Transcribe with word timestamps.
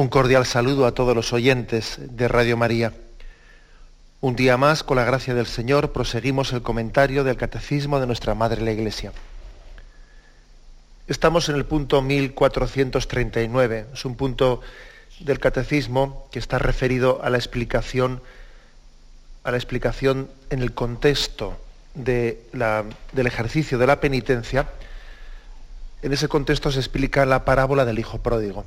Un 0.00 0.08
cordial 0.08 0.46
saludo 0.46 0.86
a 0.86 0.94
todos 0.94 1.14
los 1.14 1.34
oyentes 1.34 1.98
de 1.98 2.26
Radio 2.26 2.56
María. 2.56 2.94
Un 4.22 4.34
día 4.34 4.56
más, 4.56 4.82
con 4.82 4.96
la 4.96 5.04
gracia 5.04 5.34
del 5.34 5.44
Señor, 5.44 5.92
proseguimos 5.92 6.54
el 6.54 6.62
comentario 6.62 7.22
del 7.22 7.36
Catecismo 7.36 8.00
de 8.00 8.06
nuestra 8.06 8.34
Madre 8.34 8.62
la 8.62 8.72
Iglesia. 8.72 9.12
Estamos 11.06 11.50
en 11.50 11.56
el 11.56 11.66
punto 11.66 12.00
1439. 12.00 13.88
Es 13.92 14.06
un 14.06 14.16
punto 14.16 14.62
del 15.18 15.38
Catecismo 15.38 16.26
que 16.32 16.38
está 16.38 16.58
referido 16.58 17.20
a 17.22 17.28
la 17.28 17.36
explicación, 17.36 18.22
a 19.44 19.50
la 19.50 19.58
explicación 19.58 20.30
en 20.48 20.62
el 20.62 20.72
contexto 20.72 21.60
de 21.94 22.42
del 23.12 23.26
ejercicio 23.26 23.76
de 23.76 23.86
la 23.86 24.00
penitencia. 24.00 24.66
En 26.00 26.14
ese 26.14 26.26
contexto 26.28 26.72
se 26.72 26.78
explica 26.78 27.26
la 27.26 27.44
parábola 27.44 27.84
del 27.84 27.98
Hijo 27.98 28.22
Pródigo. 28.22 28.64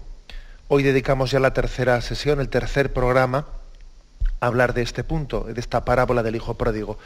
Hoy 0.69 0.81
dedicamos 0.81 1.29
ya 1.29 1.41
la 1.41 1.53
tercera 1.53 1.99
sesión, 1.99 2.39
el 2.39 2.47
tercer 2.47 2.93
programa, 2.93 3.45
a 4.39 4.47
hablar 4.47 4.73
de 4.73 4.81
este 4.81 5.03
punto, 5.03 5.41
de 5.41 5.59
esta 5.59 5.83
parábola 5.83 6.23
del 6.23 6.37
Hijo 6.37 6.53
Pródigo. 6.53 6.97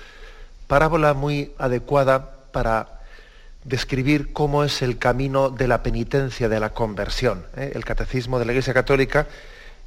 Parábola 0.67 1.15
muy 1.15 1.53
adecuada 1.57 2.35
para 2.51 3.01
describir 3.63 4.31
cómo 4.31 4.63
es 4.63 4.83
el 4.83 4.99
camino 4.99 5.49
de 5.49 5.67
la 5.67 5.81
penitencia, 5.81 6.49
de 6.49 6.59
la 6.59 6.69
conversión. 6.69 7.45
¿eh? 7.57 7.71
El 7.73 7.83
Catecismo 7.83 8.37
de 8.37 8.45
la 8.45 8.51
Iglesia 8.51 8.75
Católica, 8.75 9.27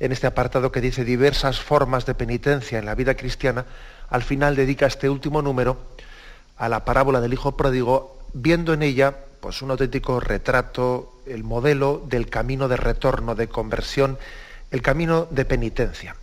en 0.00 0.10
este 0.10 0.26
apartado 0.26 0.72
que 0.72 0.80
dice 0.80 1.04
diversas 1.04 1.60
formas 1.60 2.06
de 2.06 2.14
penitencia 2.14 2.78
en 2.78 2.86
la 2.86 2.96
vida 2.96 3.14
cristiana, 3.14 3.66
al 4.08 4.24
final 4.24 4.56
dedica 4.56 4.86
este 4.86 5.08
último 5.08 5.42
número 5.42 5.78
a 6.56 6.68
la 6.68 6.84
parábola 6.84 7.20
del 7.20 7.34
Hijo 7.34 7.56
Pródigo, 7.56 8.18
viendo 8.32 8.74
en 8.74 8.82
ella 8.82 9.14
pues, 9.41 9.62
un 9.62 9.70
auténtico 9.70 10.18
retrato 10.18 11.19
el 11.31 11.45
modelo 11.45 12.03
del 12.06 12.28
camino 12.28 12.69
de 12.69 12.77
retorno, 12.77 13.34
de 13.34 13.48
conversión, 13.48 14.19
el 14.70 14.83
camino 14.83 15.27
de 15.31 15.45
penitencia. 15.45 16.17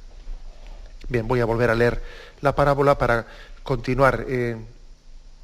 Bien, 1.09 1.27
voy 1.27 1.39
a 1.39 1.45
volver 1.45 1.69
a 1.69 1.75
leer 1.75 2.01
la 2.41 2.55
parábola 2.55 2.97
para 2.97 3.25
continuar 3.63 4.25
eh, 4.27 4.57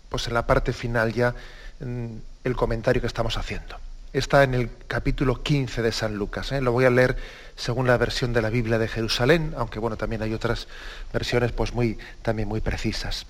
pues 0.09 0.27
en 0.27 0.33
la 0.33 0.45
parte 0.45 0.73
final 0.73 1.13
ya 1.13 1.33
el 1.79 2.55
comentario 2.55 3.01
que 3.01 3.07
estamos 3.07 3.37
haciendo. 3.37 3.77
Está 4.13 4.43
en 4.43 4.53
el 4.53 4.69
capítulo 4.87 5.41
15 5.41 5.81
de 5.81 5.91
San 5.91 6.15
Lucas. 6.15 6.51
¿eh? 6.51 6.61
Lo 6.61 6.71
voy 6.71 6.85
a 6.85 6.89
leer 6.89 7.17
según 7.55 7.87
la 7.87 7.97
versión 7.97 8.31
de 8.31 8.41
la 8.41 8.49
Biblia 8.49 8.77
de 8.77 8.87
Jerusalén, 8.87 9.53
aunque 9.57 9.79
bueno, 9.79 9.97
también 9.97 10.21
hay 10.21 10.33
otras 10.33 10.67
versiones 11.11 11.51
pues 11.51 11.73
muy, 11.73 11.97
también 12.21 12.47
muy 12.47 12.61
precisas. 12.61 13.25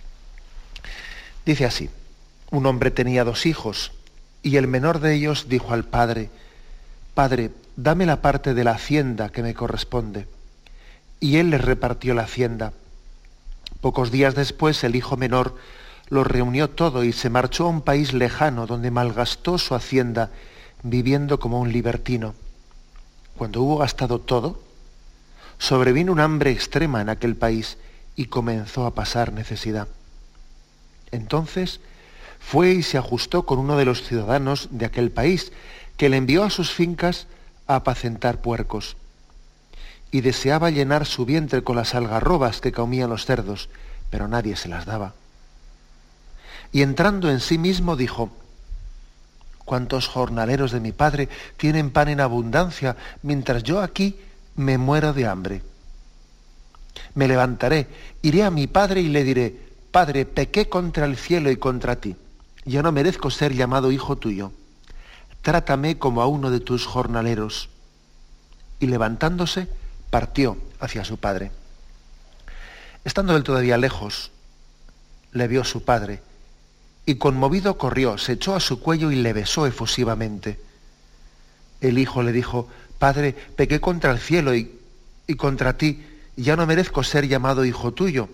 Dice 1.46 1.66
así, 1.66 1.90
un 2.52 2.66
hombre 2.66 2.92
tenía 2.92 3.24
dos 3.24 3.46
hijos 3.46 3.92
y 4.44 4.58
el 4.58 4.68
menor 4.68 5.00
de 5.00 5.16
ellos 5.16 5.48
dijo 5.48 5.74
al 5.74 5.86
padre, 5.86 6.30
Padre, 7.16 7.52
dame 7.78 8.06
la 8.06 8.22
parte 8.22 8.54
de 8.54 8.64
la 8.64 8.72
hacienda 8.72 9.30
que 9.30 9.42
me 9.42 9.54
corresponde. 9.54 10.28
Y 11.20 11.38
él 11.38 11.50
les 11.50 11.62
repartió 11.62 12.14
la 12.14 12.24
hacienda. 12.24 12.74
Pocos 13.82 14.12
días 14.12 14.36
después 14.36 14.84
el 14.84 14.96
hijo 14.96 15.16
menor 15.16 15.56
lo 16.10 16.24
reunió 16.24 16.70
todo 16.70 17.04
y 17.04 17.14
se 17.14 17.30
marchó 17.30 17.66
a 17.66 17.70
un 17.70 17.82
país 17.82 18.14
lejano 18.14 18.68
donde 18.68 18.92
malgastó 18.92 19.58
su 19.58 19.76
hacienda 19.76 20.32
viviendo 20.84 21.40
como 21.40 21.60
un 21.60 21.72
libertino. 21.72 22.36
Cuando 23.38 23.62
hubo 23.62 23.78
gastado 23.78 24.20
todo, 24.20 24.62
sobrevino 25.58 26.12
un 26.12 26.20
hambre 26.20 26.52
extrema 26.52 27.02
en 27.02 27.10
aquel 27.10 27.36
país 27.36 27.78
y 28.16 28.26
comenzó 28.26 28.86
a 28.86 28.94
pasar 28.94 29.32
necesidad. 29.32 29.88
Entonces 31.12 31.80
fue 32.46 32.72
y 32.72 32.84
se 32.84 32.98
ajustó 32.98 33.46
con 33.46 33.58
uno 33.58 33.78
de 33.78 33.86
los 33.86 34.04
ciudadanos 34.04 34.68
de 34.70 34.86
aquel 34.86 35.12
país, 35.12 35.52
que 35.98 36.10
le 36.10 36.18
envió 36.18 36.44
a 36.44 36.50
sus 36.50 36.72
fincas 36.72 37.26
a 37.66 37.78
apacentar 37.78 38.42
puercos. 38.42 38.96
Y 40.12 40.22
deseaba 40.22 40.70
llenar 40.70 41.06
su 41.06 41.26
vientre 41.26 41.64
con 41.64 41.76
las 41.76 41.96
algarrobas 41.96 42.62
que 42.62 42.72
comían 42.72 43.10
los 43.10 43.26
cerdos, 43.26 43.70
pero 44.12 44.28
nadie 44.28 44.56
se 44.56 44.70
las 44.70 44.86
daba. 44.86 45.14
Y 46.72 46.84
entrando 46.84 47.32
en 47.32 47.40
sí 47.40 47.58
mismo 47.58 47.96
dijo, 47.96 48.30
¿cuántos 49.66 50.08
jornaleros 50.08 50.72
de 50.72 50.80
mi 50.80 50.92
padre 50.92 51.30
tienen 51.58 51.90
pan 51.90 52.10
en 52.10 52.20
abundancia, 52.20 52.98
mientras 53.24 53.64
yo 53.64 53.82
aquí 53.82 54.20
me 54.56 54.78
muero 54.78 55.14
de 55.14 55.26
hambre? 55.26 55.62
Me 57.16 57.28
levantaré, 57.28 57.88
iré 58.22 58.44
a 58.44 58.52
mi 58.52 58.68
padre 58.68 59.02
y 59.02 59.08
le 59.08 59.24
diré, 59.24 59.74
Padre, 59.92 60.26
pequé 60.26 60.70
contra 60.70 61.06
el 61.06 61.18
cielo 61.18 61.52
y 61.52 61.58
contra 61.58 61.96
ti 61.96 62.16
ya 62.66 62.82
no 62.82 62.92
merezco 62.92 63.30
ser 63.30 63.54
llamado 63.54 63.92
hijo 63.92 64.18
tuyo. 64.18 64.52
Trátame 65.42 65.98
como 65.98 66.22
a 66.22 66.28
uno 66.28 66.52
de 66.52 66.60
tus 66.60 66.86
jornaleros. 66.86 67.70
Y 68.80 68.88
levantándose, 68.88 69.68
partió 70.10 70.58
hacia 70.80 71.04
su 71.04 71.18
padre. 71.18 71.52
Estando 73.04 73.36
él 73.36 73.44
todavía 73.44 73.78
lejos, 73.78 74.32
le 75.32 75.48
vio 75.48 75.64
su 75.64 75.84
padre, 75.84 76.22
y 77.06 77.16
conmovido 77.16 77.78
corrió, 77.78 78.18
se 78.18 78.34
echó 78.34 78.56
a 78.56 78.62
su 78.62 78.80
cuello 78.80 79.12
y 79.12 79.16
le 79.16 79.34
besó 79.34 79.66
efusivamente. 79.68 80.60
El 81.82 81.98
hijo 81.98 82.24
le 82.24 82.32
dijo, 82.32 82.70
Padre, 82.98 83.34
pequé 83.34 83.82
contra 83.82 84.12
el 84.12 84.20
cielo 84.20 84.56
y, 84.56 84.80
y 85.28 85.36
contra 85.36 85.78
ti, 85.78 86.06
ya 86.38 86.56
no 86.56 86.66
merezco 86.66 87.04
ser 87.04 87.28
llamado 87.28 87.66
hijo 87.66 87.92
tuyo. 87.92 88.30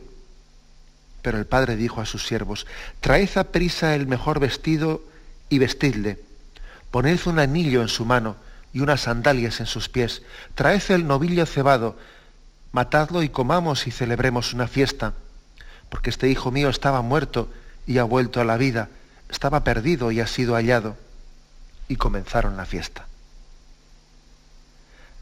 Pero 1.22 1.38
el 1.38 1.46
padre 1.46 1.76
dijo 1.76 2.02
a 2.02 2.06
sus 2.06 2.26
siervos, 2.26 2.66
traed 3.02 3.38
a 3.38 3.46
prisa 3.46 3.96
el 3.96 4.08
mejor 4.08 4.40
vestido 4.40 5.02
y 5.50 5.60
vestidle, 5.60 6.20
poned 6.92 7.20
un 7.26 7.40
anillo 7.40 7.82
en 7.82 7.90
su 7.90 8.06
mano 8.06 8.36
y 8.74 8.80
unas 8.80 9.02
sandalias 9.02 9.60
en 9.60 9.66
sus 9.66 9.90
pies, 9.90 10.22
traed 10.56 10.82
el 10.90 11.08
novillo 11.08 11.46
cebado, 11.46 11.98
matadlo 12.72 13.24
y 13.24 13.30
comamos 13.30 13.88
y 13.88 13.92
celebremos 13.92 14.54
una 14.54 14.68
fiesta, 14.68 15.14
porque 15.90 16.10
este 16.10 16.30
hijo 16.30 16.52
mío 16.52 16.70
estaba 16.70 17.02
muerto 17.02 17.50
y 17.88 17.98
ha 17.98 18.04
vuelto 18.04 18.40
a 18.40 18.46
la 18.46 18.58
vida, 18.58 18.90
estaba 19.30 19.64
perdido 19.64 20.12
y 20.12 20.20
ha 20.20 20.28
sido 20.28 20.56
hallado. 20.56 20.96
Y 21.88 21.96
comenzaron 21.96 22.56
la 22.56 22.68
fiesta. 22.68 23.08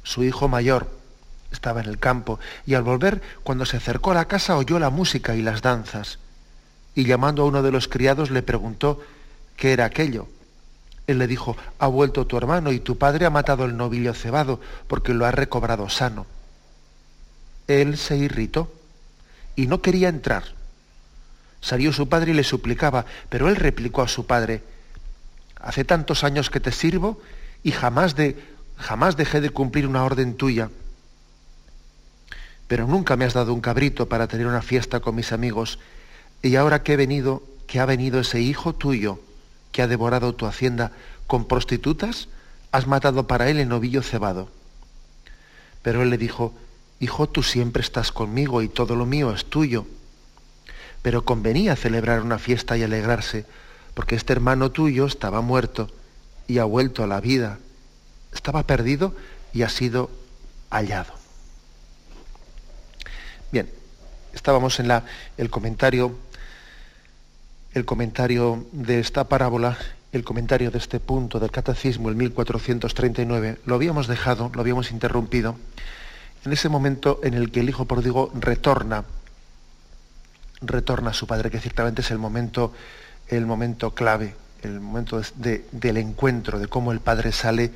Su 0.03 0.25
hijo 0.25 0.49
mayor, 0.49 0.89
estaba 1.51 1.81
en 1.81 1.87
el 1.87 1.99
campo 1.99 2.39
y 2.65 2.73
al 2.73 2.83
volver, 2.83 3.21
cuando 3.43 3.65
se 3.65 3.77
acercó 3.77 4.11
a 4.11 4.15
la 4.15 4.27
casa, 4.27 4.57
oyó 4.57 4.79
la 4.79 4.89
música 4.89 5.35
y 5.35 5.41
las 5.41 5.61
danzas. 5.61 6.19
Y 6.95 7.05
llamando 7.05 7.43
a 7.43 7.45
uno 7.45 7.61
de 7.61 7.71
los 7.71 7.87
criados 7.87 8.31
le 8.31 8.41
preguntó 8.41 9.01
qué 9.55 9.73
era 9.73 9.85
aquello. 9.85 10.27
Él 11.05 11.19
le 11.19 11.27
dijo, 11.27 11.55
ha 11.79 11.87
vuelto 11.87 12.27
tu 12.27 12.37
hermano 12.37 12.71
y 12.71 12.79
tu 12.79 12.97
padre 12.97 13.25
ha 13.25 13.29
matado 13.29 13.65
el 13.65 13.77
novillo 13.77 14.13
cebado 14.13 14.59
porque 14.87 15.13
lo 15.13 15.25
ha 15.25 15.31
recobrado 15.31 15.89
sano. 15.89 16.25
Él 17.67 17.97
se 17.97 18.17
irritó 18.17 18.71
y 19.55 19.67
no 19.67 19.81
quería 19.81 20.09
entrar. 20.09 20.43
Salió 21.61 21.93
su 21.93 22.09
padre 22.09 22.31
y 22.31 22.35
le 22.35 22.43
suplicaba, 22.43 23.05
pero 23.29 23.47
él 23.49 23.55
replicó 23.55 24.01
a 24.01 24.07
su 24.07 24.25
padre, 24.25 24.63
hace 25.59 25.83
tantos 25.85 26.23
años 26.23 26.49
que 26.49 26.59
te 26.59 26.71
sirvo 26.71 27.21
y 27.63 27.71
jamás, 27.71 28.15
de, 28.15 28.37
jamás 28.77 29.17
dejé 29.17 29.41
de 29.41 29.49
cumplir 29.49 29.87
una 29.87 30.03
orden 30.03 30.35
tuya 30.35 30.69
pero 32.67 32.87
nunca 32.87 33.15
me 33.15 33.25
has 33.25 33.33
dado 33.33 33.53
un 33.53 33.61
cabrito 33.61 34.09
para 34.09 34.27
tener 34.27 34.47
una 34.47 34.61
fiesta 34.61 34.99
con 34.99 35.15
mis 35.15 35.31
amigos, 35.31 35.79
y 36.41 36.55
ahora 36.55 36.83
que 36.83 36.93
he 36.93 36.97
venido, 36.97 37.43
que 37.65 37.79
ha 37.79 37.85
venido 37.85 38.19
ese 38.19 38.41
hijo 38.41 38.73
tuyo, 38.73 39.19
que 39.71 39.81
ha 39.81 39.87
devorado 39.87 40.35
tu 40.35 40.45
hacienda 40.45 40.91
con 41.27 41.45
prostitutas, 41.45 42.27
has 42.71 42.87
matado 42.87 43.27
para 43.27 43.49
él 43.49 43.59
el 43.59 43.69
novillo 43.69 44.01
cebado. 44.01 44.49
Pero 45.81 46.01
él 46.01 46.09
le 46.09 46.17
dijo, 46.17 46.53
Hijo, 46.99 47.29
tú 47.29 47.43
siempre 47.43 47.81
estás 47.81 48.11
conmigo 48.11 48.61
y 48.61 48.69
todo 48.69 48.95
lo 48.95 49.05
mío 49.05 49.31
es 49.31 49.45
tuyo. 49.45 49.85
Pero 51.03 51.23
convenía 51.23 51.75
celebrar 51.75 52.21
una 52.21 52.39
fiesta 52.39 52.75
y 52.75 52.83
alegrarse, 52.83 53.45
porque 53.93 54.15
este 54.15 54.33
hermano 54.33 54.71
tuyo 54.71 55.05
estaba 55.05 55.41
muerto 55.41 55.89
y 56.47 56.57
ha 56.57 56.63
vuelto 56.63 57.03
a 57.03 57.07
la 57.07 57.21
vida. 57.21 57.59
Estaba 58.33 58.63
perdido 58.63 59.13
y 59.53 59.61
ha 59.61 59.69
sido 59.69 60.09
hallado. 60.71 61.16
Bien, 63.51 63.69
estábamos 64.33 64.79
en 64.79 64.87
la, 64.87 65.03
el 65.37 65.49
comentario 65.49 66.15
el 67.77 67.85
comentario 67.85 68.65
de 68.71 68.99
esta 68.99 69.25
parábola, 69.25 69.77
el 70.11 70.23
comentario 70.23 70.71
de 70.71 70.79
este 70.79 70.99
punto 70.99 71.39
del 71.39 71.51
catecismo, 71.51 72.09
el 72.09 72.15
1439, 72.15 73.59
lo 73.65 73.75
habíamos 73.75 74.07
dejado, 74.07 74.51
lo 74.53 74.61
habíamos 74.61 74.91
interrumpido, 74.91 75.55
en 76.43 76.53
ese 76.53 76.69
momento 76.69 77.19
en 77.23 77.35
el 77.35 77.51
que 77.51 77.59
el 77.59 77.69
hijo 77.69 77.85
pródigo 77.85 78.31
retorna, 78.33 79.03
retorna 80.61 81.11
a 81.11 81.13
su 81.13 81.27
padre, 81.27 81.51
que 81.51 81.59
ciertamente 81.59 82.01
es 82.01 82.09
el 82.09 82.17
momento, 82.17 82.73
el 83.27 83.45
momento 83.45 83.93
clave, 83.93 84.33
el 84.63 84.79
momento 84.79 85.21
del 85.37 85.97
encuentro, 85.97 86.57
de 86.57 86.67
cómo 86.67 86.91
el 86.91 86.99
padre 86.99 87.31
sale, 87.31 87.71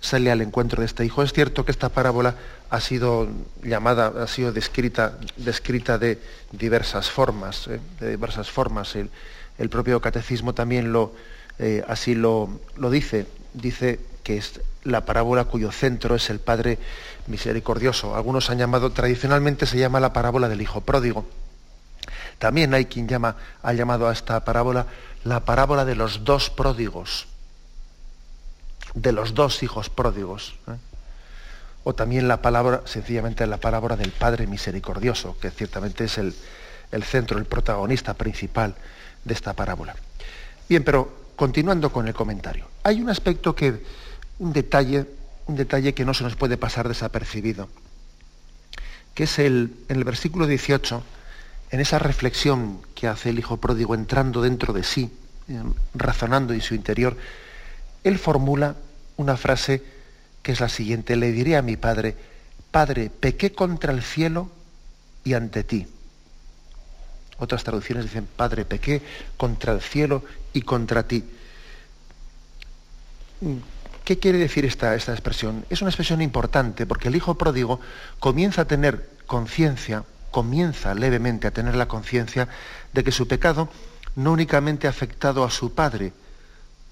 sale 0.00 0.30
al 0.30 0.40
encuentro 0.40 0.80
de 0.80 0.86
este 0.86 1.04
hijo. 1.04 1.22
Es 1.22 1.32
cierto 1.32 1.64
que 1.64 1.72
esta 1.72 1.88
parábola 1.88 2.36
ha 2.70 2.80
sido 2.80 3.28
llamada, 3.62 4.12
ha 4.22 4.26
sido 4.26 4.52
descrita, 4.52 5.18
descrita 5.36 5.98
de 5.98 6.20
diversas 6.52 7.10
formas, 7.10 7.68
¿eh? 7.68 7.80
de 8.00 8.10
diversas 8.10 8.50
formas. 8.50 8.96
El, 8.96 9.68
propio 9.70 10.00
catecismo 10.00 10.54
también 10.54 10.92
lo, 10.92 11.14
eh, 11.58 11.84
así 11.88 12.14
lo, 12.14 12.60
lo, 12.76 12.90
dice, 12.90 13.26
dice 13.54 14.00
que 14.22 14.36
es 14.36 14.60
la 14.84 15.04
parábola 15.04 15.44
cuyo 15.44 15.72
centro 15.72 16.14
es 16.14 16.30
el 16.30 16.40
Padre 16.40 16.78
misericordioso. 17.26 18.14
Algunos 18.14 18.50
han 18.50 18.58
llamado, 18.58 18.90
tradicionalmente 18.90 19.66
se 19.66 19.78
llama 19.78 20.00
la 20.00 20.12
parábola 20.12 20.48
del 20.48 20.62
Hijo 20.62 20.80
pródigo. 20.80 21.26
También 22.38 22.74
hay 22.74 22.86
quien 22.86 23.08
llama, 23.08 23.36
ha 23.62 23.72
llamado 23.72 24.08
a 24.08 24.12
esta 24.12 24.44
parábola 24.44 24.86
la 25.24 25.44
parábola 25.44 25.84
de 25.84 25.96
los 25.96 26.24
dos 26.24 26.50
pródigos, 26.50 27.26
de 28.96 29.12
los 29.12 29.34
dos 29.34 29.62
hijos 29.62 29.90
pródigos. 29.90 30.56
¿eh? 30.66 30.72
O 31.84 31.94
también 31.94 32.26
la 32.26 32.42
palabra, 32.42 32.82
sencillamente 32.86 33.46
la 33.46 33.58
palabra 33.58 33.96
del 33.96 34.10
Padre 34.10 34.48
misericordioso, 34.48 35.38
que 35.38 35.50
ciertamente 35.50 36.04
es 36.04 36.18
el, 36.18 36.34
el 36.90 37.04
centro, 37.04 37.38
el 37.38 37.44
protagonista 37.44 38.14
principal 38.14 38.74
de 39.24 39.34
esta 39.34 39.52
parábola. 39.52 39.94
Bien, 40.68 40.82
pero 40.82 41.26
continuando 41.36 41.92
con 41.92 42.08
el 42.08 42.14
comentario. 42.14 42.66
Hay 42.82 43.00
un 43.00 43.10
aspecto 43.10 43.54
que, 43.54 43.84
un 44.38 44.52
detalle, 44.52 45.06
un 45.46 45.54
detalle 45.54 45.94
que 45.94 46.04
no 46.04 46.14
se 46.14 46.24
nos 46.24 46.34
puede 46.34 46.56
pasar 46.56 46.88
desapercibido, 46.88 47.68
que 49.14 49.24
es 49.24 49.38
el, 49.38 49.76
en 49.88 49.96
el 49.96 50.04
versículo 50.04 50.46
18, 50.46 51.02
en 51.70 51.80
esa 51.80 51.98
reflexión 51.98 52.80
que 52.94 53.06
hace 53.06 53.30
el 53.30 53.38
hijo 53.38 53.58
pródigo 53.58 53.94
entrando 53.94 54.40
dentro 54.40 54.72
de 54.72 54.82
sí, 54.82 55.12
eh, 55.48 55.62
razonando 55.94 56.54
en 56.54 56.62
su 56.62 56.74
interior, 56.74 57.16
él 58.02 58.18
formula 58.18 58.76
una 59.16 59.36
frase 59.36 59.82
que 60.42 60.52
es 60.52 60.60
la 60.60 60.68
siguiente, 60.68 61.16
le 61.16 61.32
diré 61.32 61.56
a 61.56 61.62
mi 61.62 61.76
padre, 61.76 62.16
Padre, 62.70 63.10
pequé 63.10 63.52
contra 63.52 63.92
el 63.92 64.02
cielo 64.02 64.50
y 65.24 65.32
ante 65.32 65.64
ti. 65.64 65.86
Otras 67.38 67.64
traducciones 67.64 68.04
dicen, 68.04 68.28
Padre, 68.36 68.64
pequé 68.64 69.02
contra 69.36 69.72
el 69.72 69.80
cielo 69.80 70.22
y 70.52 70.62
contra 70.62 71.04
ti. 71.04 71.24
¿Qué 74.04 74.18
quiere 74.18 74.38
decir 74.38 74.64
esta, 74.64 74.94
esta 74.94 75.12
expresión? 75.12 75.64
Es 75.70 75.80
una 75.80 75.90
expresión 75.90 76.20
importante 76.20 76.86
porque 76.86 77.08
el 77.08 77.16
hijo 77.16 77.36
pródigo 77.36 77.80
comienza 78.18 78.62
a 78.62 78.66
tener 78.66 79.08
conciencia 79.26 80.04
comienza 80.36 80.94
levemente 80.94 81.46
a 81.46 81.50
tener 81.50 81.76
la 81.76 81.88
conciencia 81.88 82.46
de 82.92 83.02
que 83.02 83.10
su 83.10 83.26
pecado 83.26 83.70
no 84.16 84.32
únicamente 84.32 84.86
ha 84.86 84.90
afectado 84.90 85.44
a 85.44 85.50
su 85.50 85.72
padre, 85.72 86.12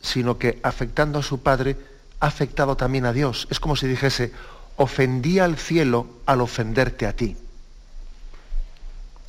sino 0.01 0.39
que 0.39 0.61
afectando 0.63 1.19
a 1.19 1.23
su 1.23 1.43
padre 1.43 1.77
ha 2.25 2.29
afectado 2.29 2.75
también 2.75 3.05
a 3.05 3.13
Dios. 3.13 3.47
Es 3.51 3.61
como 3.61 3.77
si 3.77 3.87
dijese, 3.87 4.33
ofendí 4.77 5.41
al 5.41 5.59
cielo 5.59 6.07
al 6.25 6.41
ofenderte 6.41 7.07
a 7.07 7.15
ti. 7.15 7.37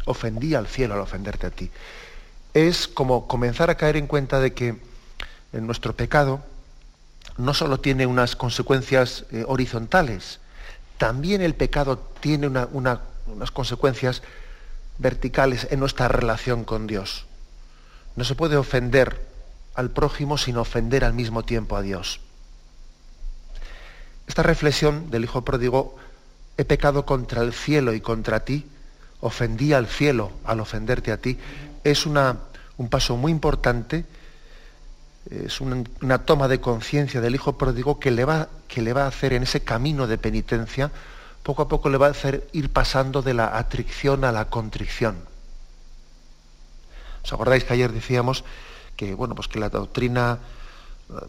Ofendí 0.05 0.55
al 0.55 0.67
cielo 0.67 0.93
al 0.93 1.01
ofenderte 1.01 1.47
a 1.47 1.51
ti. 1.51 1.69
Es 2.53 2.87
como 2.87 3.27
comenzar 3.27 3.69
a 3.69 3.75
caer 3.75 3.97
en 3.97 4.07
cuenta 4.07 4.39
de 4.39 4.53
que 4.53 4.77
en 5.51 5.65
nuestro 5.65 5.93
pecado 5.93 6.41
no 7.35 7.53
solo 7.53 7.81
tiene 7.81 8.05
unas 8.05 8.37
consecuencias 8.37 9.25
eh, 9.31 9.43
horizontales, 9.45 10.39
también 10.97 11.41
el 11.41 11.53
pecado 11.53 11.97
tiene 12.21 12.47
una, 12.47 12.69
una 12.71 13.01
unas 13.27 13.51
consecuencias 13.51 14.21
verticales 14.99 15.67
en 15.69 15.81
nuestra 15.81 16.07
relación 16.07 16.63
con 16.63 16.87
Dios. 16.87 17.25
No 18.15 18.23
se 18.23 18.35
puede 18.35 18.55
ofender 18.55 19.27
al 19.73 19.89
prójimo 19.89 20.37
sin 20.37 20.55
ofender 20.55 21.03
al 21.03 21.13
mismo 21.13 21.43
tiempo 21.43 21.75
a 21.75 21.81
Dios. 21.81 22.21
Esta 24.27 24.43
reflexión 24.43 25.09
del 25.11 25.23
Hijo 25.23 25.43
pródigo, 25.43 25.95
he 26.57 26.65
pecado 26.65 27.05
contra 27.05 27.41
el 27.41 27.53
cielo 27.53 27.93
y 27.93 28.01
contra 28.01 28.41
ti, 28.41 28.65
ofendí 29.21 29.73
al 29.73 29.87
cielo 29.87 30.31
al 30.43 30.59
ofenderte 30.59 31.11
a 31.11 31.17
ti, 31.17 31.37
es 31.83 32.05
una, 32.05 32.37
un 32.77 32.89
paso 32.89 33.17
muy 33.17 33.31
importante, 33.31 34.05
es 35.29 35.59
una, 35.61 36.19
toma 36.19 36.47
de 36.47 36.59
conciencia 36.59 37.21
del 37.21 37.35
Hijo 37.35 37.57
pródigo 37.57 37.99
que 37.99 38.11
le, 38.11 38.25
va, 38.25 38.49
que 38.67 38.81
le 38.81 38.93
va 38.93 39.03
a 39.03 39.07
hacer 39.07 39.33
en 39.33 39.43
ese 39.43 39.61
camino 39.61 40.07
de 40.07 40.17
penitencia 40.17 40.91
poco 41.45 41.61
a 41.61 41.67
poco 41.67 41.89
le 41.89 41.99
va 41.99 42.07
a 42.07 42.09
hacer 42.09 42.47
ir 42.53 42.73
pasando 42.73 43.21
de 43.21 43.35
la 43.35 43.55
atricción 43.59 44.25
a 44.25 44.31
la 44.31 44.49
contrición. 44.49 45.15
¿Os 47.23 47.31
acordáis 47.31 47.63
que 47.63 47.73
ayer 47.73 47.91
decíamos 47.91 48.43
que, 48.95 49.13
bueno, 49.13 49.35
pues 49.35 49.47
que 49.47 49.59
la 49.59 49.69
doctrina, 49.69 50.39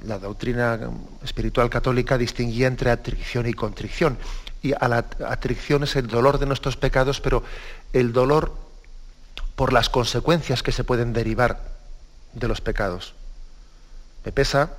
la 0.04 0.18
doctrina 0.18 0.78
espiritual 1.22 1.70
católica 1.70 2.18
distinguía 2.18 2.66
entre 2.66 2.90
atricción 2.90 3.46
y 3.46 3.54
contrición? 3.54 4.18
Y 4.62 4.72
a 4.72 4.88
la 4.88 5.06
atricción 5.28 5.84
es 5.84 5.96
el 5.96 6.06
dolor 6.06 6.38
de 6.38 6.46
nuestros 6.46 6.76
pecados, 6.76 7.20
pero 7.20 7.42
el 7.92 8.12
dolor 8.12 8.52
por 9.54 9.72
las 9.72 9.88
consecuencias 9.88 10.62
que 10.62 10.72
se 10.72 10.84
pueden 10.84 11.12
derivar 11.12 11.60
de 12.32 12.48
los 12.48 12.60
pecados. 12.60 13.14
Me 14.24 14.32
pesa 14.32 14.72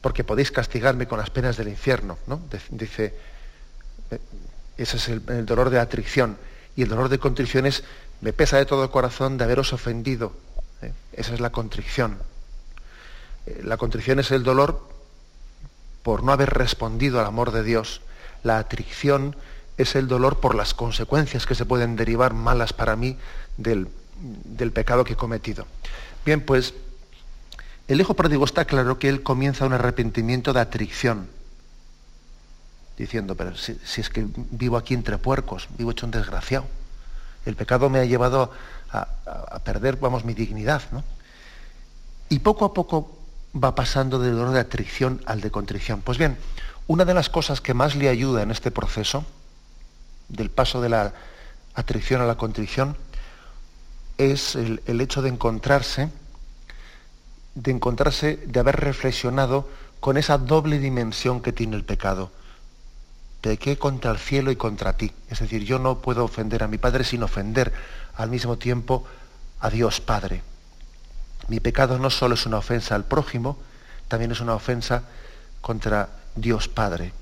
porque 0.00 0.24
podéis 0.24 0.50
castigarme 0.50 1.08
con 1.08 1.18
las 1.18 1.30
penas 1.30 1.56
del 1.56 1.68
infierno, 1.68 2.18
¿no? 2.26 2.40
Dice 2.70 3.14
ese 4.78 4.96
es 4.96 5.08
el, 5.08 5.44
dolor 5.44 5.70
de 5.70 5.80
atricción. 5.80 6.38
Y 6.76 6.82
el 6.82 6.88
dolor 6.88 7.08
de 7.08 7.18
contrición 7.18 7.66
es, 7.66 7.82
me 8.20 8.32
pesa 8.32 8.56
de 8.56 8.64
todo 8.64 8.90
corazón 8.90 9.36
de 9.36 9.44
haberos 9.44 9.72
ofendido. 9.72 10.32
¿eh? 10.80 10.92
Esa 11.12 11.34
es 11.34 11.40
la 11.40 11.50
contrición. 11.50 12.16
La 13.62 13.76
contrición 13.76 14.18
es 14.18 14.30
el 14.30 14.42
dolor 14.42 14.88
por 16.02 16.22
no 16.22 16.32
haber 16.32 16.50
respondido 16.50 17.20
al 17.20 17.26
amor 17.26 17.52
de 17.52 17.62
Dios. 17.62 18.00
La 18.42 18.58
atricción 18.58 19.36
es 19.76 19.94
el 19.94 20.08
dolor 20.08 20.40
por 20.40 20.54
las 20.54 20.74
consecuencias 20.74 21.46
que 21.46 21.54
se 21.54 21.64
pueden 21.64 21.96
derivar 21.96 22.34
malas 22.34 22.72
para 22.72 22.96
mí 22.96 23.16
del, 23.56 23.88
del 24.20 24.72
pecado 24.72 25.04
que 25.04 25.12
he 25.12 25.16
cometido. 25.16 25.66
Bien, 26.24 26.40
pues 26.40 26.74
el 27.86 28.00
hijo 28.00 28.14
pródigo 28.14 28.44
está 28.44 28.64
claro 28.64 28.98
que 28.98 29.08
él 29.08 29.22
comienza 29.22 29.66
un 29.66 29.72
arrepentimiento 29.72 30.52
de 30.52 30.60
atricción 30.60 31.28
diciendo, 32.98 33.36
pero 33.36 33.56
si, 33.56 33.78
es 33.96 34.10
que 34.10 34.26
vivo 34.50 34.76
aquí 34.76 34.92
entre 34.92 35.18
puercos, 35.18 35.68
vivo 35.78 35.92
hecho 35.92 36.04
un 36.04 36.12
desgraciado. 36.12 36.66
El 37.46 37.54
pecado 37.54 37.88
me 37.88 38.00
ha 38.00 38.04
llevado 38.04 38.52
a, 38.90 39.60
perder, 39.64 39.96
vamos, 39.96 40.24
mi 40.24 40.34
dignidad. 40.34 40.82
¿no? 40.90 41.04
Y 42.28 42.40
poco 42.40 42.64
a 42.64 42.74
poco 42.74 43.17
va 43.62 43.74
pasando 43.74 44.18
del 44.18 44.36
dolor 44.36 44.52
de 44.52 44.60
atricción 44.60 45.20
al 45.26 45.40
de 45.40 45.50
contrición. 45.50 46.00
Pues 46.02 46.18
bien, 46.18 46.36
una 46.86 47.04
de 47.04 47.14
las 47.14 47.28
cosas 47.28 47.60
que 47.60 47.74
más 47.74 47.96
le 47.96 48.08
ayuda 48.08 48.42
en 48.42 48.50
este 48.50 48.70
proceso, 48.70 49.24
del 50.28 50.50
paso 50.50 50.80
de 50.80 50.88
la 50.88 51.14
atricción 51.74 52.20
a 52.20 52.26
la 52.26 52.36
contrición, 52.36 52.96
es 54.18 54.56
el, 54.56 55.00
hecho 55.00 55.22
de 55.22 55.28
encontrarse, 55.28 56.10
de 57.54 57.70
encontrarse, 57.70 58.36
de 58.36 58.60
haber 58.60 58.76
reflexionado 58.76 59.68
con 60.00 60.16
esa 60.16 60.38
doble 60.38 60.78
dimensión 60.78 61.40
que 61.40 61.52
tiene 61.52 61.76
el 61.76 61.84
pecado 61.84 62.30
pequé 63.40 63.78
contra 63.78 64.10
el 64.10 64.18
cielo 64.18 64.50
y 64.50 64.56
contra 64.56 64.94
ti. 64.94 65.12
Es 65.30 65.40
decir, 65.40 65.64
yo 65.64 65.78
no 65.78 65.98
puedo 65.98 66.24
ofender 66.24 66.62
a 66.62 66.68
mi 66.68 66.78
Padre 66.78 67.04
sin 67.04 67.22
ofender 67.22 67.72
al 68.16 68.30
mismo 68.30 68.58
tiempo 68.58 69.04
a 69.60 69.70
Dios 69.70 70.00
Padre. 70.00 70.42
Mi 71.48 71.60
pecado 71.60 71.98
no 71.98 72.10
solo 72.10 72.34
es 72.34 72.46
una 72.46 72.58
ofensa 72.58 72.94
al 72.94 73.04
prójimo, 73.04 73.58
también 74.06 74.32
es 74.32 74.40
una 74.40 74.54
ofensa 74.54 75.02
contra 75.60 76.08
Dios 76.34 76.68
Padre. 76.68 77.12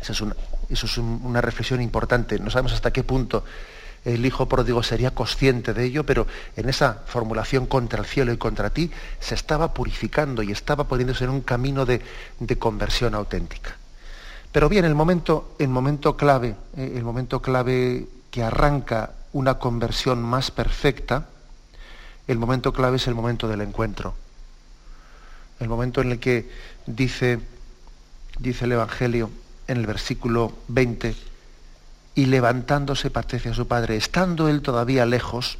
Esa 0.00 0.12
es 0.12 0.20
una, 0.20 0.34
eso 0.68 0.86
es 0.86 0.98
una 0.98 1.40
reflexión 1.40 1.80
importante. 1.80 2.38
No 2.38 2.50
sabemos 2.50 2.72
hasta 2.72 2.92
qué 2.92 3.02
punto 3.02 3.44
el 4.04 4.24
Hijo 4.24 4.48
pródigo 4.48 4.82
sería 4.82 5.10
consciente 5.10 5.74
de 5.74 5.84
ello, 5.84 6.04
pero 6.04 6.26
en 6.56 6.68
esa 6.68 7.02
formulación 7.06 7.66
contra 7.66 7.98
el 8.00 8.06
cielo 8.06 8.32
y 8.32 8.36
contra 8.36 8.70
ti 8.70 8.90
se 9.20 9.34
estaba 9.34 9.74
purificando 9.74 10.42
y 10.42 10.52
estaba 10.52 10.84
poniéndose 10.84 11.24
en 11.24 11.30
un 11.30 11.40
camino 11.40 11.84
de 11.84 12.00
conversión 12.58 13.14
auténtica. 13.14 13.76
Pero 14.52 14.68
bien, 14.68 14.84
el 14.84 14.94
momento, 14.94 15.54
el 15.58 15.68
momento 15.68 16.16
clave, 16.16 16.56
eh, 16.76 16.94
el 16.96 17.04
momento 17.04 17.40
clave 17.40 18.08
que 18.30 18.42
arranca 18.42 19.12
una 19.32 19.58
conversión 19.58 20.22
más 20.22 20.50
perfecta, 20.50 21.26
el 22.28 22.38
momento 22.38 22.72
clave 22.72 22.98
es 22.98 23.06
el 23.08 23.14
momento 23.14 23.48
del 23.48 23.62
encuentro. 23.62 24.14
El 25.58 25.68
momento 25.68 26.02
en 26.02 26.12
el 26.12 26.20
que 26.20 26.48
dice, 26.86 27.40
dice 28.38 28.66
el 28.66 28.72
Evangelio 28.72 29.30
en 29.66 29.78
el 29.78 29.86
versículo 29.86 30.52
20, 30.68 31.16
y 32.14 32.26
levantándose 32.26 33.10
partió 33.10 33.38
a 33.50 33.54
su 33.54 33.66
padre. 33.66 33.96
Estando 33.96 34.48
él 34.48 34.60
todavía 34.60 35.06
lejos, 35.06 35.58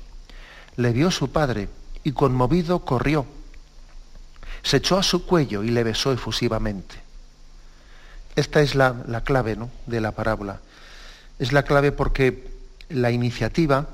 le 0.76 0.92
vio 0.92 1.10
su 1.10 1.30
padre 1.30 1.68
y 2.04 2.12
conmovido 2.12 2.80
corrió. 2.84 3.26
Se 4.62 4.78
echó 4.78 4.98
a 4.98 5.02
su 5.02 5.24
cuello 5.24 5.62
y 5.62 5.70
le 5.70 5.84
besó 5.84 6.12
efusivamente. 6.12 6.96
Esta 8.36 8.60
es 8.60 8.74
la, 8.74 8.94
la 9.06 9.22
clave 9.22 9.56
¿no? 9.56 9.70
de 9.86 10.00
la 10.00 10.12
parábola. 10.12 10.60
Es 11.38 11.52
la 11.52 11.62
clave 11.62 11.92
porque 11.92 12.50
la 12.88 13.10
iniciativa, 13.10 13.86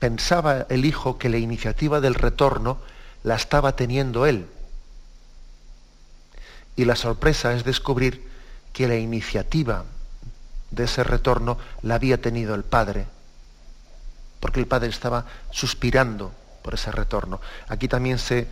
pensaba 0.00 0.66
el 0.70 0.84
hijo 0.86 1.18
que 1.18 1.28
la 1.28 1.36
iniciativa 1.36 2.00
del 2.00 2.14
retorno 2.14 2.78
la 3.22 3.36
estaba 3.36 3.76
teniendo 3.76 4.26
él. 4.26 4.48
Y 6.74 6.86
la 6.86 6.96
sorpresa 6.96 7.52
es 7.52 7.64
descubrir 7.64 8.26
que 8.72 8.88
la 8.88 8.96
iniciativa 8.96 9.84
de 10.70 10.84
ese 10.84 11.04
retorno 11.04 11.58
la 11.82 11.96
había 11.96 12.20
tenido 12.20 12.54
el 12.54 12.64
padre, 12.64 13.06
porque 14.40 14.60
el 14.60 14.66
padre 14.66 14.88
estaba 14.88 15.26
suspirando 15.50 16.32
por 16.62 16.74
ese 16.74 16.90
retorno. 16.90 17.40
Aquí 17.68 17.86
también 17.86 18.18
se, 18.18 18.48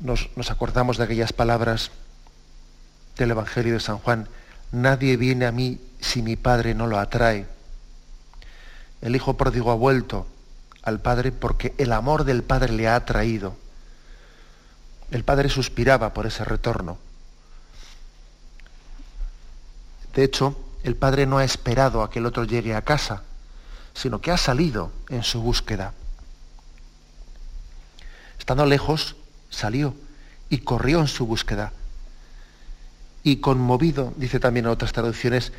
nos, 0.00 0.28
nos 0.36 0.50
acordamos 0.50 0.98
de 0.98 1.04
aquellas 1.04 1.32
palabras 1.32 1.90
del 3.16 3.30
Evangelio 3.30 3.74
de 3.74 3.80
San 3.80 3.98
Juan, 3.98 4.28
nadie 4.72 5.16
viene 5.16 5.46
a 5.46 5.52
mí 5.52 5.80
si 6.00 6.20
mi 6.20 6.36
padre 6.36 6.74
no 6.74 6.86
lo 6.86 6.98
atrae. 6.98 7.46
El 9.00 9.16
hijo 9.16 9.36
pródigo 9.36 9.70
ha 9.70 9.76
vuelto 9.76 10.26
al 10.84 11.00
padre 11.00 11.32
porque 11.32 11.74
el 11.78 11.92
amor 11.92 12.24
del 12.24 12.42
padre 12.42 12.72
le 12.72 12.86
ha 12.86 12.96
atraído. 12.96 13.56
El 15.10 15.24
padre 15.24 15.48
suspiraba 15.48 16.12
por 16.12 16.26
ese 16.26 16.44
retorno. 16.44 16.98
De 20.14 20.22
hecho, 20.22 20.56
el 20.82 20.94
padre 20.94 21.26
no 21.26 21.38
ha 21.38 21.44
esperado 21.44 22.02
a 22.02 22.10
que 22.10 22.18
el 22.18 22.26
otro 22.26 22.44
llegue 22.44 22.74
a 22.74 22.82
casa, 22.82 23.22
sino 23.94 24.20
que 24.20 24.30
ha 24.30 24.36
salido 24.36 24.92
en 25.08 25.22
su 25.22 25.40
búsqueda. 25.40 25.94
Estando 28.38 28.66
lejos, 28.66 29.16
salió 29.48 29.94
y 30.50 30.58
corrió 30.58 31.00
en 31.00 31.08
su 31.08 31.26
búsqueda. 31.26 31.72
Y 33.22 33.36
conmovido, 33.36 34.12
dice 34.16 34.38
también 34.38 34.66
en 34.66 34.72
otras 34.72 34.92
traducciones, 34.92 35.52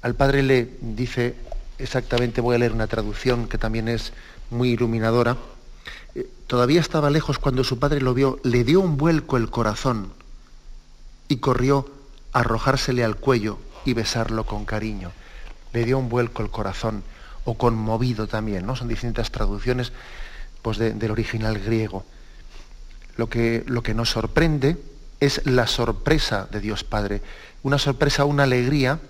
al 0.00 0.14
padre 0.14 0.42
le 0.42 0.78
dice 0.80 1.36
exactamente, 1.82 2.40
voy 2.40 2.54
a 2.56 2.58
leer 2.58 2.72
una 2.72 2.86
traducción 2.86 3.48
que 3.48 3.58
también 3.58 3.88
es 3.88 4.12
muy 4.50 4.70
iluminadora, 4.70 5.36
eh, 6.14 6.28
todavía 6.46 6.80
estaba 6.80 7.10
lejos 7.10 7.38
cuando 7.38 7.64
su 7.64 7.78
padre 7.78 8.00
lo 8.00 8.14
vio, 8.14 8.38
le 8.44 8.64
dio 8.64 8.80
un 8.80 8.96
vuelco 8.96 9.36
el 9.36 9.50
corazón 9.50 10.12
y 11.28 11.36
corrió 11.36 11.90
a 12.32 12.40
arrojársele 12.40 13.04
al 13.04 13.16
cuello 13.16 13.58
y 13.84 13.94
besarlo 13.94 14.46
con 14.46 14.64
cariño. 14.64 15.12
Le 15.72 15.84
dio 15.84 15.98
un 15.98 16.08
vuelco 16.08 16.42
el 16.42 16.50
corazón, 16.50 17.02
o 17.44 17.54
conmovido 17.54 18.26
también, 18.26 18.66
¿no? 18.66 18.76
Son 18.76 18.88
distintas 18.88 19.30
traducciones 19.30 19.92
pues, 20.62 20.78
del 20.78 21.10
original 21.10 21.58
griego. 21.58 22.04
Lo 23.16 23.28
que, 23.28 23.64
lo 23.66 23.82
que 23.82 23.94
nos 23.94 24.10
sorprende 24.10 24.78
es 25.20 25.44
la 25.46 25.66
sorpresa 25.66 26.48
de 26.50 26.60
Dios 26.60 26.84
Padre. 26.84 27.20
Una 27.62 27.78
sorpresa, 27.78 28.24
una 28.24 28.44
alegría, 28.44 29.00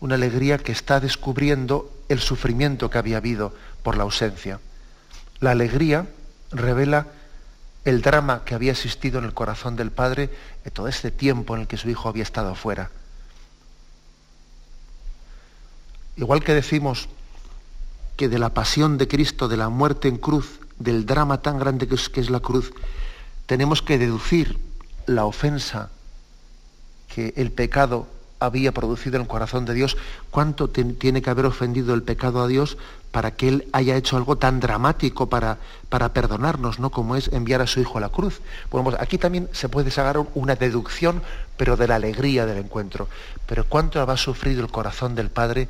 una 0.00 0.14
alegría 0.16 0.58
que 0.58 0.72
está 0.72 1.00
descubriendo 1.00 1.95
el 2.08 2.20
sufrimiento 2.20 2.90
que 2.90 2.98
había 2.98 3.18
habido 3.18 3.52
por 3.82 3.96
la 3.96 4.04
ausencia. 4.04 4.60
La 5.40 5.50
alegría 5.50 6.06
revela 6.50 7.06
el 7.84 8.02
drama 8.02 8.44
que 8.44 8.54
había 8.54 8.72
existido 8.72 9.18
en 9.18 9.24
el 9.24 9.34
corazón 9.34 9.76
del 9.76 9.90
Padre 9.90 10.30
en 10.64 10.72
todo 10.72 10.88
este 10.88 11.10
tiempo 11.10 11.54
en 11.54 11.62
el 11.62 11.66
que 11.66 11.76
su 11.76 11.88
Hijo 11.88 12.08
había 12.08 12.22
estado 12.22 12.54
fuera. 12.54 12.90
Igual 16.16 16.42
que 16.42 16.54
decimos 16.54 17.08
que 18.16 18.28
de 18.28 18.38
la 18.38 18.48
pasión 18.48 18.98
de 18.98 19.06
Cristo, 19.06 19.48
de 19.48 19.58
la 19.58 19.68
muerte 19.68 20.08
en 20.08 20.16
cruz, 20.16 20.60
del 20.78 21.06
drama 21.06 21.42
tan 21.42 21.58
grande 21.58 21.86
que 21.86 21.94
es, 21.94 22.08
que 22.08 22.20
es 22.20 22.30
la 22.30 22.40
cruz, 22.40 22.72
tenemos 23.46 23.82
que 23.82 23.98
deducir 23.98 24.58
la 25.06 25.24
ofensa 25.24 25.90
que 27.14 27.34
el 27.36 27.52
pecado 27.52 28.08
había 28.38 28.72
producido 28.72 29.16
en 29.16 29.22
el 29.22 29.28
corazón 29.28 29.64
de 29.64 29.74
Dios, 29.74 29.96
cuánto 30.30 30.68
tiene 30.68 31.22
que 31.22 31.30
haber 31.30 31.46
ofendido 31.46 31.94
el 31.94 32.02
pecado 32.02 32.42
a 32.42 32.46
Dios 32.46 32.76
para 33.10 33.30
que 33.30 33.48
Él 33.48 33.68
haya 33.72 33.96
hecho 33.96 34.16
algo 34.16 34.36
tan 34.36 34.60
dramático 34.60 35.28
para, 35.28 35.58
para 35.88 36.12
perdonarnos, 36.12 36.78
¿no? 36.78 36.90
Como 36.90 37.16
es 37.16 37.28
enviar 37.28 37.62
a 37.62 37.66
su 37.66 37.80
Hijo 37.80 37.98
a 37.98 38.00
la 38.00 38.10
cruz. 38.10 38.40
Bueno, 38.70 38.90
pues 38.90 39.00
aquí 39.00 39.16
también 39.16 39.48
se 39.52 39.68
puede 39.68 39.90
sacar 39.90 40.18
una 40.34 40.54
deducción, 40.54 41.22
pero 41.56 41.76
de 41.76 41.88
la 41.88 41.94
alegría 41.94 42.44
del 42.44 42.58
encuentro. 42.58 43.08
Pero 43.46 43.64
cuánto 43.64 44.02
ha 44.02 44.16
sufrido 44.16 44.62
el 44.62 44.70
corazón 44.70 45.14
del 45.14 45.30
Padre, 45.30 45.68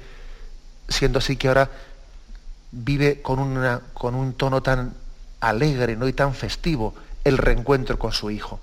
siendo 0.89 1.19
así 1.19 1.37
que 1.37 1.49
ahora 1.49 1.71
vive 2.73 3.23
con, 3.23 3.39
una, 3.39 3.81
con 3.95 4.15
un 4.15 4.33
tono 4.33 4.63
tan 4.63 4.95
alegre 5.41 5.97
¿no? 5.97 6.09
y 6.09 6.13
tan 6.13 6.35
festivo 6.35 6.95
el 7.23 7.39
reencuentro 7.39 7.99
con 7.99 8.13
su 8.13 8.31
Hijo 8.31 8.61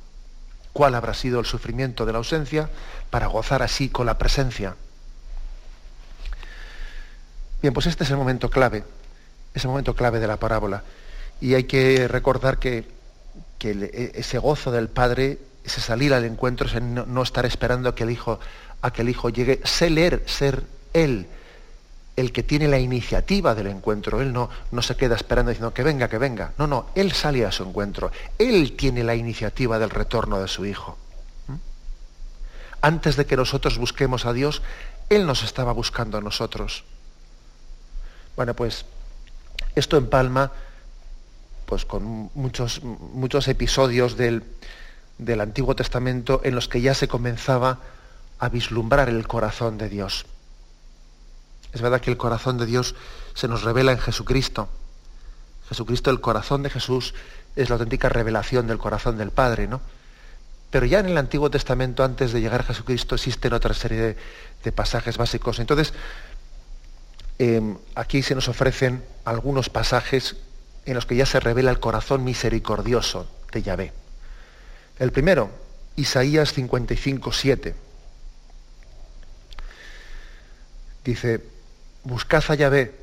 cuál 0.73 0.95
habrá 0.95 1.13
sido 1.13 1.39
el 1.39 1.45
sufrimiento 1.45 2.05
de 2.05 2.11
la 2.11 2.17
ausencia 2.17 2.69
para 3.13 3.27
gozar 3.27 3.61
así 3.61 3.89
con 3.89 4.07
la 4.07 4.17
presencia. 4.17 4.75
Bien, 7.61 7.71
pues 7.71 7.85
este 7.85 8.05
es 8.05 8.09
el 8.09 8.17
momento 8.17 8.49
clave, 8.49 8.83
ese 9.53 9.67
momento 9.67 9.93
clave 9.93 10.19
de 10.19 10.25
la 10.25 10.37
parábola. 10.37 10.81
Y 11.39 11.53
hay 11.53 11.65
que 11.65 12.07
recordar 12.07 12.57
que, 12.57 12.87
e, 13.59 14.11
ese 14.15 14.39
gozo 14.39 14.71
del 14.71 14.89
Padre, 14.89 15.37
ese 15.63 15.79
salir 15.79 16.11
al 16.11 16.25
encuentro, 16.25 16.65
ese 16.65 16.81
no, 16.81 17.21
estar 17.21 17.45
esperando 17.45 17.89
a 17.89 17.93
que 17.93 18.01
el 18.01 18.09
Hijo, 18.09 18.39
a 18.81 18.91
que 18.91 19.03
el 19.03 19.09
Hijo 19.09 19.29
llegue, 19.29 19.61
ser 19.63 19.91
leer, 19.91 20.23
ser 20.25 20.63
Él 20.93 21.27
el 22.15 22.31
que 22.31 22.41
tiene 22.41 22.67
la 22.67 22.79
iniciativa 22.79 23.53
del 23.53 23.67
encuentro. 23.67 24.21
Él 24.21 24.33
no, 24.33 24.49
no 24.71 24.81
se 24.81 24.95
queda 24.95 25.15
esperando 25.15 25.49
diciendo 25.51 25.71
que 25.71 25.83
venga, 25.83 26.07
que 26.07 26.17
venga. 26.17 26.53
No, 26.57 26.65
no, 26.65 26.87
Él 26.95 27.11
sale 27.11 27.45
a 27.45 27.51
su 27.51 27.61
encuentro. 27.63 28.11
Él 28.39 28.75
tiene 28.75 29.03
la 29.03 29.13
iniciativa 29.13 29.77
del 29.77 29.91
retorno 29.91 30.41
de 30.41 30.47
su 30.47 30.65
Hijo. 30.65 30.97
Antes 32.83 33.15
de 33.15 33.25
que 33.25 33.37
nosotros 33.37 33.77
busquemos 33.77 34.25
a 34.25 34.33
Dios, 34.33 34.61
Él 35.07 35.25
nos 35.25 35.41
estaba 35.41 35.71
buscando 35.71 36.17
a 36.17 36.21
nosotros. 36.21 36.83
Bueno, 38.35 38.55
pues 38.55 38.83
esto 39.73 39.95
empalma 39.95 40.51
pues, 41.65 41.85
con 41.85 42.29
muchos, 42.35 42.83
muchos 42.83 43.47
episodios 43.47 44.17
del, 44.17 44.43
del 45.17 45.39
Antiguo 45.39 45.77
Testamento 45.77 46.41
en 46.43 46.55
los 46.55 46.67
que 46.67 46.81
ya 46.81 46.93
se 46.93 47.07
comenzaba 47.07 47.79
a 48.37 48.49
vislumbrar 48.49 49.07
el 49.07 49.25
corazón 49.29 49.77
de 49.77 49.87
Dios. 49.87 50.25
Es 51.71 51.81
verdad 51.81 52.01
que 52.01 52.11
el 52.11 52.17
corazón 52.17 52.57
de 52.57 52.65
Dios 52.65 52.95
se 53.33 53.47
nos 53.47 53.63
revela 53.63 53.93
en 53.93 53.99
Jesucristo. 53.99 54.67
Jesucristo, 55.69 56.11
el 56.11 56.19
corazón 56.19 56.63
de 56.63 56.69
Jesús, 56.69 57.13
es 57.55 57.69
la 57.69 57.75
auténtica 57.75 58.09
revelación 58.09 58.67
del 58.67 58.77
corazón 58.77 59.17
del 59.17 59.31
Padre, 59.31 59.67
¿no? 59.69 59.79
Pero 60.73 60.87
ya 60.87 61.01
en 61.01 61.05
el 61.05 61.19
Antiguo 61.19 61.51
Testamento, 61.51 62.03
antes 62.03 62.33
de 62.33 62.41
llegar 62.41 62.61
a 62.61 62.63
Jesucristo, 62.63 63.13
existen 63.13 63.53
otra 63.53 63.75
serie 63.75 64.17
de, 64.63 64.71
pasajes 64.71 65.17
básicos. 65.17 65.59
Entonces, 65.59 65.93
em, 67.37 67.77
aquí 67.93 68.23
se 68.23 68.33
nos 68.33 68.49
ofrecen 68.49 69.03
algunos 69.23 69.69
pasajes 69.69 70.35
en 70.87 70.95
los 70.95 71.05
que 71.05 71.15
ya 71.15 71.27
se 71.27 71.39
revela 71.39 71.69
el 71.69 71.79
corazón 71.79 72.23
misericordioso 72.23 73.29
de 73.51 73.61
Yahvé. 73.61 73.93
El 74.97 75.11
primero, 75.11 75.51
Isaías 75.95 76.53
55, 76.53 77.31
7. 77.31 77.75
Dice, 81.05 81.43
Buscad 82.03 82.45
a 82.47 82.55
Yahvé 82.55 82.95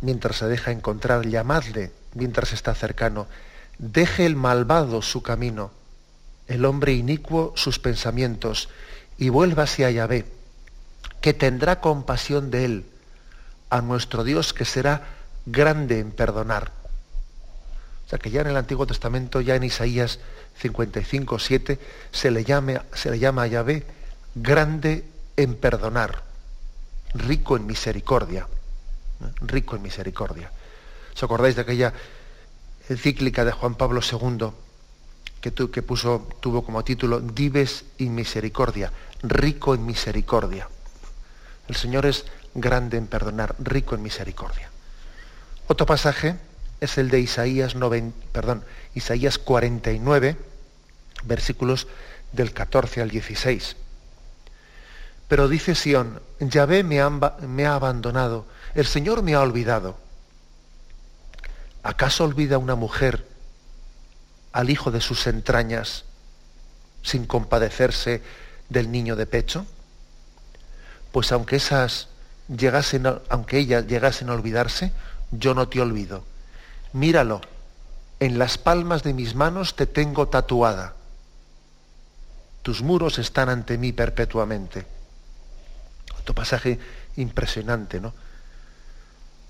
mientras 0.00 0.38
se 0.38 0.46
deja 0.46 0.70
encontrar, 0.70 1.26
llamadle 1.26 1.92
mientras 2.14 2.54
está 2.54 2.74
cercano. 2.74 3.26
Deje 3.76 4.24
el 4.24 4.34
malvado 4.34 5.02
su 5.02 5.22
camino, 5.22 5.72
el 6.50 6.64
hombre 6.64 6.92
inicuo 6.92 7.52
sus 7.56 7.78
pensamientos, 7.78 8.68
y 9.16 9.28
vuélvase 9.28 9.84
a 9.84 9.90
Yahvé, 9.90 10.26
que 11.20 11.32
tendrá 11.32 11.80
compasión 11.80 12.50
de 12.50 12.64
él, 12.64 12.84
a 13.70 13.80
nuestro 13.80 14.24
Dios 14.24 14.52
que 14.52 14.64
será 14.64 15.06
grande 15.46 16.00
en 16.00 16.10
perdonar. 16.10 16.72
O 18.04 18.10
sea 18.10 18.18
que 18.18 18.30
ya 18.30 18.40
en 18.40 18.48
el 18.48 18.56
Antiguo 18.56 18.84
Testamento, 18.84 19.40
ya 19.40 19.54
en 19.54 19.62
Isaías 19.62 20.18
55, 20.58 21.38
7, 21.38 21.78
se 22.10 22.30
le, 22.32 22.44
llame, 22.44 22.80
se 22.94 23.12
le 23.12 23.20
llama 23.20 23.42
a 23.42 23.46
Yahvé 23.46 23.86
grande 24.34 25.04
en 25.36 25.54
perdonar 25.54 26.24
rico 27.14 27.56
en 27.56 27.66
misericordia, 27.66 28.48
rico 29.40 29.76
en 29.76 29.82
misericordia. 29.82 30.50
¿Os 31.14 31.22
acordáis 31.22 31.54
de 31.54 31.62
aquella 31.62 31.92
encíclica 32.88 33.44
de 33.44 33.52
Juan 33.52 33.76
Pablo 33.76 34.00
II 34.00 34.50
que, 35.40 35.52
que 35.52 35.82
puso, 35.82 36.28
tuvo 36.40 36.62
como 36.62 36.84
título 36.84 37.20
Dives 37.20 37.84
in 37.98 38.14
misericordia, 38.14 38.92
rico 39.22 39.74
en 39.74 39.86
misericordia? 39.86 40.68
El 41.68 41.76
Señor 41.76 42.06
es 42.06 42.26
grande 42.54 42.96
en 42.96 43.06
perdonar, 43.06 43.54
rico 43.58 43.94
en 43.94 44.02
misericordia. 44.02 44.70
Otro 45.68 45.86
pasaje 45.86 46.36
es 46.80 46.98
el 46.98 47.10
de 47.10 47.20
Isaías, 47.20 47.74
perdón, 48.32 48.64
Isaías 48.94 49.38
49, 49.38 50.36
versículos 51.24 51.86
del 52.32 52.52
14 52.52 53.02
al 53.02 53.10
16 53.10 53.76
Pero 55.28 55.48
dice 55.48 55.74
Sión, 55.74 56.20
Yahvé 56.40 56.82
me 56.82 57.00
ha 57.00 57.74
abandonado, 57.74 58.46
el 58.74 58.86
Señor 58.86 59.22
me 59.22 59.34
ha 59.34 59.40
olvidado. 59.40 59.96
¿Acaso 61.82 62.24
olvida 62.24 62.58
una 62.58 62.74
mujer 62.74 63.29
al 64.52 64.70
hijo 64.70 64.90
de 64.90 65.00
sus 65.00 65.26
entrañas 65.26 66.04
sin 67.02 67.26
compadecerse 67.26 68.22
del 68.68 68.90
niño 68.90 69.16
de 69.16 69.26
pecho? 69.26 69.66
Pues 71.12 71.32
aunque 71.32 71.56
esas 71.56 72.08
llegasen, 72.48 73.06
aunque 73.28 73.58
ellas 73.58 73.86
llegasen 73.86 74.28
a 74.30 74.34
olvidarse, 74.34 74.92
yo 75.30 75.54
no 75.54 75.68
te 75.68 75.80
olvido. 75.80 76.24
Míralo, 76.92 77.40
en 78.18 78.38
las 78.38 78.58
palmas 78.58 79.02
de 79.02 79.14
mis 79.14 79.34
manos 79.34 79.76
te 79.76 79.86
tengo 79.86 80.28
tatuada. 80.28 80.94
Tus 82.62 82.82
muros 82.82 83.18
están 83.18 83.48
ante 83.48 83.78
mí 83.78 83.92
perpetuamente. 83.92 84.86
Otro 86.18 86.34
pasaje 86.34 86.78
impresionante, 87.16 88.00
¿no? 88.00 88.12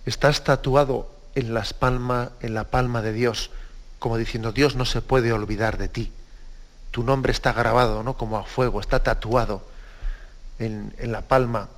Estás 0.07 0.45
tatuado 0.45 1.11
en, 1.35 1.53
las 1.53 1.75
palmas, 1.75 2.31
en 2.41 2.55
la 2.55 2.65
palma 2.65 3.03
de 3.03 3.13
Dios, 3.13 3.51
como 4.01 4.17
diciendo, 4.17 4.51
Dios 4.51 4.75
no 4.75 4.87
se 4.87 5.03
puede 5.03 5.33
olvidar 5.33 5.79
de 5.79 5.89
ti. 5.89 6.11
Tu 6.91 7.05
nombre 7.05 7.31
está 7.31 7.53
grabado, 7.53 8.03
¿no? 8.03 8.15
Como 8.17 8.39
a 8.39 8.45
fuego, 8.45 8.81
está 8.81 9.03
tatuado 9.03 9.63
en, 10.59 10.93
la 10.99 11.21
palma, 11.21 11.69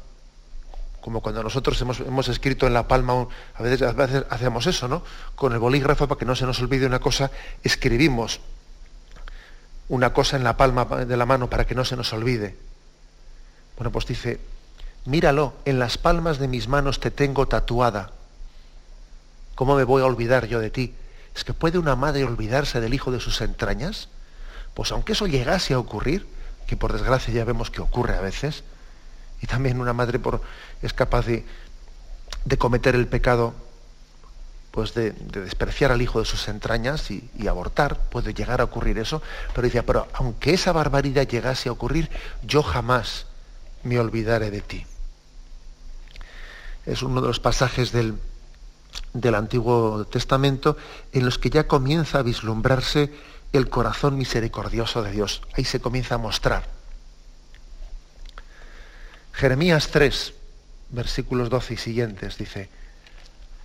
como 1.01 1.21
cuando 1.21 1.43
nosotros 1.43 1.79
hemos, 1.83 2.29
escrito 2.29 2.67
en 2.67 2.75
la 2.75 2.87
palma, 2.87 3.27
a 3.55 3.63
veces, 3.63 3.83
a 3.83 3.93
veces, 3.93 4.25
hacemos 4.31 4.67
eso, 4.69 4.87
¿no? 4.87 5.03
Con 5.35 5.53
el 5.53 5.59
bolígrafo, 5.59 6.07
para 6.07 6.19
que 6.19 6.25
no 6.25 6.37
se 6.37 6.47
nos 6.47 6.61
olvide 6.61 6.87
una 6.87 7.01
cosa, 7.01 7.33
escribimos 7.65 8.41
una 9.89 10.15
cosa 10.15 10.37
en 10.37 10.45
la 10.45 10.57
palma 10.57 10.85
de 10.85 11.17
la 11.17 11.27
mano 11.27 11.51
para 11.51 11.67
que 11.67 11.75
no 11.75 11.85
se 11.85 11.97
nos 11.97 12.13
olvide. 12.13 12.57
Bueno, 13.77 13.91
pues 13.91 14.07
dice, 14.07 14.39
míralo, 15.07 15.55
en 15.65 15.81
las 15.81 15.99
palmas 15.99 16.39
de 16.39 16.47
mis 16.47 16.69
manos 16.69 17.01
te 17.01 17.11
tengo 17.11 17.47
tatuada. 17.49 18.13
¿Cómo 19.57 19.75
me 19.75 19.83
voy 19.83 20.03
a 20.03 20.07
olvidar 20.07 20.47
yo 20.47 20.61
de 20.61 20.71
ti? 20.71 20.95
¿Es 21.35 21.45
que 21.45 21.55
puede 21.55 21.79
una 21.79 21.97
madre 21.97 22.25
olvidarse 22.25 22.81
del 22.81 22.95
hijo 22.95 23.11
de 23.11 23.21
sus 23.21 23.41
entrañas? 23.41 24.09
Pues 24.75 24.93
aunque 24.93 25.13
eso 25.13 25.27
llegase 25.27 25.75
a 25.75 25.79
ocurrir, 25.79 26.27
que 26.67 26.77
por 26.77 26.93
desgracia 26.93 27.33
ya 27.33 27.45
vemos 27.45 27.71
que 27.71 27.81
ocurre 27.81 28.17
a 28.17 28.21
veces, 28.21 28.65
y 29.41 29.47
también 29.47 29.81
una 29.81 29.93
madre 29.93 30.19
por, 30.19 30.41
es 30.83 30.93
capaz 30.93 31.27
de, 31.27 31.45
cometer 32.59 32.95
el 32.95 33.09
pecado 33.09 33.55
pues 34.71 34.95
de, 34.95 35.11
despreciar 35.11 35.91
al 35.91 36.01
hijo 36.01 36.19
de 36.19 36.25
sus 36.25 36.49
entrañas 36.49 37.11
y, 37.11 37.29
y, 37.39 37.47
abortar, 37.47 37.99
puede 38.09 38.33
llegar 38.33 38.61
a 38.61 38.65
ocurrir 38.65 38.99
eso, 38.99 39.21
pero 39.55 39.67
decía, 39.67 39.85
pero 39.85 40.09
aunque 40.15 40.55
esa 40.55 40.73
barbaridad 40.73 41.27
llegase 41.27 41.69
a 41.69 41.73
ocurrir, 41.73 42.09
yo 42.43 42.63
jamás 42.63 43.27
me 43.83 43.99
olvidaré 43.99 44.51
de 44.51 44.63
ti. 44.63 44.87
Es 46.87 47.03
uno 47.03 47.21
de 47.21 47.29
los 47.29 47.39
pasajes 47.39 47.93
del, 47.93 48.19
del 49.13 49.35
Antiguo 49.35 50.05
Testamento 50.07 50.77
en 51.13 51.25
los 51.25 51.39
que 51.39 51.51
ya 51.51 51.67
comienza 51.67 52.19
a 52.19 52.23
vislumbrarse 52.23 53.13
el 53.53 53.69
corazón 53.69 54.17
misericordioso 54.17 55.03
de 55.03 55.13
Dios. 55.13 55.43
Ahí 55.55 55.65
se 55.65 55.81
comienza 55.81 56.15
a 56.15 56.19
mostrar. 56.19 56.65
Jeremías 59.33 59.89
3, 59.89 60.35
versículos 60.91 61.51
12 61.51 61.75
y 61.75 61.77
siguientes, 61.77 62.39
dice, 62.39 62.69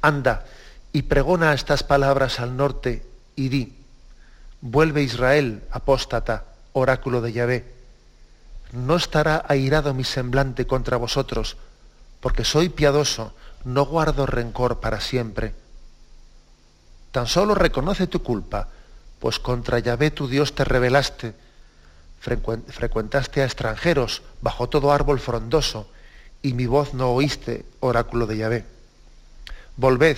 Anda 0.01 0.45
y 0.93 1.03
pregona 1.03 1.53
estas 1.53 1.83
palabras 1.83 2.39
al 2.39 2.55
norte 2.55 3.05
y 3.36 3.49
di, 3.49 3.75
vuelve 4.62 5.03
Israel, 5.03 5.63
apóstata, 5.71 6.45
oráculo 6.73 7.21
de 7.21 7.33
Yahvé, 7.33 7.73
no 8.71 8.95
estará 8.95 9.45
airado 9.47 9.93
mi 9.93 10.03
semblante 10.03 10.67
contra 10.67 10.97
vosotros, 10.97 11.57
porque 12.19 12.43
soy 12.43 12.69
piadoso, 12.69 13.33
no 13.63 13.86
guardo 13.86 14.26
rencor 14.26 14.80
para 14.80 15.02
siempre. 15.02 15.54
Tan 17.12 17.28
solo 17.28 17.56
reconoce 17.56 18.08
tu 18.08 18.24
culpa, 18.24 18.70
pues 19.20 19.39
contra 19.39 19.80
Yahvé 19.80 20.12
tu 20.12 20.28
Dios 20.28 20.54
te 20.54 20.63
rebelaste, 20.63 21.34
frecuentaste 22.20 23.41
a 23.41 23.46
extranjeros 23.46 24.22
bajo 24.41 24.70
todo 24.70 24.91
árbol 24.91 25.20
frondoso, 25.20 25.89
y 26.41 26.54
mi 26.54 26.65
voz 26.65 26.93
no 26.93 27.12
oíste, 27.12 27.65
oráculo 27.80 28.28
de 28.28 28.38
Yahvé. 28.38 28.65
Volved, 29.76 30.17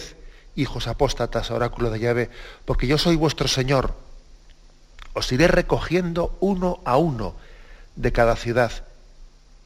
hijos 0.56 0.88
apóstatas, 0.88 1.52
oráculo 1.52 1.90
de 1.90 2.00
Yahvé, 2.00 2.30
porque 2.66 2.88
yo 2.88 2.98
soy 2.98 3.16
vuestro 3.16 3.48
Señor. 3.48 3.94
Os 5.14 5.32
iré 5.32 5.48
recogiendo 5.48 6.36
uno 6.40 6.82
a 6.86 6.98
uno 6.98 7.36
de 7.96 8.12
cada 8.12 8.36
ciudad, 8.36 8.72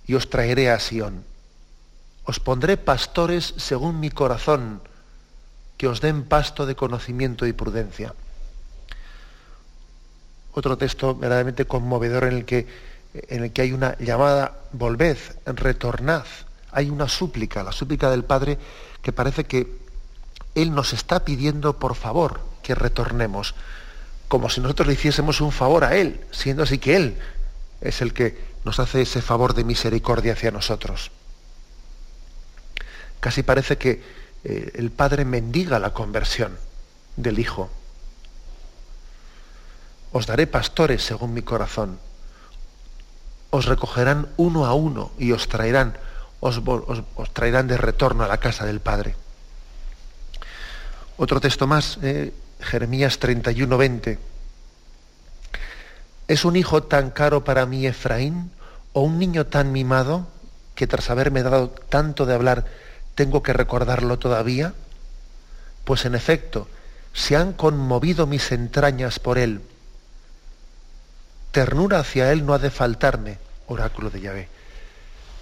y 0.05 0.15
os 0.15 0.29
traeré 0.29 0.69
a 0.69 0.79
Sión. 0.79 1.23
Os 2.25 2.39
pondré 2.39 2.77
pastores 2.77 3.53
según 3.57 3.99
mi 3.99 4.09
corazón, 4.09 4.79
que 5.77 5.87
os 5.87 5.99
den 5.99 6.23
pasto 6.23 6.65
de 6.65 6.75
conocimiento 6.75 7.45
y 7.45 7.51
prudencia. 7.51 8.15
Otro 10.53 10.77
texto 10.77 11.15
verdaderamente 11.15 11.65
conmovedor 11.65 12.25
en 12.25 12.33
el 12.37 12.45
que, 12.45 12.67
en 13.13 13.43
el 13.43 13.51
que 13.51 13.63
hay 13.63 13.73
una 13.73 13.97
llamada, 13.97 14.55
volved, 14.71 15.17
retornad. 15.45 16.23
Hay 16.71 16.89
una 16.89 17.09
súplica, 17.09 17.63
la 17.63 17.71
súplica 17.71 18.09
del 18.09 18.23
Padre, 18.23 18.57
que 19.01 19.11
parece 19.11 19.43
que 19.43 19.67
Él 20.55 20.73
nos 20.73 20.93
está 20.93 21.25
pidiendo 21.25 21.77
por 21.77 21.95
favor 21.95 22.39
que 22.61 22.75
retornemos, 22.75 23.55
como 24.27 24.49
si 24.49 24.61
nosotros 24.61 24.87
le 24.87 24.93
hiciésemos 24.93 25.41
un 25.41 25.51
favor 25.51 25.83
a 25.83 25.95
Él, 25.97 26.21
siendo 26.31 26.63
así 26.63 26.77
que 26.77 26.95
Él 26.95 27.17
es 27.81 28.01
el 28.01 28.13
que 28.13 28.37
nos 28.63 28.79
hace 28.79 29.01
ese 29.01 29.21
favor 29.21 29.53
de 29.53 29.65
misericordia 29.65 30.33
hacia 30.33 30.51
nosotros. 30.51 31.11
Casi 33.23 33.41
parece 33.41 33.77
que 33.77 34.03
eh, 34.43 34.71
el 34.75 34.91
Padre 34.91 35.23
mendiga 35.23 35.79
la 35.79 35.93
conversión 35.93 36.57
del 37.15 37.39
Hijo 37.39 37.69
os 40.11 40.27
daré 40.27 40.45
pastores 40.45 41.01
según 41.01 41.33
mi 41.33 41.41
corazón. 41.41 41.99
Os 43.49 43.65
recogerán 43.65 44.27
uno 44.35 44.65
a 44.65 44.73
uno 44.73 45.11
y 45.17 45.31
os 45.31 45.47
traerán, 45.47 45.95
os, 46.41 46.59
traerán 47.31 47.67
de 47.67 47.77
retorno 47.77 48.23
a 48.23 48.27
la 48.27 48.43
casa 48.43 48.65
del 48.65 48.81
Padre. 48.81 49.15
Otro 51.15 51.39
texto 51.39 51.65
más, 51.65 51.97
eh, 52.03 52.33
Jeremías 52.59 53.19
31, 53.19 53.77
20. 53.77 54.19
¿Es 56.27 56.43
un 56.43 56.57
hijo 56.57 56.83
tan 56.83 57.09
caro 57.09 57.45
para 57.45 57.65
mí 57.65 57.87
Efraín 57.87 58.51
o 58.91 59.01
un 59.01 59.17
niño 59.17 59.47
tan 59.47 59.71
mimado 59.71 60.27
que 60.75 60.87
tras 60.87 61.09
haberme 61.09 61.41
dado 61.41 61.69
tanto 61.69 62.25
de 62.25 62.33
hablar 62.35 62.65
tengo 63.15 63.43
que 63.43 63.53
recordarlo 63.53 64.19
todavía? 64.19 64.73
Pues 65.83 66.05
en 66.05 66.15
efecto, 66.15 66.67
se 67.13 67.35
han 67.35 67.53
conmovido 67.53 68.27
mis 68.27 68.51
entrañas 68.51 69.19
por 69.19 69.37
él 69.37 69.61
ternura 71.53 71.99
hacia 71.99 72.31
Él 72.33 72.45
no 72.45 72.55
ha 72.55 72.59
de 72.59 72.71
faltarme, 72.71 73.37
oráculo 73.67 74.09
de 74.09 74.19
Yahvé. 74.19 74.49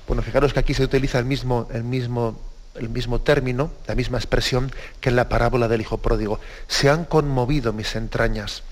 Bueno, 0.07 0.21
fijaros 0.21 0.53
que 0.53 0.59
aquí 0.59 0.73
se 0.73 0.83
utiliza 0.83 1.17
el 1.17 1.25
mismo, 1.25 1.69
el 1.73 1.85
mismo, 1.85 2.37
el 2.75 2.89
mismo 2.89 3.21
término, 3.21 3.71
la 3.87 3.95
misma 3.95 4.17
expresión 4.17 4.73
que 4.99 5.07
en 5.07 5.15
la 5.15 5.29
parábola 5.29 5.69
del 5.69 5.79
Hijo 5.79 5.99
Pródigo. 5.99 6.41
Se 6.67 6.89
han 6.89 7.05
conmovido 7.05 7.71
mis 7.71 7.95
entrañas. 7.95 8.63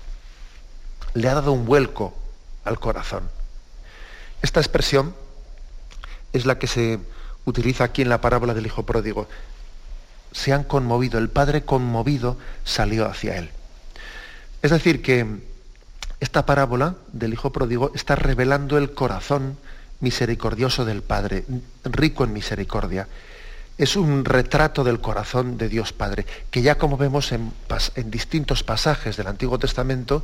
Le 1.14 1.28
ha 1.30 1.34
dado 1.34 1.52
un 1.52 1.64
vuelco 1.64 2.14
al 2.62 2.78
corazón. 2.78 3.30
Esta 4.42 4.60
expresión 4.60 5.14
es 6.34 6.44
la 6.44 6.58
que 6.58 6.66
se 6.66 6.98
utiliza 7.44 7.84
aquí 7.84 8.02
en 8.02 8.08
la 8.08 8.20
parábola 8.20 8.54
del 8.54 8.66
Hijo 8.66 8.84
Pródigo. 8.84 9.28
Se 10.32 10.52
han 10.52 10.64
conmovido, 10.64 11.18
el 11.18 11.28
Padre 11.28 11.62
conmovido 11.62 12.36
salió 12.64 13.06
hacia 13.06 13.36
Él. 13.36 13.50
Es 14.62 14.70
decir, 14.70 15.02
que 15.02 15.26
esta 16.20 16.44
parábola 16.44 16.96
del 17.12 17.32
Hijo 17.32 17.50
Pródigo 17.50 17.92
está 17.94 18.14
revelando 18.14 18.76
el 18.76 18.92
corazón 18.92 19.56
misericordioso 20.00 20.84
del 20.84 21.02
Padre, 21.02 21.44
rico 21.84 22.24
en 22.24 22.32
misericordia. 22.32 23.08
Es 23.78 23.96
un 23.96 24.26
retrato 24.26 24.84
del 24.84 25.00
corazón 25.00 25.56
de 25.56 25.70
Dios 25.70 25.94
Padre, 25.94 26.26
que 26.50 26.60
ya 26.60 26.76
como 26.76 26.98
vemos 26.98 27.32
en, 27.32 27.52
distintos 28.06 28.62
pasajes 28.62 29.16
del 29.16 29.26
Antiguo 29.26 29.58
Testamento, 29.58 30.22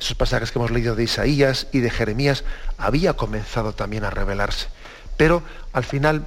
esos 0.00 0.16
pasajes 0.16 0.50
que 0.50 0.58
hemos 0.58 0.70
leído 0.70 0.96
de 0.96 1.04
Isaías 1.04 1.66
y 1.72 1.80
de 1.80 1.90
Jeremías, 1.90 2.44
había 2.78 3.12
comenzado 3.12 3.74
también 3.74 4.04
a 4.04 4.10
revelarse. 4.10 4.68
Pero 5.18 5.42
al 5.74 5.84
final 5.84 6.24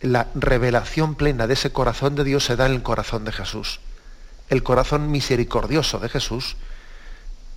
la 0.00 0.28
revelación 0.34 1.14
plena 1.14 1.46
de 1.46 1.54
ese 1.54 1.72
corazón 1.72 2.14
de 2.14 2.24
Dios 2.24 2.44
se 2.44 2.56
da 2.56 2.66
en 2.66 2.72
el 2.72 2.82
corazón 2.82 3.24
de 3.24 3.32
Jesús. 3.32 3.80
El 4.48 4.62
corazón 4.62 5.10
misericordioso 5.10 5.98
de 5.98 6.08
Jesús 6.08 6.56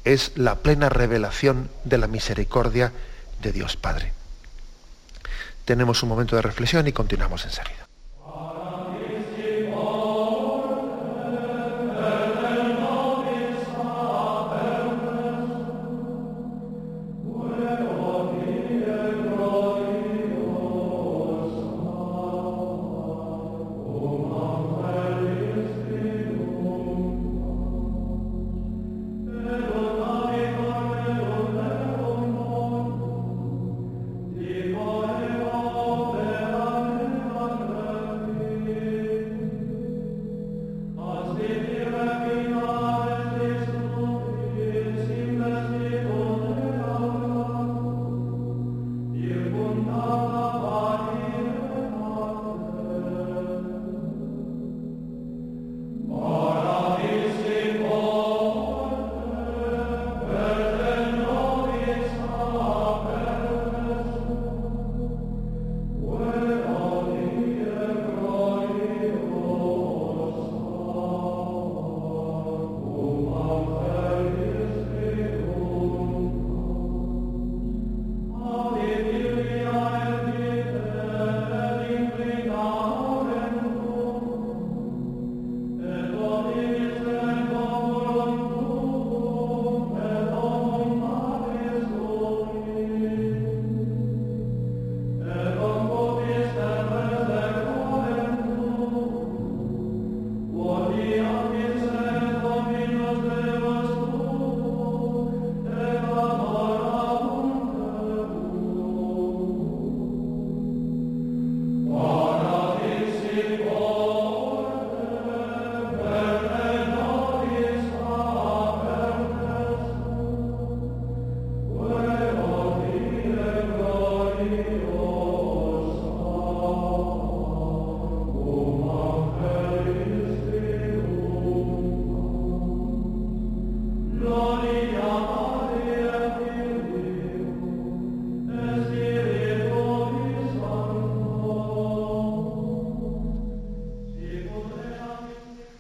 es 0.06 0.32
la 0.36 0.56
plena 0.56 0.90
revelación 0.90 1.70
de 1.84 1.98
la 1.98 2.08
misericordia 2.08 2.94
de 3.42 3.52
Dios 3.52 3.76
Padre. 3.76 4.14
Tenemos 5.66 6.02
un 6.02 6.10
momento 6.10 6.36
de 6.36 6.42
reflexión 6.42 6.88
y 6.88 6.94
continuamos 6.94 7.46
enseguida. 7.46 7.89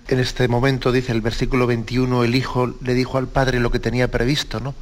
En 0.10 0.20
este 0.20 0.48
momento, 0.48 0.92
dice 0.92 1.12
el 1.12 1.22
versículo 1.22 1.68
21, 1.68 2.24
el 2.24 2.36
hijo 2.36 2.74
le 2.82 2.94
dijo 2.96 3.20
al 3.20 3.28
padre 3.28 3.60
lo 3.60 3.70
que 3.70 3.80
tenía 3.80 4.10
previsto, 4.10 4.60
¿no? 4.60 4.74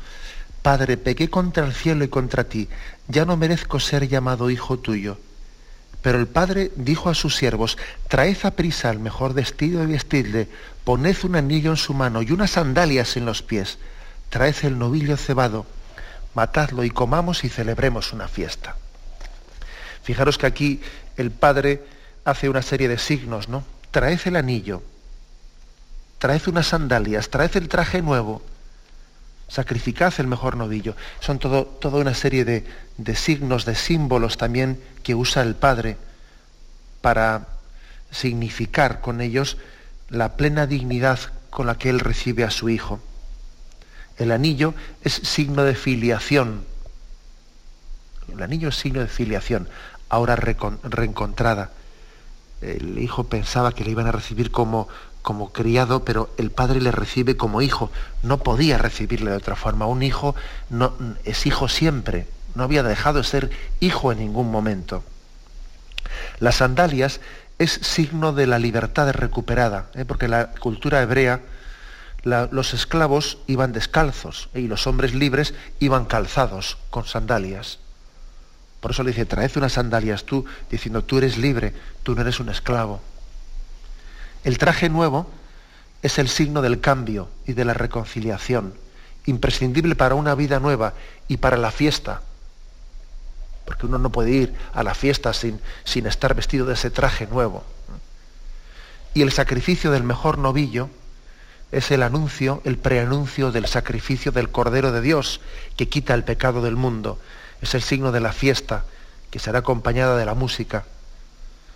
Padre, 0.62 0.96
pequé 0.96 1.30
contra 1.30 1.66
el 1.66 1.74
cielo 1.74 2.06
y 2.06 2.08
contra 2.08 2.46
ti, 2.46 2.70
ya 3.10 3.26
no 3.26 3.36
merezco 3.36 3.80
ser 3.80 4.08
llamado 4.08 4.50
hijo 4.50 4.80
tuyo. 4.80 5.20
Pero 6.02 6.20
el 6.20 6.28
padre 6.28 6.72
dijo 6.78 7.10
a 7.10 7.14
sus 7.14 7.36
siervos, 7.36 7.78
traed 8.08 8.38
a 8.44 8.52
prisa 8.52 8.90
el 8.90 9.00
mejor 9.00 9.34
vestido 9.34 9.84
y 9.84 9.88
vestidle, 9.88 10.48
poned 10.86 11.18
un 11.24 11.36
anillo 11.36 11.72
en 11.72 11.78
su 11.78 11.94
mano 11.94 12.22
y 12.22 12.32
unas 12.32 12.52
sandalias 12.52 13.18
en 13.18 13.26
los 13.26 13.42
pies, 13.42 13.80
traed 14.30 14.56
el 14.64 14.80
novillo 14.80 15.18
cebado, 15.18 15.66
matadlo 16.36 16.86
y 16.86 16.90
comamos 16.90 17.44
y 17.44 17.50
celebremos 17.50 18.14
una 18.14 18.30
fiesta. 18.30 18.78
Fijaros 20.04 20.38
que 20.38 20.46
aquí 20.46 20.82
el 21.18 21.32
padre 21.32 21.84
hace 22.24 22.48
una 22.48 22.62
serie 22.62 22.88
de 22.88 22.98
signos, 22.98 23.50
¿no? 23.50 23.66
Traed 23.92 24.20
el 24.26 24.38
anillo, 24.38 24.84
traed 26.20 26.48
unas 26.48 26.68
sandalias, 26.68 27.30
traed 27.30 27.56
el 27.58 27.70
traje 27.70 28.02
nuevo, 28.02 28.42
sacrificad 29.48 30.14
el 30.18 30.28
mejor 30.28 30.58
novillo. 30.58 30.96
Son 31.20 31.40
todo, 31.40 31.66
toda 31.66 32.00
una 32.00 32.14
serie 32.14 32.46
de, 32.46 32.66
de 32.98 33.16
signos, 33.16 33.66
de 33.66 33.76
símbolos 33.76 34.38
también 34.38 34.82
que 35.04 35.16
usa 35.16 35.44
el 35.44 35.56
Padre 35.56 35.98
para 37.02 37.48
significar 38.12 39.02
con 39.02 39.22
ellos 39.22 39.58
la 40.10 40.36
plena 40.36 40.68
dignidad 40.68 41.20
con 41.50 41.68
la 41.68 41.78
que 41.78 41.90
Él 41.90 42.00
recibe 42.00 42.44
a 42.44 42.52
su 42.52 42.70
Hijo. 42.70 43.00
El 44.18 44.32
anillo 44.32 44.74
es 45.04 45.14
signo 45.14 45.64
de 45.64 45.76
filiación. 45.76 46.66
El 48.32 48.42
anillo 48.42 48.70
es 48.70 48.76
signo 48.76 49.02
de 49.02 49.08
filiación, 49.08 49.70
ahora 50.10 50.36
reencontrada. 50.36 51.72
El 52.62 52.98
hijo 53.00 53.26
pensaba 53.26 53.72
que 53.72 53.84
le 53.84 53.92
iban 53.92 54.08
a 54.08 54.12
recibir 54.12 54.52
como, 54.52 54.88
como 55.22 55.52
criado, 55.52 56.04
pero 56.04 56.30
el 56.38 56.52
padre 56.52 56.82
le 56.82 56.92
recibe 56.92 57.38
como 57.38 57.62
hijo. 57.62 57.92
No 58.24 58.40
podía 58.40 58.78
recibirle 58.78 59.32
de 59.32 59.38
otra 59.38 59.56
forma. 59.56 59.86
Un 59.86 60.04
hijo 60.04 60.36
no, 60.70 60.94
es 61.24 61.46
hijo 61.46 61.68
siempre. 61.68 62.28
No 62.56 62.64
había 62.64 62.84
dejado 62.84 63.20
de 63.20 63.24
ser 63.24 63.52
hijo 63.80 64.12
en 64.12 64.20
ningún 64.20 64.50
momento. 64.50 65.04
Las 66.40 66.56
sandalias 66.56 67.20
es 67.60 67.72
signo 67.72 68.34
de 68.34 68.48
la 68.48 68.60
libertad 68.60 69.12
recuperada, 69.12 69.88
¿eh? 69.96 70.06
porque 70.06 70.28
la 70.28 70.52
cultura 70.52 71.02
hebrea, 71.02 71.42
los 72.24 72.74
esclavos 72.74 73.40
iban 73.48 73.72
descalzos 73.72 74.50
y 74.54 74.68
los 74.68 74.86
hombres 74.86 75.14
libres 75.14 75.54
iban 75.80 76.06
calzados 76.06 76.78
con 76.90 77.06
sandalias. 77.06 77.80
Por 78.80 78.92
eso 78.92 79.04
le 79.04 79.12
dice, 79.12 79.26
traed 79.26 79.52
unas 79.58 79.74
sandalias 79.74 80.24
tú, 80.24 80.46
diciendo, 80.70 81.04
tú 81.04 81.18
eres 81.18 81.38
libre, 81.38 81.74
tú 82.04 82.16
no 82.16 82.22
eres 82.22 82.40
un 82.40 82.50
esclavo. 82.50 83.02
El 84.44 84.58
traje 84.58 84.90
nuevo 84.90 85.30
es 86.02 86.20
el 86.20 86.30
signo 86.30 86.62
del 86.62 86.80
cambio 86.80 87.30
y 87.46 87.54
de 87.54 87.66
la 87.66 87.74
reconciliación, 87.74 88.74
imprescindible 89.26 89.96
para 89.96 90.16
una 90.16 90.36
vida 90.36 90.60
nueva 90.60 90.94
y 91.28 91.38
para 91.38 91.58
la 91.58 91.72
fiesta. 91.72 92.22
Porque 93.66 93.88
uno 93.88 93.98
no 93.98 94.12
puede 94.12 94.32
ir 94.32 94.54
a 94.74 94.84
la 94.84 94.94
fiesta 94.94 95.34
sin, 95.34 95.60
sin 95.84 96.06
estar 96.06 96.34
vestido 96.36 96.66
de 96.66 96.76
ese 96.76 96.90
traje 96.90 97.28
nuevo. 97.28 97.64
Y 99.14 99.24
el 99.24 99.32
sacrificio 99.32 99.92
del 99.92 100.04
mejor 100.04 100.38
novillo 100.38 100.90
es 101.72 101.92
el 101.92 102.04
anuncio, 102.04 102.62
el 102.64 102.78
preanuncio 102.78 103.52
del 103.52 103.66
sacrificio 103.66 104.32
del 104.32 104.50
Cordero 104.50 104.92
de 104.92 105.02
Dios 105.02 105.42
que 105.76 105.90
quita 105.90 106.14
el 106.14 106.24
pecado 106.24 106.62
del 106.62 106.76
mundo. 106.76 107.20
Es 107.62 107.74
el 107.74 107.82
signo 107.82 108.12
de 108.12 108.20
la 108.20 108.34
fiesta 108.34 108.86
que 109.32 109.40
será 109.40 109.60
acompañada 109.60 110.18
de 110.18 110.26
la 110.26 110.34
música. 110.34 110.86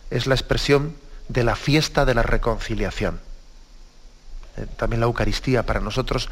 Es 0.09 0.27
la 0.27 0.35
expresión 0.35 0.95
de 1.29 1.43
la 1.43 1.55
fiesta 1.55 2.05
de 2.05 2.13
la 2.13 2.23
reconciliación. 2.23 3.19
Eh, 4.57 4.67
también 4.77 4.99
la 4.99 5.05
Eucaristía 5.05 5.65
para 5.65 5.79
nosotros 5.79 6.29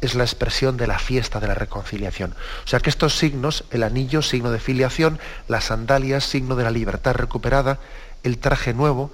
es 0.00 0.14
la 0.14 0.24
expresión 0.24 0.76
de 0.76 0.86
la 0.86 0.98
fiesta 0.98 1.40
de 1.40 1.48
la 1.48 1.54
reconciliación. 1.54 2.34
O 2.64 2.68
sea 2.68 2.80
que 2.80 2.90
estos 2.90 3.16
signos, 3.16 3.64
el 3.70 3.82
anillo, 3.82 4.22
signo 4.22 4.50
de 4.50 4.60
filiación, 4.60 5.18
las 5.48 5.64
sandalias, 5.64 6.24
signo 6.24 6.54
de 6.54 6.64
la 6.64 6.70
libertad 6.70 7.14
recuperada, 7.14 7.78
el 8.22 8.38
traje 8.38 8.74
nuevo, 8.74 9.10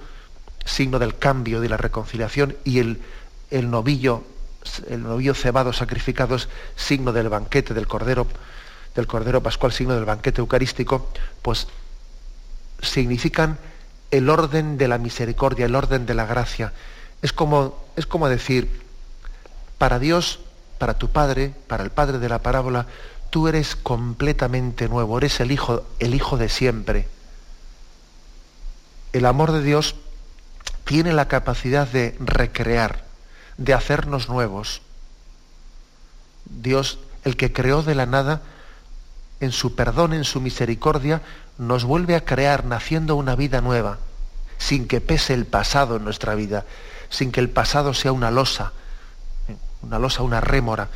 signo 0.65 0.99
del 0.99 1.17
cambio 1.17 1.61
de 1.61 1.69
la 1.69 1.77
reconciliación, 1.77 2.57
y 2.63 2.79
el, 2.79 3.01
el 3.49 3.71
novillo, 3.71 4.23
el 4.89 5.03
novillo 5.03 5.33
cebado 5.33 5.71
sacrificado 5.73 6.35
es 6.35 6.49
signo 6.75 7.13
del 7.13 7.29
banquete 7.29 7.73
del 7.73 7.87
Cordero, 7.87 8.27
del 8.95 9.07
Cordero 9.07 9.41
Pascual, 9.41 9.71
signo 9.71 9.95
del 9.95 10.05
banquete 10.05 10.41
eucarístico, 10.41 11.09
pues 11.41 11.67
significan 12.81 13.57
el 14.11 14.29
orden 14.29 14.77
de 14.77 14.87
la 14.87 14.97
misericordia, 14.97 15.65
el 15.65 15.75
orden 15.75 16.05
de 16.05 16.13
la 16.13 16.25
gracia. 16.25 16.73
Es 17.21 17.33
como, 17.33 17.83
es 17.95 18.05
como 18.05 18.29
decir, 18.29 18.81
para 19.77 19.99
Dios, 19.99 20.39
para 20.77 20.97
tu 20.97 21.09
Padre, 21.09 21.53
para 21.67 21.83
el 21.83 21.89
Padre 21.89 22.19
de 22.19 22.29
la 22.29 22.39
parábola, 22.39 22.85
tú 23.29 23.47
eres 23.47 23.75
completamente 23.75 24.87
nuevo, 24.87 25.17
eres 25.17 25.39
el 25.39 25.51
Hijo, 25.51 25.83
el 25.99 26.13
Hijo 26.13 26.37
de 26.37 26.49
siempre. 26.49 27.07
El 29.13 29.25
amor 29.25 29.51
de 29.51 29.63
Dios 29.63 29.95
tiene 30.85 31.13
la 31.13 31.27
capacidad 31.27 31.87
de 31.87 32.15
recrear, 32.19 33.05
de 33.57 33.73
hacernos 33.73 34.29
nuevos. 34.29 34.81
Dios, 36.45 36.99
el 37.23 37.37
que 37.37 37.53
creó 37.53 37.81
de 37.83 37.95
la 37.95 38.05
nada, 38.05 38.41
en 39.43 39.51
su 39.51 39.75
perdón, 39.75 40.13
en 40.13 40.23
su 40.23 40.41
misericordia, 40.41 41.21
nos 41.57 41.83
vuelve 41.83 42.15
a 42.15 42.25
crear 42.25 42.65
naciendo 42.65 43.15
una 43.15 43.35
vida 43.35 43.61
nueva, 43.61 43.97
sin 44.57 44.87
que 44.87 45.01
pese 45.01 45.33
el 45.33 45.45
pasado 45.45 45.97
en 45.97 46.03
nuestra 46.03 46.35
vida, 46.35 46.65
sin 47.09 47.31
que 47.31 47.39
el 47.39 47.49
pasado 47.49 47.93
sea 47.93 48.11
una 48.11 48.31
losa, 48.31 48.71
una 49.81 49.99
losa, 49.99 50.23
una 50.23 50.41
rémora 50.41 50.87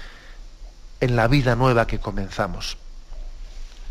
en 0.99 1.15
la 1.15 1.27
vida 1.27 1.55
nueva 1.55 1.87
que 1.87 1.99
comenzamos. 1.99 2.77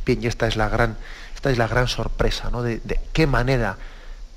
Bien, 0.05 0.23
y 0.23 0.27
esta 0.27 0.47
es 0.47 0.57
la 0.57 0.69
gran, 0.69 0.97
esta 1.35 1.51
es 1.51 1.59
la 1.59 1.69
gran 1.69 1.89
sorpresa, 1.89 2.51
¿no? 2.51 2.63
De 2.63 2.81
qué 3.13 3.27
manera 3.27 3.77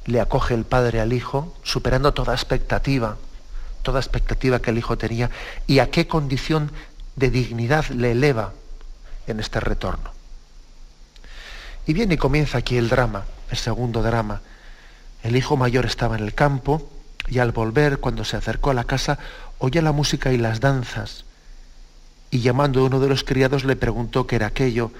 le 0.05 0.19
acoge 0.19 0.53
el 0.53 0.65
Padre 0.65 0.99
al 0.99 1.13
Hijo, 1.13 1.55
superando 1.63 2.13
toda 2.13 2.33
expectativa, 2.33 3.17
toda 3.83 3.99
expectativa 3.99 4.59
que 4.59 4.71
el 4.71 4.77
Hijo 4.77 4.97
tenía, 4.97 5.29
y 5.67 5.79
a 5.79 5.89
qué 5.89 6.07
condición 6.07 6.71
de 7.15 7.29
dignidad 7.29 7.85
le 7.87 8.11
eleva 8.11 8.53
en 9.31 9.39
este 9.39 9.59
retorno. 9.59 10.11
Y 11.85 11.93
viene 11.93 12.15
y 12.15 12.17
comienza 12.17 12.59
aquí 12.59 12.77
el 12.77 12.89
drama, 12.89 13.25
el 13.49 13.57
segundo 13.57 14.01
drama. 14.03 14.41
El 15.23 15.35
hijo 15.35 15.57
mayor 15.57 15.85
estaba 15.85 16.15
en 16.15 16.23
el 16.23 16.33
campo 16.33 16.87
y 17.27 17.39
al 17.39 17.51
volver, 17.51 17.99
cuando 17.99 18.23
se 18.25 18.37
acercó 18.37 18.71
a 18.71 18.73
la 18.73 18.83
casa, 18.83 19.19
oye 19.59 19.81
la 19.81 19.91
música 19.91 20.31
y 20.31 20.37
las 20.37 20.59
danzas. 20.59 21.25
Y 22.31 22.41
llamando 22.41 22.81
a 22.81 22.83
uno 22.83 22.99
de 22.99 23.09
los 23.09 23.23
criados 23.23 23.63
le 23.63 23.75
preguntó 23.75 24.27
qué 24.27 24.35
era 24.35 24.47
aquello. 24.47 24.91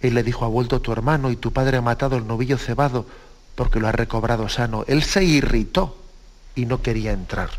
Él 0.00 0.14
le 0.14 0.22
dijo, 0.22 0.44
ha 0.44 0.48
vuelto 0.48 0.80
tu 0.80 0.92
hermano 0.92 1.30
y 1.30 1.36
tu 1.36 1.52
padre 1.52 1.76
ha 1.76 1.82
matado 1.82 2.16
el 2.16 2.26
novillo 2.26 2.58
cebado 2.58 3.06
porque 3.54 3.80
lo 3.80 3.88
ha 3.88 3.92
recobrado 3.92 4.48
sano. 4.48 4.84
Él 4.88 5.02
se 5.02 5.24
irritó 5.24 5.98
y 6.54 6.66
no 6.66 6.82
quería 6.82 7.12
entrar. 7.12 7.50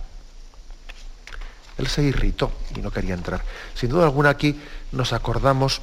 Él 1.77 1.87
se 1.87 2.03
irritó 2.03 2.51
y 2.75 2.81
no 2.81 2.91
quería 2.91 3.13
entrar. 3.13 3.43
Sin 3.73 3.89
duda 3.89 4.05
alguna 4.05 4.29
aquí 4.29 4.59
nos 4.91 5.13
acordamos 5.13 5.81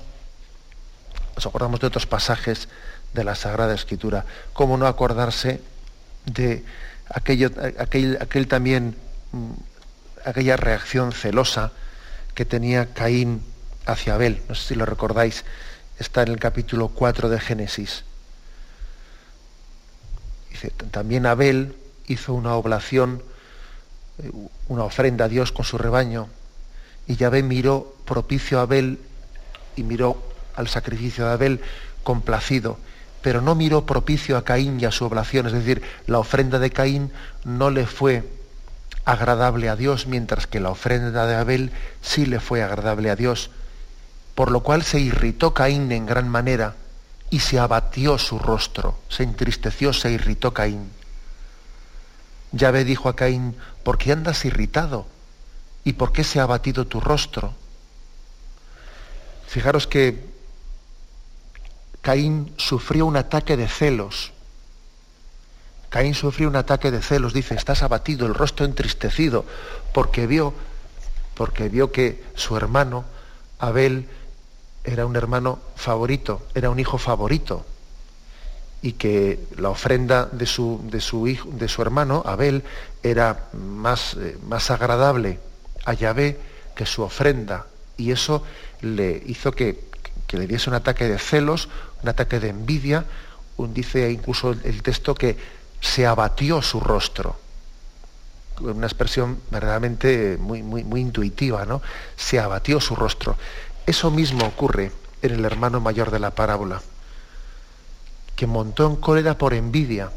nos 1.40 1.46
acordamos 1.46 1.80
de 1.80 1.86
otros 1.86 2.04
pasajes 2.04 2.68
de 3.14 3.24
la 3.24 3.34
Sagrada 3.34 3.74
Escritura. 3.74 4.26
¿Cómo 4.52 4.76
no 4.76 4.86
acordarse 4.86 5.62
de 6.26 6.62
aquello, 7.08 7.50
aquel, 7.78 8.46
también, 8.46 8.94
mm, 9.32 9.52
aquella 10.26 10.58
reacción 10.58 11.12
celosa 11.12 11.72
que 12.34 12.44
tenía 12.44 12.92
Caín 12.92 13.40
hacia 13.86 14.16
Abel? 14.16 14.42
No 14.50 14.54
sé 14.54 14.68
si 14.68 14.74
lo 14.74 14.84
recordáis, 14.84 15.46
está 15.98 16.22
en 16.22 16.28
el 16.28 16.38
capítulo 16.38 16.88
4 16.88 17.30
de 17.30 17.40
Génesis. 17.40 18.04
Dice, 20.50 20.72
también 20.90 21.24
Abel 21.24 21.74
hizo 22.06 22.34
una 22.34 22.54
oblación, 22.54 23.22
eh, 24.22 24.30
una 24.68 24.84
ofrenda 24.84 25.24
a 25.24 25.28
Dios 25.28 25.52
con 25.52 25.64
su 25.64 25.78
rebaño, 25.78 26.28
y 27.06 27.16
Yahvé 27.16 27.42
miró 27.42 27.96
propicio 28.04 28.58
a 28.58 28.62
Abel 28.62 28.98
y 29.74 29.84
miró 29.84 30.29
al 30.60 30.68
sacrificio 30.68 31.26
de 31.26 31.32
Abel 31.32 31.60
complacido, 32.02 32.78
pero 33.22 33.40
no 33.40 33.54
miró 33.54 33.84
propicio 33.84 34.36
a 34.36 34.44
Caín 34.44 34.80
y 34.80 34.84
a 34.84 34.92
su 34.92 35.04
oblación, 35.04 35.46
es 35.46 35.52
decir, 35.52 35.82
la 36.06 36.18
ofrenda 36.18 36.58
de 36.58 36.70
Caín 36.70 37.12
no 37.44 37.70
le 37.70 37.86
fue 37.86 38.24
agradable 39.04 39.68
a 39.68 39.76
Dios, 39.76 40.06
mientras 40.06 40.46
que 40.46 40.60
la 40.60 40.70
ofrenda 40.70 41.26
de 41.26 41.34
Abel 41.34 41.72
sí 42.00 42.26
le 42.26 42.40
fue 42.40 42.62
agradable 42.62 43.10
a 43.10 43.16
Dios, 43.16 43.50
por 44.34 44.50
lo 44.50 44.60
cual 44.62 44.82
se 44.82 45.00
irritó 45.00 45.52
Caín 45.52 45.90
en 45.92 46.06
gran 46.06 46.28
manera 46.28 46.76
y 47.28 47.40
se 47.40 47.58
abatió 47.58 48.18
su 48.18 48.38
rostro, 48.38 48.98
se 49.08 49.22
entristeció, 49.22 49.92
se 49.92 50.10
irritó 50.10 50.54
Caín. 50.54 50.90
Yahvé 52.52 52.84
dijo 52.84 53.08
a 53.08 53.16
Caín, 53.16 53.56
¿por 53.84 53.98
qué 53.98 54.12
andas 54.12 54.44
irritado? 54.44 55.06
¿Y 55.84 55.94
por 55.94 56.12
qué 56.12 56.24
se 56.24 56.40
ha 56.40 56.44
abatido 56.44 56.86
tu 56.86 57.00
rostro? 57.00 57.54
Fijaros 59.46 59.86
que 59.86 60.29
Caín 62.02 62.52
sufrió 62.56 63.06
un 63.06 63.16
ataque 63.16 63.56
de 63.56 63.68
celos. 63.68 64.32
Caín 65.90 66.14
sufrió 66.14 66.48
un 66.48 66.56
ataque 66.56 66.90
de 66.90 67.02
celos, 67.02 67.32
dice, 67.32 67.54
estás 67.54 67.82
abatido, 67.82 68.26
el 68.26 68.34
rostro 68.34 68.64
entristecido, 68.64 69.44
porque 69.92 70.26
vio, 70.26 70.54
porque 71.34 71.68
vio 71.68 71.90
que 71.90 72.22
su 72.34 72.56
hermano, 72.56 73.04
Abel, 73.58 74.08
era 74.84 75.04
un 75.04 75.16
hermano 75.16 75.58
favorito, 75.76 76.46
era 76.54 76.70
un 76.70 76.78
hijo 76.78 76.96
favorito, 76.96 77.66
y 78.82 78.92
que 78.92 79.40
la 79.56 79.68
ofrenda 79.68 80.26
de 80.26 80.46
su, 80.46 80.80
de 80.84 81.00
su, 81.00 81.26
hijo, 81.26 81.48
de 81.50 81.68
su 81.68 81.82
hermano, 81.82 82.22
Abel, 82.24 82.64
era 83.02 83.48
más, 83.52 84.14
eh, 84.14 84.38
más 84.46 84.70
agradable 84.70 85.38
a 85.84 85.92
Yahvé 85.92 86.38
que 86.74 86.86
su 86.86 87.02
ofrenda. 87.02 87.66
Y 87.96 88.12
eso 88.12 88.42
le 88.80 89.22
hizo 89.26 89.52
que, 89.52 89.84
que, 90.26 90.38
le 90.38 90.46
diese 90.46 90.70
un 90.70 90.76
ataque 90.76 91.08
de 91.08 91.18
celos, 91.18 91.68
un 92.02 92.08
ataque 92.08 92.40
de 92.40 92.48
envidia. 92.48 93.04
Un, 93.56 93.74
dice 93.74 94.10
incluso 94.10 94.52
el 94.52 94.82
texto 94.82 95.14
que 95.14 95.36
se 95.80 96.06
abatió 96.06 96.62
su 96.62 96.80
rostro. 96.80 97.36
Una 98.60 98.86
expresión 98.86 99.40
verdaderamente 99.50 100.36
muy, 100.38 100.62
muy, 100.62 100.84
muy 100.84 101.00
intuitiva, 101.00 101.64
¿no? 101.64 101.80
Se 102.16 102.38
abatió 102.38 102.80
su 102.80 102.94
rostro. 102.94 103.36
Eso 103.86 104.10
mismo 104.10 104.44
ocurre 104.44 104.92
en 105.22 105.32
el 105.32 105.44
hermano 105.44 105.80
mayor 105.80 106.10
de 106.10 106.18
la 106.18 106.30
parábola 106.30 106.80
que 108.40 108.46
montó 108.46 108.86
en 108.86 108.96
cólera 108.96 109.36
por 109.36 109.52
envidia. 109.52 110.10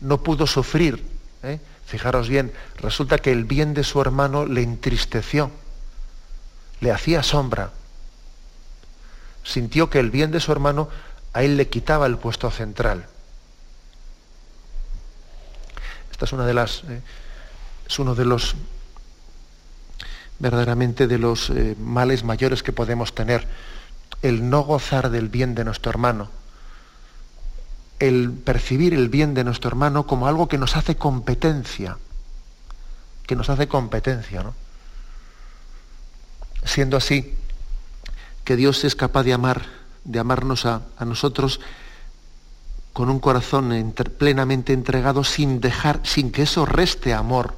No 0.00 0.22
pudo 0.22 0.46
sufrir. 0.46 1.06
¿eh? 1.42 1.60
Fijaros 1.84 2.30
bien, 2.30 2.50
resulta 2.78 3.18
que 3.18 3.30
el 3.30 3.44
bien 3.44 3.74
de 3.74 3.84
su 3.84 4.00
hermano 4.00 4.46
le 4.46 4.62
entristeció, 4.62 5.50
le 6.80 6.92
hacía 6.92 7.22
sombra. 7.22 7.72
Sintió 9.46 9.88
que 9.88 10.00
el 10.00 10.10
bien 10.10 10.32
de 10.32 10.40
su 10.40 10.50
hermano 10.50 10.88
a 11.32 11.44
él 11.44 11.56
le 11.56 11.68
quitaba 11.68 12.06
el 12.06 12.18
puesto 12.18 12.50
central. 12.50 13.06
Esta 16.10 16.24
es 16.24 16.32
una 16.32 16.44
de 16.46 16.54
las. 16.54 16.82
¿eh? 16.88 17.00
es 17.86 17.98
uno 17.98 18.14
de 18.14 18.24
los 18.24 18.56
verdaderamente 20.38 21.06
de 21.06 21.18
los 21.18 21.50
eh, 21.50 21.76
males 21.78 22.24
mayores 22.24 22.62
que 22.62 22.72
podemos 22.72 23.14
tener 23.14 23.46
el 24.22 24.50
no 24.50 24.62
gozar 24.62 25.10
del 25.10 25.28
bien 25.28 25.54
de 25.54 25.64
nuestro 25.64 25.90
hermano, 25.90 26.30
el 28.00 28.32
percibir 28.32 28.92
el 28.92 29.08
bien 29.08 29.34
de 29.34 29.44
nuestro 29.44 29.68
hermano 29.68 30.06
como 30.06 30.26
algo 30.26 30.48
que 30.48 30.58
nos 30.58 30.76
hace 30.76 30.96
competencia, 30.96 31.96
que 33.26 33.36
nos 33.36 33.48
hace 33.48 33.68
competencia, 33.68 34.42
¿no? 34.42 34.54
Siendo 36.64 36.96
así, 36.96 37.34
que 38.46 38.56
Dios 38.56 38.84
es 38.84 38.96
capaz 38.96 39.24
de 39.24 39.34
amar, 39.34 39.66
de 40.04 40.18
amarnos 40.18 40.64
a, 40.64 40.80
a 40.96 41.04
nosotros 41.04 41.60
con 42.94 43.10
un 43.10 43.20
corazón 43.20 43.92
plenamente 44.16 44.72
entregado 44.72 45.22
sin 45.22 45.60
dejar, 45.60 46.00
sin 46.04 46.32
que 46.32 46.42
eso 46.42 46.64
reste 46.64 47.12
amor 47.12 47.52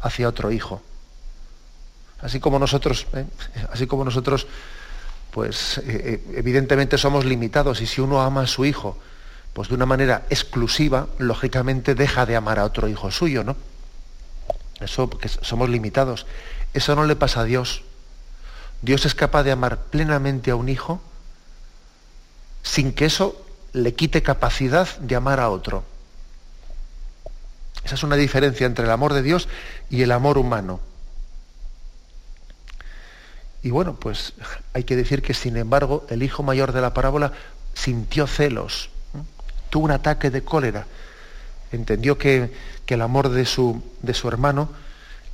hacia 0.00 0.26
otro 0.26 0.50
hijo. 0.50 0.80
Así 2.22 2.40
como 2.40 2.58
nosotros, 2.58 3.06
¿eh? 3.12 3.26
así 3.70 3.86
como 3.86 4.06
nosotros 4.06 4.46
pues 5.30 5.78
eh, 5.78 5.82
eh, 5.84 6.34
evidentemente 6.36 6.96
somos 6.96 7.26
limitados 7.26 7.82
y 7.82 7.86
si 7.86 8.00
uno 8.00 8.22
ama 8.22 8.42
a 8.42 8.46
su 8.46 8.64
hijo, 8.64 8.96
pues 9.52 9.68
de 9.68 9.74
una 9.74 9.84
manera 9.84 10.22
exclusiva, 10.30 11.08
lógicamente 11.18 11.94
deja 11.94 12.24
de 12.24 12.36
amar 12.36 12.58
a 12.60 12.64
otro 12.64 12.88
hijo 12.88 13.10
suyo, 13.10 13.44
¿no? 13.44 13.56
Eso, 14.80 15.10
porque 15.10 15.28
somos 15.28 15.68
limitados. 15.68 16.24
Eso 16.72 16.94
no 16.94 17.04
le 17.04 17.16
pasa 17.16 17.40
a 17.40 17.44
Dios. 17.44 17.82
Dios 18.84 19.06
es 19.06 19.14
capaz 19.14 19.44
de 19.44 19.52
amar 19.52 19.78
plenamente 19.84 20.50
a 20.50 20.56
un 20.56 20.68
hijo 20.68 21.00
sin 22.62 22.92
que 22.92 23.06
eso 23.06 23.42
le 23.72 23.94
quite 23.94 24.22
capacidad 24.22 24.96
de 24.98 25.16
amar 25.16 25.40
a 25.40 25.48
otro. 25.48 25.84
Esa 27.82 27.94
es 27.94 28.02
una 28.02 28.16
diferencia 28.16 28.66
entre 28.66 28.84
el 28.84 28.90
amor 28.90 29.14
de 29.14 29.22
Dios 29.22 29.48
y 29.88 30.02
el 30.02 30.12
amor 30.12 30.36
humano. 30.36 30.80
Y 33.62 33.70
bueno, 33.70 33.94
pues 33.94 34.34
hay 34.74 34.84
que 34.84 34.96
decir 34.96 35.22
que 35.22 35.32
sin 35.32 35.56
embargo 35.56 36.06
el 36.10 36.22
hijo 36.22 36.42
mayor 36.42 36.72
de 36.72 36.82
la 36.82 36.92
parábola 36.92 37.32
sintió 37.72 38.26
celos, 38.26 38.90
tuvo 39.70 39.86
un 39.86 39.92
ataque 39.92 40.30
de 40.30 40.44
cólera, 40.44 40.86
entendió 41.72 42.18
que, 42.18 42.52
el 42.86 43.02
amor 43.02 43.30
de 43.30 43.46
su, 43.46 43.82
de 44.02 44.12
su, 44.12 44.28
hermano 44.28 44.68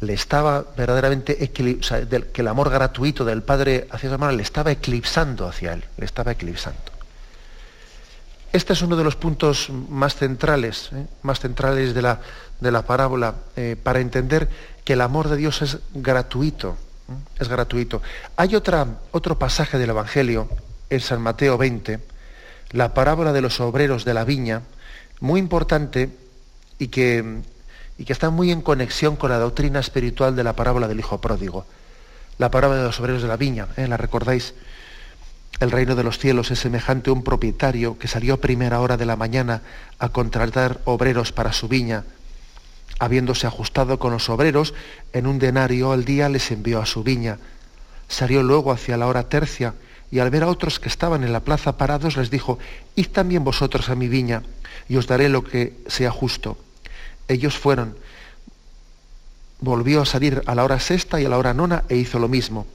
le 0.00 0.14
estaba 0.14 0.64
verdaderamente, 0.76 1.36
o 1.40 1.52
que 1.52 2.40
el 2.40 2.48
amor 2.48 2.70
gratuito 2.70 3.24
del 3.24 3.42
padre 3.42 3.86
hacia 3.90 4.08
su 4.08 4.14
hermano 4.14 4.36
le 4.36 4.42
estaba 4.42 4.70
eclipsando 4.70 5.46
hacia 5.46 5.74
él, 5.74 5.84
le 5.96 6.04
estaba 6.04 6.32
eclipsando. 6.32 6.80
Este 8.52 8.72
es 8.72 8.82
uno 8.82 8.96
de 8.96 9.04
los 9.04 9.14
puntos 9.14 9.70
más 9.70 10.16
centrales, 10.16 10.90
¿eh? 10.92 11.06
más 11.22 11.38
centrales 11.38 11.94
de 11.94 12.02
la, 12.02 12.20
de 12.58 12.72
la 12.72 12.82
parábola, 12.82 13.34
eh, 13.56 13.76
para 13.80 14.00
entender 14.00 14.48
que 14.84 14.94
el 14.94 15.02
amor 15.02 15.28
de 15.28 15.36
Dios 15.36 15.62
es 15.62 15.78
gratuito 15.94 16.76
es 17.38 17.48
gratuito. 17.48 18.02
Hay 18.36 18.54
otra, 18.54 18.86
otro 19.12 19.38
pasaje 19.38 19.78
del 19.78 19.90
Evangelio 19.90 20.48
en 20.88 21.00
San 21.00 21.20
Mateo 21.20 21.58
20, 21.58 22.00
la 22.72 22.94
parábola 22.94 23.32
de 23.32 23.40
los 23.40 23.60
obreros 23.60 24.04
de 24.04 24.14
la 24.14 24.24
viña, 24.24 24.62
muy 25.20 25.40
importante 25.40 26.10
y 26.78 26.88
que, 26.88 27.42
y 28.00 28.06
que 28.06 28.14
está 28.14 28.30
muy 28.30 28.50
en 28.50 28.62
conexión 28.62 29.14
con 29.16 29.28
la 29.28 29.38
doctrina 29.38 29.78
espiritual 29.78 30.34
de 30.34 30.42
la 30.42 30.56
parábola 30.56 30.88
del 30.88 30.98
Hijo 30.98 31.20
Pródigo. 31.20 31.66
La 32.38 32.50
parábola 32.50 32.80
de 32.80 32.86
los 32.86 32.98
obreros 32.98 33.20
de 33.20 33.28
la 33.28 33.36
viña, 33.36 33.68
¿eh? 33.76 33.86
¿la 33.86 33.98
recordáis? 33.98 34.54
El 35.60 35.70
reino 35.70 35.94
de 35.94 36.02
los 36.02 36.18
cielos 36.18 36.50
es 36.50 36.60
semejante 36.60 37.10
a 37.10 37.12
un 37.12 37.22
propietario 37.22 37.98
que 37.98 38.08
salió 38.08 38.32
a 38.32 38.36
primera 38.38 38.80
hora 38.80 38.96
de 38.96 39.04
la 39.04 39.16
mañana 39.16 39.60
a 39.98 40.08
contratar 40.08 40.80
obreros 40.86 41.32
para 41.32 41.52
su 41.52 41.68
viña 41.68 42.04
habiéndose 42.98 43.46
ajustado 43.46 43.98
con 43.98 44.12
los 44.12 44.28
obreros, 44.28 44.74
en 45.14 45.26
un 45.26 45.38
denario 45.38 45.90
al 45.90 46.04
día 46.04 46.28
les 46.28 46.50
envió 46.50 46.80
a 46.80 46.86
su 46.86 47.02
viña. 47.02 47.38
Salió 48.08 48.42
luego 48.42 48.72
hacia 48.72 48.98
la 48.98 49.06
hora 49.06 49.28
tercia 49.28 49.74
y 50.10 50.18
al 50.18 50.30
ver 50.30 50.42
a 50.42 50.48
otros 50.48 50.78
que 50.78 50.88
estaban 50.88 51.24
en 51.24 51.32
la 51.32 51.40
plaza 51.40 51.78
parados 51.78 52.18
les 52.18 52.30
dijo, 52.30 52.58
id 52.96 53.08
también 53.08 53.42
vosotros 53.42 53.88
a 53.88 53.94
mi 53.94 54.08
viña 54.08 54.42
y 54.86 54.96
os 54.96 55.06
daré 55.06 55.30
lo 55.30 55.42
que 55.44 55.78
sea 55.86 56.10
justo. 56.10 56.58
Ellos 57.30 57.56
fueron. 57.56 57.94
Volvió 59.60 60.02
a 60.02 60.06
salir 60.06 60.42
a 60.46 60.54
la 60.56 60.64
hora 60.64 60.80
sexta 60.80 61.20
y 61.20 61.26
a 61.26 61.28
la 61.28 61.38
hora 61.38 61.54
nona 61.54 61.84
e 61.88 61.94
hizo 61.94 62.18
lo 62.18 62.26
mismo. 62.26 62.66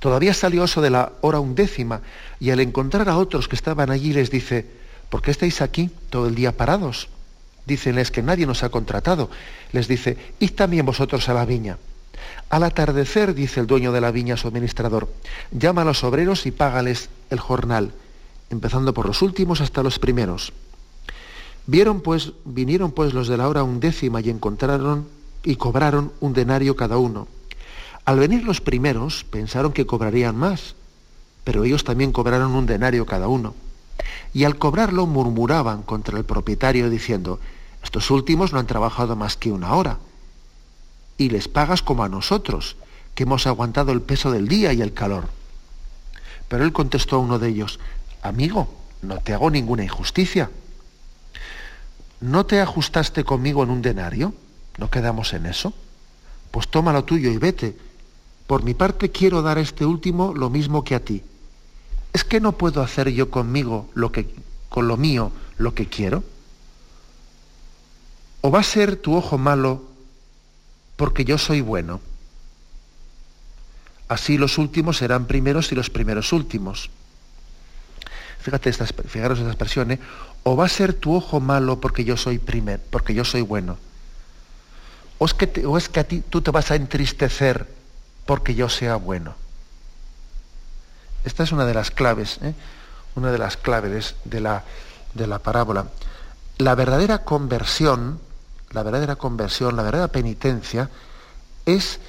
Todavía 0.00 0.34
salió 0.34 0.64
eso 0.64 0.82
de 0.82 0.90
la 0.90 1.12
hora 1.20 1.38
undécima 1.38 2.00
y 2.40 2.50
al 2.50 2.58
encontrar 2.58 3.08
a 3.08 3.16
otros 3.16 3.46
que 3.46 3.54
estaban 3.54 3.92
allí 3.92 4.12
les 4.12 4.28
dice, 4.28 4.66
¿por 5.08 5.22
qué 5.22 5.30
estáis 5.30 5.62
aquí 5.62 5.88
todo 6.10 6.26
el 6.26 6.34
día 6.34 6.56
parados? 6.56 7.08
Dícenles 7.64 8.10
que 8.10 8.24
nadie 8.24 8.44
nos 8.44 8.64
ha 8.64 8.70
contratado. 8.70 9.30
Les 9.70 9.86
dice, 9.86 10.18
id 10.40 10.50
también 10.50 10.84
vosotros 10.84 11.28
a 11.28 11.34
la 11.34 11.44
viña. 11.44 11.78
Al 12.50 12.64
atardecer, 12.64 13.34
dice 13.34 13.60
el 13.60 13.68
dueño 13.68 13.92
de 13.92 14.00
la 14.00 14.10
viña 14.10 14.36
su 14.36 14.48
administrador, 14.48 15.08
llama 15.52 15.82
a 15.82 15.84
los 15.84 16.02
obreros 16.02 16.44
y 16.46 16.50
págales 16.50 17.08
el 17.30 17.38
jornal, 17.38 17.92
empezando 18.50 18.92
por 18.92 19.06
los 19.06 19.22
últimos 19.22 19.60
hasta 19.60 19.84
los 19.84 20.00
primeros. 20.00 20.52
Vieron 21.66 22.00
pues, 22.00 22.32
vinieron 22.44 22.92
pues 22.92 23.14
los 23.14 23.28
de 23.28 23.36
la 23.36 23.48
hora 23.48 23.62
undécima 23.62 24.20
y 24.20 24.30
encontraron 24.30 25.06
y 25.42 25.56
cobraron 25.56 26.12
un 26.20 26.32
denario 26.32 26.76
cada 26.76 26.98
uno. 26.98 27.26
Al 28.04 28.18
venir 28.18 28.44
los 28.44 28.60
primeros 28.60 29.24
pensaron 29.24 29.72
que 29.72 29.86
cobrarían 29.86 30.36
más, 30.36 30.74
pero 31.42 31.64
ellos 31.64 31.84
también 31.84 32.12
cobraron 32.12 32.54
un 32.54 32.66
denario 32.66 33.06
cada 33.06 33.28
uno. 33.28 33.54
Y 34.32 34.44
al 34.44 34.56
cobrarlo 34.56 35.06
murmuraban 35.06 35.82
contra 35.82 36.18
el 36.18 36.24
propietario 36.24 36.90
diciendo, 36.90 37.38
estos 37.82 38.10
últimos 38.10 38.52
no 38.52 38.58
han 38.58 38.66
trabajado 38.66 39.16
más 39.16 39.36
que 39.36 39.52
una 39.52 39.74
hora. 39.74 39.98
Y 41.16 41.30
les 41.30 41.48
pagas 41.48 41.82
como 41.82 42.02
a 42.02 42.08
nosotros, 42.08 42.76
que 43.14 43.22
hemos 43.22 43.46
aguantado 43.46 43.92
el 43.92 44.02
peso 44.02 44.32
del 44.32 44.48
día 44.48 44.72
y 44.72 44.82
el 44.82 44.92
calor. 44.92 45.28
Pero 46.48 46.64
él 46.64 46.72
contestó 46.72 47.16
a 47.16 47.20
uno 47.20 47.38
de 47.38 47.48
ellos, 47.48 47.78
amigo, 48.22 48.68
no 49.02 49.18
te 49.18 49.32
hago 49.32 49.50
ninguna 49.50 49.84
injusticia. 49.84 50.50
¿No 52.20 52.46
te 52.46 52.60
ajustaste 52.60 53.24
conmigo 53.24 53.62
en 53.62 53.70
un 53.70 53.82
denario? 53.82 54.34
¿No 54.78 54.90
quedamos 54.90 55.32
en 55.32 55.46
eso? 55.46 55.72
Pues 56.50 56.68
toma 56.68 56.92
lo 56.92 57.04
tuyo 57.04 57.30
y 57.30 57.38
vete. 57.38 57.76
Por 58.46 58.62
mi 58.62 58.74
parte 58.74 59.10
quiero 59.10 59.42
dar 59.42 59.58
a 59.58 59.60
este 59.60 59.84
último 59.84 60.34
lo 60.34 60.50
mismo 60.50 60.84
que 60.84 60.94
a 60.94 61.00
ti 61.00 61.22
¿Es 62.14 62.22
que 62.22 62.40
no 62.40 62.52
puedo 62.52 62.80
hacer 62.80 63.08
yo 63.10 63.28
conmigo 63.28 63.90
lo 63.92 64.12
que 64.12 64.32
con 64.68 64.86
lo 64.86 64.96
mío 64.96 65.32
lo 65.58 65.74
que 65.74 65.88
quiero? 65.88 66.22
¿O 68.40 68.52
va 68.52 68.60
a 68.60 68.62
ser 68.62 68.96
tu 68.96 69.16
ojo 69.16 69.36
malo 69.36 69.82
porque 70.94 71.24
yo 71.24 71.36
soy 71.36 71.60
bueno? 71.60 72.00
Así 74.06 74.38
los 74.38 74.58
últimos 74.58 74.98
serán 74.98 75.26
primeros 75.26 75.72
y 75.72 75.74
los 75.74 75.90
primeros 75.90 76.32
últimos. 76.32 76.88
Fíjate 78.38 78.70
esta, 78.70 78.86
fijaros 78.86 79.40
esta 79.40 79.50
expresión, 79.50 79.90
¿eh? 79.90 79.98
O 80.44 80.56
va 80.56 80.66
a 80.66 80.68
ser 80.68 80.94
tu 80.94 81.14
ojo 81.14 81.40
malo 81.40 81.80
porque 81.80 82.04
yo 82.04 82.16
soy 82.16 82.38
primer, 82.38 82.80
porque 82.80 83.14
yo 83.14 83.24
soy 83.24 83.40
bueno. 83.40 83.78
O 85.18 85.26
es 85.26 85.88
que, 85.88 86.00
a 86.00 86.04
ti 86.04 86.22
tú 86.28 86.42
te 86.42 86.50
vas 86.50 86.70
a 86.70 86.76
entristecer 86.76 87.66
porque 88.26 88.54
yo 88.54 88.68
sea 88.68 88.96
bueno. 88.96 89.34
Esta 91.24 91.42
es 91.42 91.52
una 91.52 91.64
de 91.64 91.74
las 91.74 91.90
claves, 91.90 92.38
¿eh? 92.42 92.54
una 93.14 93.32
de 93.32 93.38
las 93.38 93.56
claves 93.56 94.16
de 94.24 94.40
la, 94.40 94.64
de 95.14 95.26
la 95.26 95.38
parábola. 95.38 95.86
La 96.58 96.74
verdadera 96.74 97.24
conversión, 97.24 98.20
la 98.72 98.82
verdadera 98.82 99.16
conversión, 99.16 99.76
la 99.76 99.82
verdadera 99.82 100.08
penitencia, 100.08 100.90
es 101.64 102.00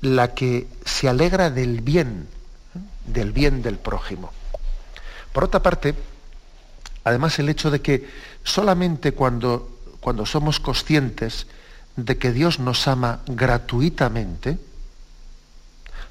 la 0.00 0.34
que 0.34 0.66
se 0.84 1.08
alegra 1.08 1.50
del 1.50 1.80
bien, 1.80 2.26
del 3.06 3.32
bien 3.32 3.62
del 3.62 3.78
prójimo. 3.78 4.32
Por 5.32 5.44
otra 5.44 5.62
parte, 5.62 5.94
además 7.04 7.38
el 7.38 7.48
hecho 7.48 7.70
de 7.70 7.80
que 7.80 8.08
solamente 8.42 9.12
cuando, 9.12 9.78
cuando 10.00 10.26
somos 10.26 10.58
conscientes 10.58 11.46
de 11.96 12.18
que 12.18 12.32
Dios 12.32 12.58
nos 12.58 12.88
ama 12.88 13.20
gratuitamente, 13.26 14.58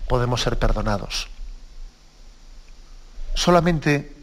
podemos 0.08 0.42
ser 0.42 0.58
perdonados. 0.60 1.28
Solamente 3.34 4.14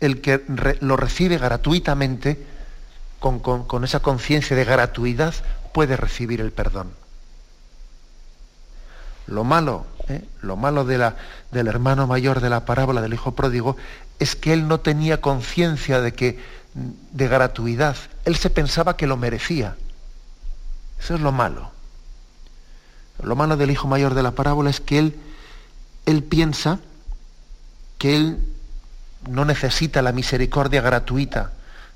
el 0.00 0.20
que 0.20 0.42
lo 0.80 0.96
recibe 0.96 1.38
gratuitamente, 1.38 2.46
con, 3.18 3.84
esa 3.84 4.00
conciencia 4.00 4.56
de 4.56 4.64
gratuidad, 4.64 5.34
puede 5.74 5.96
recibir 5.96 6.40
el 6.40 6.52
perdón. 6.52 6.92
Lo 9.26 9.44
malo, 9.44 9.86
¿eh? 10.10 10.24
lo 10.42 10.56
malo 10.56 10.84
de 10.84 10.98
la, 10.98 11.16
del 11.50 11.68
hermano 11.68 12.06
mayor 12.06 12.40
de 12.40 12.50
la 12.50 12.64
parábola 12.64 13.00
del 13.00 13.14
hijo 13.14 13.34
pródigo 13.34 13.76
es 14.18 14.36
que 14.36 14.52
él 14.52 14.68
no 14.68 14.80
tenía 14.80 15.20
conciencia 15.20 16.00
de 16.00 16.12
que 16.12 16.38
de 16.74 17.28
gratuidad. 17.28 17.96
Él 18.24 18.36
se 18.36 18.50
pensaba 18.50 18.96
que 18.96 19.06
lo 19.06 19.16
merecía. 19.16 19.76
Eso 21.00 21.14
es 21.14 21.20
lo 21.20 21.32
malo. 21.32 21.70
Lo 23.22 23.36
malo 23.36 23.56
del 23.56 23.70
hijo 23.70 23.88
mayor 23.88 24.14
de 24.14 24.22
la 24.22 24.32
parábola 24.32 24.70
es 24.70 24.80
que 24.80 24.98
él, 24.98 25.20
él 26.06 26.22
piensa 26.22 26.78
que 27.98 28.16
él 28.16 28.38
no 29.28 29.44
necesita 29.44 30.00
la 30.02 30.12
misericordia 30.12 30.80
gratuita 30.80 31.52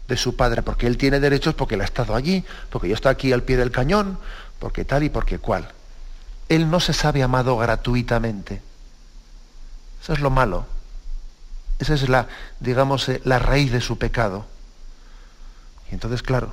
de 0.09 0.17
su 0.17 0.37
padre, 0.37 0.63
porque 0.63 0.87
él 0.87 0.99
tiene 0.99 1.21
derechos 1.21 1.55
porque 1.55 1.77
él 1.77 1.81
ha 1.81 1.85
estado 1.85 2.15
allí, 2.15 2.45
porque 2.71 2.89
yo 2.89 2.95
estoy 2.95 3.11
aquí 3.11 3.33
al 3.33 3.43
pie 3.43 3.57
del 3.57 3.71
cañón, 3.71 4.19
porque 4.59 4.85
tal 4.85 5.03
y 5.03 5.09
porque 5.09 5.39
cual. 5.39 5.69
Él 6.49 6.71
no 6.71 6.81
se 6.81 6.93
sabe 6.93 7.23
amado 7.23 7.57
gratuitamente. 7.57 8.61
Eso 10.03 10.13
es 10.13 10.21
lo 10.21 10.31
malo. 10.31 10.67
Esa 11.79 11.95
es 11.95 12.09
la, 12.09 12.29
digamos, 12.61 13.09
eh, 13.09 13.21
la 13.25 13.39
raíz 13.39 13.73
de 13.73 13.81
su 13.81 13.99
pecado. 13.99 14.45
Y 15.91 15.95
entonces, 15.95 16.23
claro, 16.23 16.53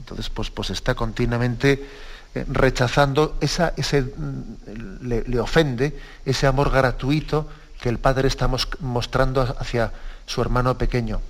entonces 0.00 0.28
pues, 0.30 0.50
pues 0.50 0.70
está 0.70 0.94
continuamente 0.94 1.88
eh, 2.34 2.44
rechazando 2.48 3.36
esa, 3.40 3.72
ese, 3.76 4.02
mm, 4.02 5.06
le, 5.06 5.22
le 5.22 5.40
ofende 5.40 5.98
ese 6.24 6.46
amor 6.46 6.70
gratuito 6.70 7.48
que 7.80 7.88
el 7.88 7.98
padre 7.98 8.28
está 8.28 8.50
mostrando 8.80 9.56
hacia 9.58 9.92
su 10.26 10.42
hermano 10.42 10.76
pequeño. 10.76 11.20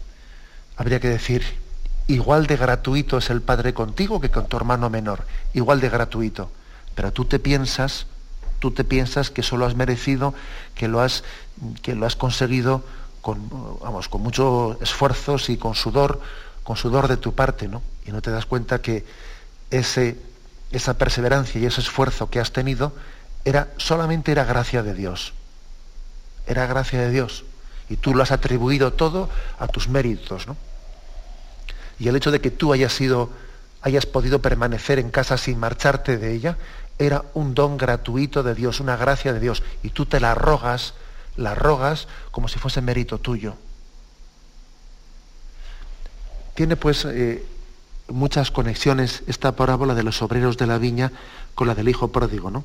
Habría 0.77 1.01
que 1.01 1.09
decir, 1.09 1.45
igual 2.07 2.47
de 2.47 2.57
gratuito 2.57 3.19
es 3.19 3.31
el 3.31 3.43
padre 3.43 3.75
contigo 3.75 4.21
que 4.21 4.31
con 4.31 4.47
tu 4.49 4.57
hermano 4.57 4.89
menor, 4.91 5.25
igual 5.53 5.81
de 5.81 5.91
gratuito. 5.91 6.51
Pero 6.99 7.13
tú 7.13 7.27
te 7.27 7.39
piensas, 7.39 8.07
tú 8.59 8.73
te 8.73 8.83
piensas 8.83 9.31
que 9.31 9.45
solo 9.45 9.67
has 9.67 9.77
merecido, 9.77 10.35
que 10.75 10.89
lo 10.89 11.01
has, 11.01 11.23
que 11.83 11.95
lo 11.95 12.07
has 12.07 12.17
conseguido 12.17 12.83
con, 13.21 13.49
vamos, 13.79 14.09
con 14.09 14.21
muchos 14.21 14.83
esfuerzos 14.83 15.49
y 15.49 15.59
con 15.59 15.77
sudor, 15.77 16.21
con 16.65 16.77
sudor 16.77 17.07
de 17.07 17.19
tu 17.19 17.37
parte, 17.37 17.69
¿no? 17.69 17.83
Y 18.05 18.11
no 18.11 18.21
te 18.21 18.33
das 18.33 18.47
cuenta 18.47 18.83
que 18.83 19.07
ese, 19.71 20.19
esa 20.73 20.99
perseverancia 20.99 21.61
y 21.61 21.67
ese 21.67 21.83
esfuerzo 21.83 22.31
que 22.31 22.41
has 22.41 22.51
tenido 22.51 22.93
era, 23.45 23.69
solamente 23.77 24.33
era 24.33 24.43
gracia 24.43 24.83
de 24.83 24.95
Dios 24.95 25.35
era 26.49 26.67
gracia 26.67 27.01
de 27.01 27.11
Dios. 27.11 27.45
Y 27.89 27.97
tú 27.97 28.15
lo 28.15 28.23
has 28.23 28.33
atribuido 28.33 28.93
todo 28.93 29.29
a 29.59 29.69
tus 29.69 29.89
méritos, 29.89 30.47
¿no? 30.47 30.57
Y 31.99 32.09
el 32.09 32.17
hecho 32.17 32.31
de 32.31 32.41
que 32.41 32.51
tú 32.51 32.73
hayas 32.73 32.93
sido, 32.93 33.31
hayas 33.83 34.07
podido 34.07 34.41
permanecer 34.41 34.99
en 34.99 35.11
casa 35.11 35.37
sin 35.37 35.59
marcharte 35.59 36.17
de 36.17 36.35
ella, 36.35 36.57
era 36.99 37.25
un 37.35 37.55
don 37.55 37.77
gratuito 37.77 38.43
de 38.43 38.55
Dios, 38.55 38.81
una 38.81 38.97
gracia 38.97 39.33
de 39.33 39.41
Dios. 39.41 39.63
Y 39.83 39.91
tú 39.91 40.07
te 40.07 40.21
la 40.21 40.35
rogas, 40.35 40.95
la 41.37 41.55
rogas 41.55 42.09
como 42.31 42.49
si 42.49 42.59
fuese 42.59 42.81
mérito 42.81 43.19
tuyo. 43.19 43.55
Tiene 46.55 46.77
pues 46.77 47.05
eh, 47.05 47.47
muchas 48.09 48.51
conexiones 48.51 49.23
esta 49.27 49.53
parábola 49.53 49.95
de 49.95 50.03
los 50.03 50.21
obreros 50.23 50.57
de 50.57 50.67
la 50.67 50.79
viña 50.79 51.13
con 51.55 51.69
la 51.69 51.75
del 51.75 51.89
hijo 51.89 52.09
pródigo, 52.09 52.51
¿no? 52.51 52.65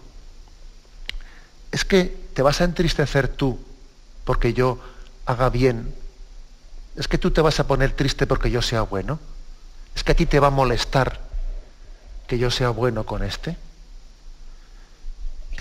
Es 1.72 1.86
que 1.86 2.06
te 2.34 2.42
vas 2.42 2.62
a 2.62 2.64
entristecer 2.64 3.28
tú 3.28 3.60
porque 4.24 4.54
yo 4.54 4.80
haga 5.26 5.50
bien. 5.50 5.94
Es 6.96 7.08
que 7.08 7.18
tú 7.18 7.32
te 7.32 7.42
vas 7.42 7.60
a 7.60 7.68
poner 7.68 7.92
triste 7.92 8.28
porque 8.28 8.52
yo 8.52 8.62
sea 8.62 8.82
bueno. 8.82 9.20
Es 9.96 10.04
que 10.04 10.14
a 10.14 10.16
ti 10.16 10.26
te 10.26 10.40
va 10.40 10.48
a 10.48 10.52
molestar 10.52 11.20
que 12.28 12.38
yo 12.38 12.50
sea 12.50 12.70
bueno 12.70 13.06
con 13.06 13.24
este. 13.24 13.58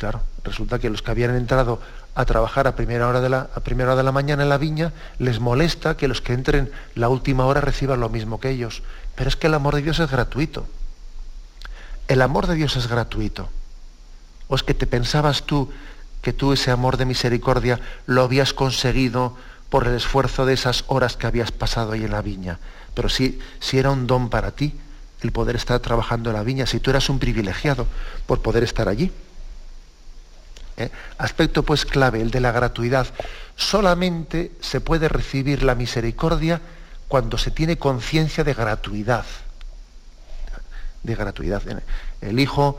Claro, 0.03 0.21
resulta 0.43 0.81
que 0.81 0.91
los 0.91 1.01
que 1.01 1.13
habían 1.13 1.37
entrado 1.37 1.79
a 2.17 2.25
trabajar 2.25 2.67
a 2.67 2.75
primera 2.75 3.07
hora 3.07 3.21
de 3.21 3.29
la, 3.29 3.47
primera 3.63 3.91
hora 3.91 3.99
de 3.99 4.03
la 4.03 4.11
mañana 4.11 4.43
en 4.43 4.49
la 4.49 4.59
viña, 4.59 4.93
les 5.21 5.39
molesta 5.39 5.97
que 5.97 6.09
los 6.09 6.21
que 6.21 6.33
entren 6.33 6.73
la 6.97 7.09
última 7.09 7.47
hora 7.47 7.61
reciban 7.61 8.01
lo 8.01 8.09
mismo 8.09 8.41
que 8.41 8.51
ellos. 8.51 8.83
Pero 9.15 9.29
es 9.29 9.37
que 9.37 9.47
el 9.47 9.55
amor 9.55 9.77
de 9.77 9.83
Dios 9.83 10.01
es 10.01 10.11
gratuito. 10.11 10.67
El 12.09 12.21
amor 12.21 12.49
de 12.49 12.57
Dios 12.57 12.75
es 12.75 12.89
gratuito. 12.89 13.49
¿O 14.49 14.57
es 14.57 14.65
que 14.65 14.75
te 14.75 14.89
pensabas 14.89 15.45
tú 15.45 15.71
que 16.21 16.33
tú 16.33 16.53
ese 16.53 16.73
amor 16.73 16.97
de 16.97 17.05
misericordia 17.05 17.79
lo 18.07 18.25
habías 18.25 18.53
conseguido 18.53 19.37
por 19.71 19.87
el 19.87 19.95
esfuerzo 19.95 20.47
de 20.47 20.55
esas 20.55 20.83
horas 20.89 21.17
que 21.17 21.29
habías 21.29 21.53
pasado 21.53 21.93
ahí 21.93 22.03
en 22.03 22.11
la 22.11 22.23
viña. 22.23 22.59
Pero 22.95 23.09
si, 23.09 23.39
si 23.61 23.79
era 23.79 23.93
un 23.93 24.09
don 24.09 24.31
para 24.31 24.51
ti 24.51 24.75
el 25.21 25.31
poder 25.31 25.55
estar 25.55 25.79
trabajando 25.79 26.31
en 26.31 26.35
la 26.35 26.43
viña, 26.43 26.67
si 26.67 26.81
tú 26.81 26.91
eras 26.91 27.09
un 27.09 27.21
privilegiado 27.21 27.87
por 28.27 28.43
poder 28.43 28.65
estar 28.65 28.89
allí. 28.89 29.13
¿Eh? 30.77 30.91
Aspecto 31.19 31.63
pues 31.63 31.85
clave, 31.85 32.21
el 32.21 32.31
de 32.31 32.41
la 32.41 32.53
gratuidad. 32.53 33.07
Solamente 33.57 34.53
se 34.61 34.81
puede 34.81 35.09
recibir 35.09 35.63
la 35.63 35.75
misericordia 35.75 36.61
cuando 37.09 37.39
se 37.39 37.51
tiene 37.51 37.79
conciencia 37.79 38.45
de 38.45 38.55
gratuidad. 38.55 39.27
De 41.03 41.15
gratuidad. 41.15 41.63
El 42.21 42.41
Hijo 42.41 42.79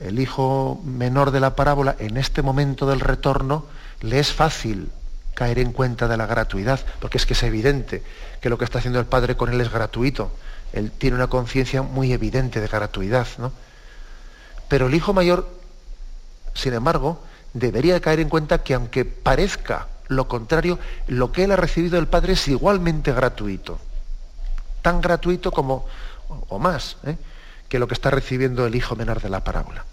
el 0.00 0.18
hijo 0.18 0.80
menor 0.84 1.30
de 1.30 1.40
la 1.40 1.56
parábola, 1.56 1.96
en 1.98 2.16
este 2.16 2.42
momento 2.42 2.86
del 2.86 3.00
retorno, 3.00 3.64
le 4.00 4.18
es 4.18 4.32
fácil 4.32 4.90
caer 5.34 5.58
en 5.58 5.72
cuenta 5.72 6.08
de 6.08 6.16
la 6.16 6.26
gratuidad, 6.26 6.80
porque 7.00 7.18
es 7.18 7.26
que 7.26 7.34
es 7.34 7.42
evidente 7.42 8.02
que 8.40 8.50
lo 8.50 8.58
que 8.58 8.64
está 8.64 8.78
haciendo 8.78 9.00
el 9.00 9.06
padre 9.06 9.36
con 9.36 9.52
él 9.52 9.60
es 9.60 9.70
gratuito. 9.70 10.30
Él 10.72 10.90
tiene 10.90 11.16
una 11.16 11.28
conciencia 11.28 11.82
muy 11.82 12.12
evidente 12.12 12.60
de 12.60 12.66
gratuidad, 12.66 13.26
¿no? 13.38 13.52
Pero 14.68 14.88
el 14.88 14.94
hijo 14.94 15.12
mayor, 15.12 15.48
sin 16.56 16.72
embargo, 16.72 17.20
debería 17.52 18.00
caer 18.00 18.20
en 18.20 18.28
cuenta 18.28 18.62
que 18.62 18.74
aunque 18.74 19.04
parezca 19.04 19.88
lo 20.08 20.28
contrario, 20.28 20.78
lo 21.08 21.32
que 21.32 21.44
él 21.44 21.52
ha 21.52 21.56
recibido 21.56 21.96
del 21.96 22.06
padre 22.06 22.34
es 22.34 22.48
igualmente 22.48 23.12
gratuito. 23.12 23.78
Tan 24.82 25.00
gratuito 25.00 25.50
como, 25.50 25.86
o 26.48 26.58
más, 26.58 26.96
¿eh? 27.04 27.16
que 27.68 27.78
lo 27.78 27.88
que 27.88 27.94
está 27.94 28.10
recibiendo 28.10 28.66
el 28.66 28.74
hijo 28.74 28.94
menor 28.94 29.20
de 29.20 29.28
la 29.28 29.42
parábola. 29.42 29.84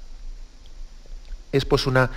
Es 1.51 1.66
pues 1.66 1.88
una, 1.88 2.09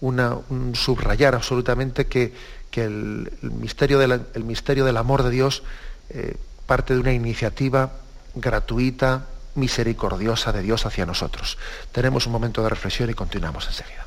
un 0.00 0.72
subrayar 0.74 1.34
absolutamente 1.34 2.06
que, 2.06 2.32
el, 2.74 3.32
misterio 3.42 4.00
misterio 4.44 4.84
del 4.84 4.96
amor 4.96 5.22
de 5.22 5.30
Dios 5.30 5.62
eh, 6.10 6.36
parte 6.66 6.94
de 6.94 7.00
una 7.00 7.12
iniciativa 7.12 7.92
gratuita, 8.34 9.26
misericordiosa 9.54 10.52
de 10.52 10.62
Dios 10.62 10.86
hacia 10.86 11.06
nosotros. 11.06 11.58
Tenemos 11.92 12.26
un 12.26 12.32
momento 12.32 12.62
de 12.62 12.68
reflexión 12.68 13.10
y 13.10 13.14
continuamos 13.14 13.66
enseguida. 13.66 14.06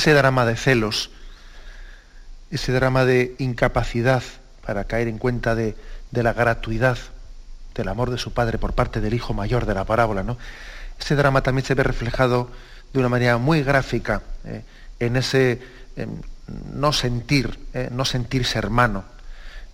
Ese 0.00 0.14
drama 0.14 0.46
de 0.46 0.56
celos, 0.56 1.10
ese 2.50 2.72
drama 2.72 3.04
de 3.04 3.34
incapacidad 3.36 4.22
para 4.64 4.84
caer 4.84 5.08
en 5.08 5.18
cuenta 5.18 5.54
de, 5.54 5.76
la 6.10 6.32
gratuidad 6.32 6.96
del 7.74 7.86
amor 7.86 8.08
de 8.08 8.16
su 8.16 8.32
padre 8.32 8.56
por 8.56 8.72
parte 8.72 9.02
del 9.02 9.12
hijo 9.12 9.34
mayor 9.34 9.66
de 9.66 9.74
la 9.74 9.84
parábola, 9.84 10.22
¿no? 10.22 10.38
Ese 10.98 11.16
drama 11.16 11.42
también 11.42 11.66
se 11.66 11.74
ve 11.74 11.82
reflejado 11.82 12.48
de 12.94 12.98
una 12.98 13.10
manera 13.10 13.36
muy 13.36 13.62
gráfica 13.62 14.22
eh, 14.46 14.62
en 15.00 15.16
ese 15.16 15.60
no 16.72 16.94
sentir, 16.94 17.58
eh, 17.74 17.90
no 17.92 18.06
sentirse 18.06 18.58
hermano. 18.58 19.04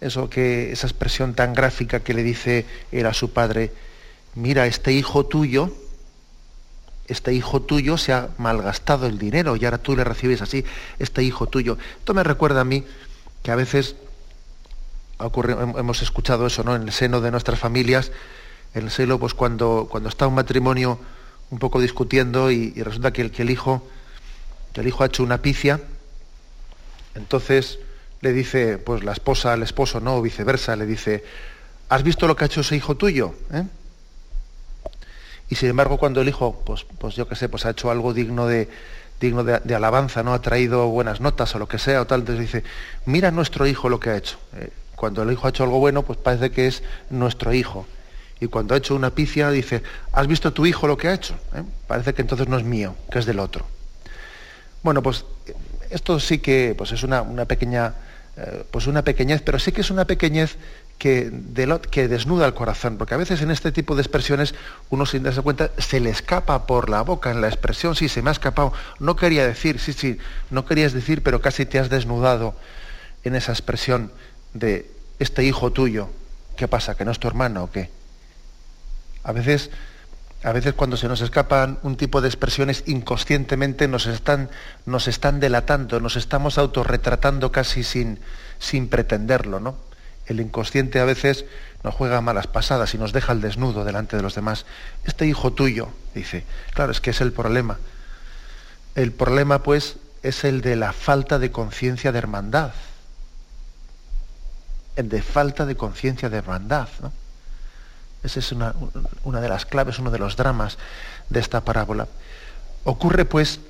Eso 0.01 0.29
que, 0.29 0.73
esa 0.73 0.89
expresión 0.89 1.35
tan 1.35 1.55
gráfica 1.55 2.01
que 2.01 2.15
le 2.15 2.25
dice 2.25 2.67
él 2.91 3.07
a 3.07 3.15
su 3.15 3.33
padre, 3.33 3.73
mira, 4.35 4.67
este 4.67 4.91
hijo 4.91 5.25
tuyo, 5.25 5.73
este 7.09 7.33
hijo 7.33 7.63
tuyo 7.63 7.99
se 7.99 8.13
ha 8.13 8.31
malgastado 8.39 9.07
el 9.07 9.19
dinero 9.19 9.57
y 9.57 9.65
ahora 9.65 9.79
tú 9.79 9.97
le 9.97 10.05
recibes 10.05 10.43
así, 10.43 10.65
este 10.99 11.23
hijo 11.23 11.47
tuyo. 11.47 11.79
Esto 11.99 12.15
me 12.15 12.25
recuerda 12.25 12.63
a 12.63 12.65
mí 12.65 12.85
que 13.43 13.51
a 13.51 13.57
veces 13.57 13.97
hemos 15.19 16.03
escuchado 16.03 16.47
eso, 16.47 16.65
¿no? 16.65 16.75
En 16.75 16.83
el 16.83 16.93
seno 16.93 17.21
de 17.21 17.31
nuestras 17.31 17.59
familias, 17.59 18.11
en 18.75 18.85
el 18.85 18.91
seno, 18.91 19.19
pues 19.19 19.35
cuando, 19.35 19.87
cuando 19.91 20.09
está 20.09 20.27
un 20.27 20.35
matrimonio 20.35 20.99
un 21.51 21.59
poco 21.59 21.81
discutiendo 21.81 22.51
y, 22.51 22.73
resulta 22.83 23.13
que 23.13 23.23
el, 23.23 23.31
que 23.31 23.43
el 23.43 23.51
hijo, 23.51 23.87
que 24.73 24.81
el 24.81 24.89
hijo 24.89 25.05
ha 25.05 25.07
hecho 25.07 25.23
una 25.23 25.41
picia, 25.41 25.81
entonces 27.15 27.79
le 28.21 28.33
dice, 28.33 28.79
pues 28.79 29.05
la 29.05 29.13
esposa 29.13 29.53
al 29.53 29.63
esposo, 29.63 30.01
no, 30.01 30.17
o 30.17 30.23
viceversa, 30.23 30.77
le 30.77 30.87
dice, 30.87 31.25
¿has 31.89 32.03
visto 32.03 32.27
lo 32.27 32.37
que 32.37 32.45
ha 32.45 32.47
hecho 32.47 32.61
ese 32.61 32.77
hijo 32.77 32.97
tuyo? 32.97 33.35
¿Eh? 33.53 33.65
Y 35.49 35.55
sin 35.55 35.71
embargo, 35.71 35.99
cuando 35.99 36.21
el 36.21 36.29
hijo, 36.29 36.63
pues, 36.65 36.85
pues 36.99 37.15
yo 37.15 37.29
qué 37.29 37.37
sé, 37.37 37.49
pues 37.49 37.67
ha 37.67 37.71
hecho 37.71 37.91
algo 37.91 38.13
digno 38.13 38.47
de, 38.47 38.69
digno 39.21 39.45
de, 39.45 39.75
alabanza, 39.75 40.23
¿no? 40.23 40.33
Ha 40.33 40.43
traído 40.43 40.89
buenas 40.89 41.21
notas 41.21 41.55
o 41.55 41.59
lo 41.59 41.69
que 41.69 41.79
sea, 41.79 42.03
o 42.03 42.07
tal, 42.07 42.21
entonces 42.21 42.47
dice, 42.47 42.65
mira 43.05 43.31
nuestro 43.31 43.67
hijo 43.67 43.89
lo 43.89 44.01
que 44.01 44.11
ha 44.11 44.17
hecho. 44.17 44.39
Eh, 44.57 44.71
cuando 44.97 45.23
el 45.23 45.33
hijo 45.33 45.47
ha 45.47 45.51
hecho 45.51 45.65
algo 45.65 45.79
bueno, 45.79 46.03
pues 46.03 46.19
parece 46.19 46.51
que 46.51 46.67
es 46.67 46.83
nuestro 47.11 47.53
hijo. 47.53 47.87
Y 48.41 48.47
cuando 48.49 48.75
ha 48.75 48.79
hecho 48.79 48.95
una 48.95 49.11
picia, 49.11 49.51
dice, 49.51 49.83
¿has 50.13 50.27
visto 50.27 50.53
tu 50.53 50.67
hijo 50.67 50.87
lo 50.87 50.97
que 50.97 51.09
ha 51.09 51.15
hecho? 51.15 51.35
¿Eh? 51.55 51.63
Parece 51.87 52.13
que 52.13 52.23
entonces 52.23 52.49
no 52.49 52.59
es 52.59 52.65
mío, 52.65 52.95
que 53.11 53.19
es 53.19 53.27
del 53.27 53.39
otro. 53.39 53.65
Bueno, 54.83 55.03
pues 55.03 55.25
esto 55.91 56.21
sí 56.21 56.39
que 56.39 56.75
pues 56.77 56.93
es 56.93 57.03
una, 57.03 57.25
pequeña, 57.47 57.95
eh, 58.37 58.65
pues 58.71 58.87
una 58.87 59.03
pequeñez, 59.03 59.43
pero 59.43 59.59
sí 59.59 59.73
que 59.73 59.81
es 59.81 59.91
una 59.91 60.05
pequeñez 60.05 60.57
que, 60.99 61.31
desnuda 62.09 62.47
el 62.47 62.55
corazón, 62.55 62.97
porque 62.97 63.15
a 63.15 63.19
veces 63.19 63.43
en 63.43 63.51
este 63.51 63.73
tipo 63.73 63.95
de 63.95 64.03
expresiones 64.03 64.55
uno 64.89 65.07
sin 65.07 65.23
darse 65.23 65.43
cuenta 65.43 65.71
se 65.79 66.01
le 66.01 66.11
escapa 66.11 66.67
por 66.67 66.89
la 66.89 67.03
boca 67.03 67.31
en 67.31 67.41
la 67.41 67.49
expresión, 67.49 67.95
sí, 67.95 68.09
se 68.09 68.23
me 68.23 68.31
ha 68.31 68.33
escapado, 68.33 68.73
no 68.99 69.17
quería 69.17 69.47
decir, 69.47 69.79
sí, 69.79 69.93
sí, 69.93 70.19
no 70.51 70.65
querías 70.65 70.93
decir, 70.93 71.23
pero 71.23 71.41
casi 71.41 71.67
te 71.67 71.79
has 71.79 71.91
desnudado 71.91 72.55
en 73.25 73.35
esa 73.35 73.53
expresión 73.53 74.11
de 74.55 74.91
este 75.19 75.45
hijo 75.45 75.71
tuyo, 75.71 76.09
¿qué 76.57 76.69
pasa? 76.69 76.95
¿Que 76.95 77.05
no 77.05 77.11
es 77.11 77.19
tu 77.19 77.29
hermano 77.29 77.65
o 77.65 77.71
qué? 77.71 77.91
A 79.23 79.33
veces 79.33 79.71
a 80.43 80.53
veces 80.53 80.75
cuando 80.75 80.97
se 80.97 81.09
nos 81.09 81.23
escapan 81.23 81.79
un 81.83 81.97
tipo 81.97 82.21
de 82.21 82.29
expresiones 82.29 82.85
inconscientemente 82.87 83.89
nos 83.89 84.07
están, 84.07 84.49
nos 84.85 85.09
están 85.09 85.41
delatando, 85.41 85.99
nos 85.99 86.15
estamos 86.15 86.57
autorretratando 86.57 87.51
casi 87.51 87.83
sin, 87.83 88.21
sin 88.61 88.87
pretenderlo, 88.87 89.59
¿no? 89.59 89.86
El 90.27 90.41
inconsciente 90.41 90.99
a 91.01 91.05
veces 91.05 91.45
nos 91.85 91.95
juega 91.95 92.21
malas 92.21 92.47
pasadas 92.47 92.95
y 92.95 92.99
nos 92.99 93.13
deja 93.13 93.33
al 93.33 93.41
desnudo 93.41 93.85
delante 93.85 94.17
de 94.17 94.23
los 94.23 94.35
demás. 94.35 94.67
Este 95.05 95.27
hijo 95.27 95.53
tuyo, 95.53 95.89
dice, 96.15 96.45
claro, 96.75 96.93
es 96.93 97.01
que 97.01 97.11
es 97.11 97.21
el 97.21 97.33
problema. 97.33 97.79
El 98.97 99.13
problema, 99.13 99.63
pues, 99.63 99.99
es 100.23 100.45
el 100.45 100.63
de 100.63 100.75
la 100.75 100.93
falta 100.93 101.39
de 101.39 101.53
conciencia 101.53 102.11
de 102.11 102.19
hermandad. 102.19 102.73
El 104.97 105.09
de 105.09 105.23
falta 105.23 105.67
de 105.67 105.77
conciencia 105.77 106.29
de 106.29 106.39
hermandad. 106.39 106.89
Esa 108.25 108.41
es 108.41 108.51
una, 108.51 108.75
de 109.41 109.49
las 109.49 109.67
claves, 109.67 110.01
uno 110.01 110.11
de 110.11 110.19
los 110.19 110.37
dramas 110.37 110.79
de 111.29 111.39
esta 111.39 111.61
parábola. 111.61 112.09
Ocurre 112.83 113.25
pues 113.25 113.61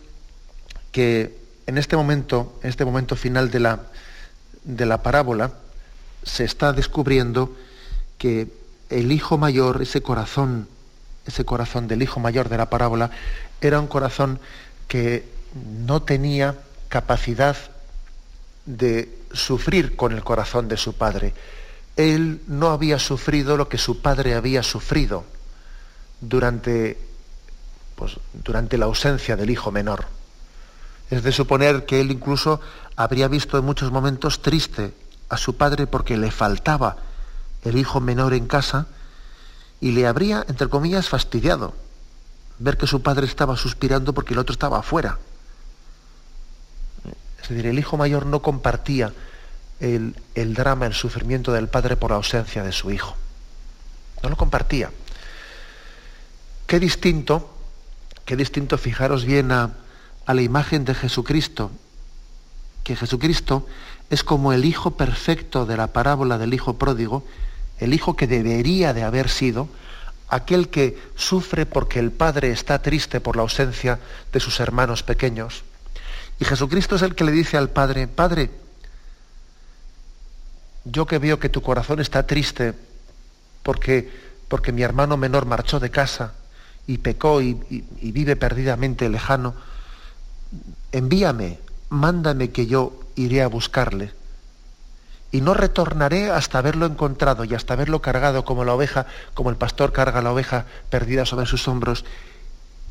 que 0.93 1.37
en 1.67 1.77
este 1.77 1.97
momento, 1.97 2.59
en 2.63 2.71
este 2.71 2.87
momento 2.87 3.17
final 3.17 3.51
de 3.51 3.61
la, 3.61 3.81
de 4.65 4.87
la 4.87 5.03
parábola, 5.03 5.51
se 6.27 6.45
está 6.45 6.75
descubriendo 6.75 7.57
que 8.19 8.49
el 8.91 9.11
hijo 9.13 9.39
mayor, 9.39 9.81
ese 9.81 10.03
corazón, 10.03 10.69
ese 11.25 11.47
corazón 11.47 11.89
del 11.89 12.03
hijo 12.03 12.21
mayor 12.21 12.51
de 12.51 12.59
la 12.59 12.69
parábola, 12.69 13.11
era 13.63 13.81
un 13.81 13.87
corazón 13.87 14.39
que 14.87 15.25
no 15.87 16.03
tenía 16.03 16.57
capacidad 16.89 17.57
de 18.67 19.17
sufrir 19.33 19.97
con 19.97 20.13
el 20.13 20.23
corazón 20.23 20.69
de 20.69 20.77
su 20.77 20.93
padre 20.93 21.33
él 21.97 22.43
no 22.47 22.71
había 22.71 22.99
sufrido 22.99 23.57
lo 23.57 23.69
que 23.69 23.79
su 23.79 24.01
padre 24.01 24.35
había 24.35 24.63
sufrido 24.63 25.25
durante, 26.21 26.99
pues, 27.97 28.19
durante 28.35 28.77
la 28.77 28.85
ausencia 28.85 29.37
del 29.37 29.51
hijo 29.51 29.73
menor. 29.73 30.05
Es 31.11 31.23
de 31.23 31.33
suponer 31.33 31.87
que 31.87 32.01
él 32.01 32.11
incluso 32.11 32.61
habría 32.97 33.29
visto 33.29 33.59
en 33.59 33.65
muchos 33.65 33.91
momentos 33.91 34.43
triste 34.43 34.93
a 35.29 35.37
su 35.37 35.57
padre 35.57 35.87
porque 35.87 36.17
le 36.17 36.31
faltaba 36.31 36.97
el 37.65 37.77
hijo 37.77 38.01
menor 38.01 38.35
en 38.35 38.47
casa 38.47 38.87
y 39.81 39.93
le 39.93 40.07
habría, 40.07 40.45
entre 40.49 40.69
comillas, 40.69 41.09
fastidiado 41.09 41.75
ver 42.59 42.77
que 42.77 42.87
su 42.87 43.03
padre 43.03 43.27
estaba 43.27 43.57
suspirando 43.57 44.15
porque 44.15 44.35
el 44.35 44.39
otro 44.39 44.53
estaba 44.53 44.79
afuera. 44.79 45.19
Es 47.43 47.49
decir, 47.49 47.67
el 47.67 47.79
hijo 47.79 47.97
mayor 47.97 48.27
no 48.27 48.41
compartía 48.41 49.13
el, 49.79 50.15
drama, 50.55 50.87
el 50.87 50.95
sufrimiento 50.95 51.53
del 51.53 51.69
padre 51.69 51.97
por 51.97 52.11
la 52.11 52.17
ausencia 52.17 52.63
de 52.63 52.73
su 52.73 52.91
hijo. 52.91 53.17
No 54.23 54.31
lo 54.31 54.37
compartía. 54.37 54.91
Qué 56.67 56.81
distinto, 56.81 57.55
qué 58.25 58.37
distinto, 58.37 58.79
fijaros 58.79 59.25
bien 59.25 59.53
a, 59.53 59.75
a 60.25 60.35
la 60.35 60.43
imagen 60.43 60.85
de 60.85 60.95
Jesucristo, 60.95 61.71
que 62.87 62.95
Jesucristo 62.95 63.67
es 64.11 64.23
como 64.23 64.53
el 64.53 64.65
hijo 64.65 64.93
perfecto 64.93 65.67
de 65.67 65.77
la 65.77 65.89
parábola 65.89 66.39
del 66.39 66.55
hijo 66.55 66.79
pródigo, 66.79 67.25
el 67.81 67.93
hijo 67.93 68.15
que 68.15 68.29
debería 68.29 68.95
de 68.95 69.03
haber 69.03 69.29
sido, 69.29 69.69
aquel 70.29 70.69
que 70.69 70.97
sufre 71.17 71.67
porque 71.67 71.99
el 71.99 72.13
padre 72.13 72.53
está 72.53 72.81
triste 72.81 73.21
por 73.21 73.35
la 73.35 73.43
ausencia 73.43 73.99
de 74.33 74.39
sus 74.39 74.61
hermanos 74.61 75.03
pequeños. 75.03 75.65
Y 76.39 76.45
Jesucristo 76.45 76.95
es 76.95 77.03
el 77.03 77.17
que 77.17 77.25
le 77.25 77.33
dice 77.33 77.57
al 77.57 77.71
padre, 77.71 78.07
Padre, 78.07 78.51
yo 80.85 81.07
que 81.07 81.19
veo 81.19 81.41
que 81.41 81.49
tu 81.49 81.63
corazón 81.63 81.99
está 81.99 82.25
triste 82.25 82.73
porque, 83.65 84.09
porque 84.47 84.71
mi 84.71 84.83
hermano 84.83 85.17
menor 85.17 85.45
marchó 85.45 85.81
de 85.81 85.91
casa 85.91 86.35
y 86.87 86.99
pecó 86.99 87.43
y, 87.43 87.55
vive 88.01 88.37
perdidamente 88.37 89.09
lejano, 89.09 89.57
envíame, 90.93 91.66
mándame 91.89 92.51
que 92.51 92.67
yo 92.67 92.93
iré 93.15 93.43
a 93.43 93.49
buscarle. 93.49 94.13
Y 95.33 95.41
no 95.41 95.55
retornaré 95.55 96.31
hasta 96.31 96.59
haberlo 96.59 96.87
encontrado 96.87 97.45
y 97.45 97.55
hasta 97.55 97.75
haberlo 97.75 98.01
cargado 98.01 98.45
como 98.45 98.65
la 98.65 98.75
oveja, 98.75 99.07
como 99.35 99.51
el 99.51 99.57
pastor 99.57 99.93
carga 99.93 100.23
la 100.23 100.33
oveja 100.33 100.67
perdida 100.89 101.27
sobre 101.27 101.47
sus 101.47 101.67
hombros. 101.69 102.05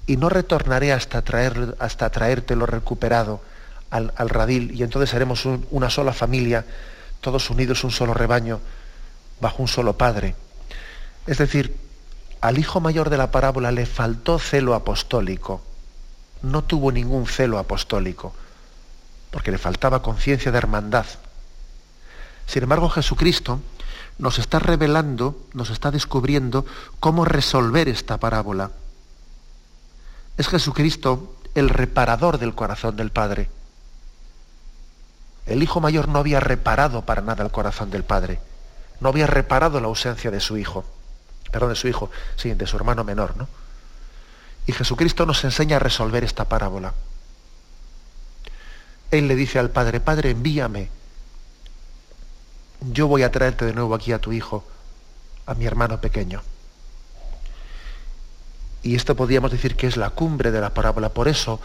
Y 0.05 0.17
no 0.17 0.29
retornaré 0.29 0.93
hasta, 0.93 1.21
traer, 1.23 1.75
hasta 1.79 2.09
traértelo 2.09 2.65
recuperado 2.65 3.41
al, 3.89 4.13
al 4.17 4.29
radil 4.29 4.71
y 4.75 4.83
entonces 4.83 5.09
seremos 5.09 5.45
una 5.71 5.89
sola 5.89 6.13
familia 6.13 6.65
todos 7.25 7.49
unidos 7.49 7.83
un 7.83 7.89
solo 7.89 8.13
rebaño, 8.13 8.59
bajo 9.41 9.63
un 9.63 9.67
solo 9.67 9.97
Padre. 9.97 10.35
Es 11.25 11.39
decir, 11.39 11.75
al 12.39 12.59
hijo 12.59 12.79
mayor 12.79 13.09
de 13.09 13.17
la 13.17 13.31
parábola 13.31 13.71
le 13.71 13.87
faltó 13.87 14.37
celo 14.37 14.75
apostólico, 14.75 15.63
no 16.43 16.63
tuvo 16.63 16.91
ningún 16.91 17.25
celo 17.25 17.57
apostólico, 17.57 18.35
porque 19.35 19.51
le 19.51 19.57
faltaba 19.57 20.01
conciencia 20.01 20.49
de 20.49 20.57
hermandad. 20.57 21.05
Sin 22.47 22.63
embargo, 22.63 22.87
Jesucristo 22.89 23.59
nos 24.17 24.39
está 24.39 24.59
revelando, 24.59 25.37
nos 25.51 25.71
está 25.71 25.91
descubriendo 25.91 26.65
cómo 27.01 27.25
resolver 27.25 27.89
esta 27.89 28.17
parábola. 28.17 28.71
Es 30.37 30.47
Jesucristo 30.47 31.35
el 31.53 31.67
reparador 31.67 32.37
del 32.37 32.55
corazón 32.55 32.95
del 32.95 33.11
Padre. 33.11 33.49
El 35.47 35.61
hijo 35.61 35.81
mayor 35.81 36.07
no 36.07 36.19
había 36.19 36.39
reparado 36.39 37.01
para 37.01 37.21
nada 37.21 37.43
el 37.43 37.51
corazón 37.51 37.91
del 37.91 38.05
padre, 38.05 38.39
no 39.01 39.09
había 39.09 39.27
reparado 39.27 39.81
la 39.81 39.87
ausencia 39.87 40.31
de 40.31 40.39
su 40.39 40.57
hijo, 40.57 40.85
perdón, 41.51 41.71
de 41.71 41.75
su 41.75 41.89
hijo, 41.89 42.09
sí, 42.37 42.53
de 42.53 42.67
su 42.67 42.77
hermano 42.77 43.03
menor, 43.03 43.35
¿no? 43.35 43.49
Y 44.65 44.71
Jesucristo 44.71 45.25
nos 45.25 45.43
enseña 45.43 45.75
a 45.75 45.79
resolver 45.79 46.23
esta 46.23 46.45
parábola. 46.45 46.93
Él 49.11 49.27
le 49.27 49.35
dice 49.35 49.59
al 49.59 49.69
padre, 49.69 49.99
Padre, 49.99 50.31
envíame. 50.31 50.89
Yo 52.91 53.07
voy 53.07 53.23
a 53.23 53.31
traerte 53.31 53.65
de 53.65 53.73
nuevo 53.73 53.95
aquí 53.95 54.11
a 54.11 54.19
tu 54.19 54.31
hijo, 54.31 54.63
a 55.45 55.53
mi 55.53 55.65
hermano 55.65 56.01
pequeño. 56.01 56.41
Y 58.83 58.95
esto 58.95 59.15
podríamos 59.15 59.51
decir 59.51 59.75
que 59.75 59.87
es 59.87 59.97
la 59.97 60.11
cumbre 60.11 60.51
de 60.51 60.61
la 60.61 60.73
parábola. 60.73 61.09
Por 61.09 61.27
eso 61.27 61.59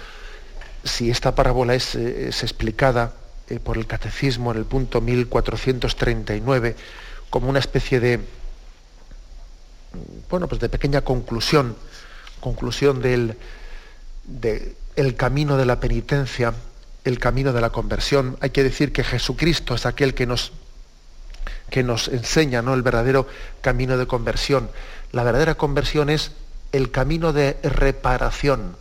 si 0.85 1.11
esta 1.11 1.35
parábola 1.35 1.75
es, 1.75 1.95
eh, 1.95 2.29
explicada 2.29 3.13
eh, 3.49 3.59
por 3.61 3.77
el 3.77 3.87
catecismo 3.87 4.53
en 4.53 4.59
el 4.59 4.65
punto 4.65 5.01
1439 5.01 6.77
como 7.29 7.49
una 7.49 7.59
especie 7.59 8.01
de, 8.01 8.21
bueno, 10.31 10.49
pues 10.49 10.61
de 10.61 10.69
pequeña 10.69 11.03
conclusión, 11.03 11.77
conclusión 12.41 13.03
del 13.03 13.37
de 14.25 14.77
el 14.97 15.15
camino 15.17 15.57
de 15.57 15.67
la 15.67 15.81
penitencia, 15.81 16.55
el 17.11 17.19
camino 17.19 17.53
de 17.53 17.61
la 17.61 17.71
conversión. 17.71 18.37
Hay 18.41 18.51
que 18.51 18.63
decir 18.63 18.93
que 18.93 19.05
Jesucristo 19.05 19.75
es 19.75 19.85
aquel 19.85 20.15
que 20.15 20.27
nos, 20.27 20.53
que 21.69 21.83
nos 21.83 22.09
enseña 22.09 22.63
¿no? 22.63 22.73
el 22.75 22.83
verdadero 22.83 23.27
camino 23.61 23.99
de 23.99 24.07
conversión. 24.07 24.71
La 25.13 25.25
verdadera 25.25 25.57
conversión 25.57 26.09
es 26.09 26.33
el 26.73 26.91
camino 26.91 27.33
de 27.33 27.59
reparación. 27.63 28.77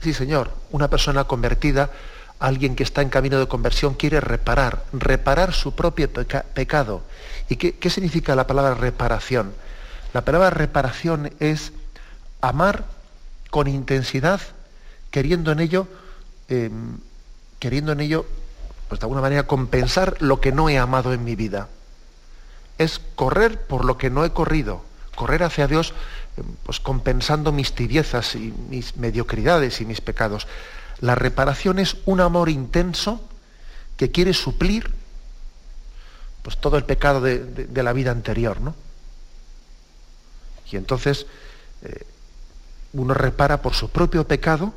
Sí, 0.00 0.14
Señor, 0.14 0.50
una 0.70 0.88
persona 0.88 1.24
convertida, 1.24 1.90
alguien 2.38 2.76
que 2.76 2.84
está 2.84 3.02
en 3.02 3.08
camino 3.08 3.38
de 3.40 3.48
conversión, 3.48 3.94
quiere 3.94 4.20
reparar, 4.20 4.84
reparar 4.92 5.52
su 5.52 5.74
propio 5.74 6.08
pecado. 6.10 7.02
¿Y 7.48 7.56
qué, 7.56 7.76
qué 7.76 7.90
significa 7.90 8.36
la 8.36 8.46
palabra 8.46 8.74
reparación? 8.74 9.52
La 10.14 10.24
palabra 10.24 10.50
reparación 10.50 11.32
es 11.40 11.72
amar 12.40 12.84
con 13.50 13.66
intensidad, 13.66 14.40
queriendo 15.16 15.50
en 15.50 15.60
ello, 15.60 15.88
em, 16.46 16.98
queriendo 17.58 17.92
en 17.92 18.00
ello, 18.00 18.26
pues 18.86 19.00
de 19.00 19.04
alguna 19.06 19.22
manera 19.22 19.46
compensar 19.46 20.20
lo 20.20 20.42
que 20.42 20.52
no 20.52 20.68
he 20.68 20.76
amado 20.76 21.14
en 21.14 21.24
mi 21.24 21.34
vida. 21.34 21.70
Es 22.76 23.00
correr 23.14 23.62
por 23.62 23.86
lo 23.86 23.96
que 23.96 24.10
no 24.10 24.26
he 24.26 24.34
corrido, 24.34 24.84
correr 25.14 25.42
hacia 25.42 25.68
Dios, 25.68 25.94
em, 26.36 26.44
pues 26.64 26.80
compensando 26.80 27.50
mis 27.50 27.74
tibiezas 27.74 28.34
y 28.34 28.52
mis 28.68 28.98
mediocridades 28.98 29.80
y 29.80 29.86
mis 29.86 30.02
pecados. 30.02 30.46
La 31.00 31.14
reparación 31.14 31.78
es 31.78 31.96
un 32.04 32.20
amor 32.20 32.50
intenso 32.50 33.24
que 33.96 34.10
quiere 34.10 34.34
suplir 34.34 34.92
pues 36.42 36.58
todo 36.58 36.76
el 36.76 36.84
pecado 36.84 37.22
de, 37.22 37.82
la 37.82 37.94
vida 37.94 38.10
anterior, 38.10 38.60
¿no? 38.60 38.74
Y 40.70 40.76
entonces 40.76 41.24
eh, 41.84 42.04
uno 42.92 43.14
repara 43.14 43.62
por 43.62 43.72
su 43.72 43.88
propio 43.88 44.28
pecado 44.28 44.74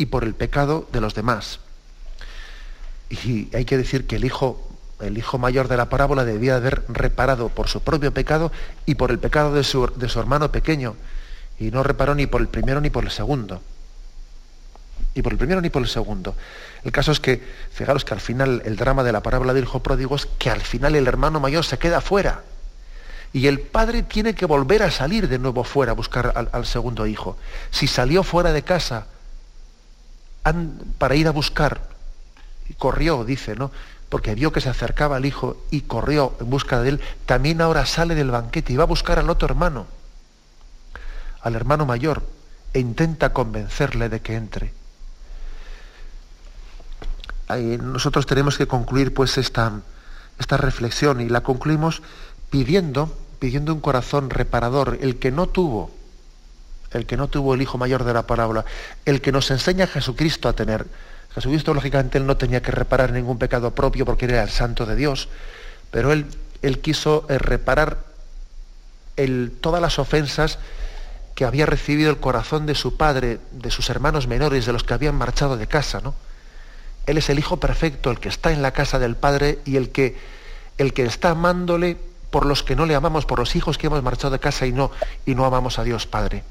y 0.00 0.06
por 0.06 0.24
el 0.24 0.34
pecado 0.34 0.88
de 0.92 1.02
los 1.02 1.14
demás. 1.14 1.60
Y 3.10 3.54
hay 3.54 3.66
que 3.66 3.76
decir 3.76 4.06
que 4.06 4.16
el 4.16 4.24
hijo, 4.24 4.66
el 5.00 5.18
hijo 5.18 5.36
mayor 5.36 5.68
de 5.68 5.76
la 5.76 5.90
parábola 5.90 6.24
debía 6.24 6.56
haber 6.56 6.84
reparado 6.88 7.50
por 7.50 7.68
su 7.68 7.82
propio 7.82 8.10
pecado 8.14 8.50
y 8.86 8.94
por 8.94 9.10
el 9.10 9.18
pecado 9.18 9.52
de 9.52 9.62
su, 9.62 9.92
de 9.94 10.08
su 10.08 10.18
hermano 10.18 10.50
pequeño. 10.50 10.96
Y 11.58 11.70
no 11.70 11.82
reparó 11.82 12.14
ni 12.14 12.26
por 12.26 12.40
el 12.40 12.48
primero 12.48 12.80
ni 12.80 12.88
por 12.88 13.04
el 13.04 13.10
segundo. 13.10 13.60
Ni 15.14 15.20
por 15.20 15.32
el 15.32 15.38
primero 15.38 15.60
ni 15.60 15.68
por 15.68 15.82
el 15.82 15.88
segundo. 15.88 16.34
El 16.82 16.92
caso 16.92 17.12
es 17.12 17.20
que, 17.20 17.46
fijaros 17.70 18.06
que 18.06 18.14
al 18.14 18.20
final 18.20 18.62
el 18.64 18.76
drama 18.76 19.02
de 19.02 19.12
la 19.12 19.22
parábola 19.22 19.52
del 19.52 19.64
hijo 19.64 19.82
pródigo 19.82 20.16
es 20.16 20.24
que 20.38 20.48
al 20.48 20.62
final 20.62 20.96
el 20.96 21.06
hermano 21.08 21.40
mayor 21.40 21.66
se 21.66 21.76
queda 21.76 22.00
fuera 22.00 22.42
y 23.34 23.48
el 23.48 23.60
padre 23.60 24.02
tiene 24.02 24.34
que 24.34 24.46
volver 24.46 24.82
a 24.82 24.90
salir 24.90 25.28
de 25.28 25.38
nuevo 25.38 25.62
fuera 25.62 25.92
a 25.92 25.94
buscar 25.94 26.48
al, 26.52 26.64
segundo 26.64 27.06
hijo. 27.06 27.36
Si 27.70 27.86
salió 27.86 28.22
fuera 28.22 28.52
de 28.52 28.62
casa 28.62 29.06
para 30.98 31.14
ir 31.14 31.28
a 31.28 31.32
buscar, 31.32 31.88
y 32.68 32.74
corrió, 32.74 33.24
dice, 33.24 33.56
¿no? 33.56 33.70
Porque 34.08 34.34
vio 34.34 34.52
que 34.52 34.60
se 34.60 34.68
acercaba 34.68 35.16
al 35.16 35.26
hijo 35.26 35.56
y 35.70 35.82
corrió 35.82 36.34
en 36.40 36.50
busca 36.50 36.80
de 36.80 36.90
él, 36.90 37.00
también 37.26 37.60
ahora 37.60 37.86
sale 37.86 38.14
del 38.14 38.30
banquete 38.30 38.72
y 38.72 38.76
va 38.76 38.84
a 38.84 38.86
buscar 38.86 39.18
al 39.18 39.30
otro 39.30 39.46
hermano, 39.48 39.86
al 41.42 41.54
hermano 41.54 41.86
mayor, 41.86 42.22
e 42.72 42.80
intenta 42.80 43.32
convencerle 43.32 44.08
de 44.08 44.20
que 44.20 44.36
entre. 44.36 44.72
nosotros 47.82 48.26
tenemos 48.26 48.56
que 48.56 48.66
concluir 48.66 49.12
pues 49.12 49.38
esta, 49.38 49.80
esta 50.38 50.56
reflexión 50.56 51.20
y 51.20 51.28
la 51.28 51.42
concluimos 51.42 52.02
pidiendo, 52.50 53.16
pidiendo 53.38 53.74
un 53.74 53.80
corazón 53.80 54.30
reparador, 54.30 54.98
el 55.00 55.18
que 55.18 55.32
no 55.32 55.48
tuvo, 55.48 55.90
el 56.92 57.06
que 57.06 57.16
no 57.16 57.28
tuvo 57.28 57.54
el 57.54 57.62
hijo 57.62 57.78
mayor 57.78 58.04
de 58.04 58.12
la 58.12 58.26
parábola, 58.26 58.64
el 59.04 59.20
que 59.20 59.32
nos 59.32 59.50
enseña 59.50 59.84
a 59.84 59.88
Jesucristo 59.88 60.48
a 60.48 60.52
tener. 60.52 60.86
Jesucristo, 61.34 61.74
lógicamente, 61.74 62.18
él 62.18 62.26
no 62.26 62.36
tenía 62.36 62.62
que 62.62 62.72
reparar 62.72 63.12
ningún 63.12 63.38
pecado 63.38 63.74
propio 63.74 64.04
porque 64.04 64.24
era 64.26 64.42
el 64.42 64.50
santo 64.50 64.86
de 64.86 64.96
Dios, 64.96 65.28
pero 65.90 66.12
él, 66.12 66.26
él 66.62 66.80
quiso 66.80 67.26
eh, 67.28 67.38
reparar 67.38 68.10
todas 69.60 69.82
las 69.82 69.98
ofensas 69.98 70.58
que 71.34 71.44
había 71.44 71.66
recibido 71.66 72.10
el 72.10 72.18
corazón 72.18 72.66
de 72.66 72.74
su 72.74 72.96
padre, 72.96 73.38
de 73.50 73.70
sus 73.70 73.90
hermanos 73.90 74.26
menores, 74.26 74.66
de 74.66 74.72
los 74.72 74.82
que 74.82 74.94
habían 74.94 75.14
marchado 75.14 75.56
de 75.56 75.66
casa, 75.66 76.00
¿no? 76.00 76.14
Él 77.06 77.18
es 77.18 77.28
el 77.30 77.38
hijo 77.38 77.58
perfecto, 77.58 78.10
el 78.10 78.20
que 78.20 78.28
está 78.28 78.52
en 78.52 78.62
la 78.62 78.72
casa 78.72 78.98
del 78.98 79.16
Padre 79.16 79.58
y 79.64 79.76
el 79.76 79.90
que, 79.90 80.16
el 80.78 80.92
que 80.92 81.04
está 81.04 81.30
amándole 81.30 81.96
por 82.30 82.46
los 82.46 82.62
que 82.62 82.76
no 82.76 82.86
le 82.86 82.94
amamos, 82.94 83.26
por 83.26 83.38
los 83.38 83.56
hijos 83.56 83.78
que 83.78 83.88
hemos 83.88 84.02
marchado 84.02 84.30
de 84.30 84.38
casa 84.38 84.66
y 84.66 84.72
no, 84.72 84.90
y 85.26 85.34
no 85.34 85.44
amamos 85.44 85.78
a 85.78 85.84
Dios 85.84 86.06
Padre. 86.06 86.44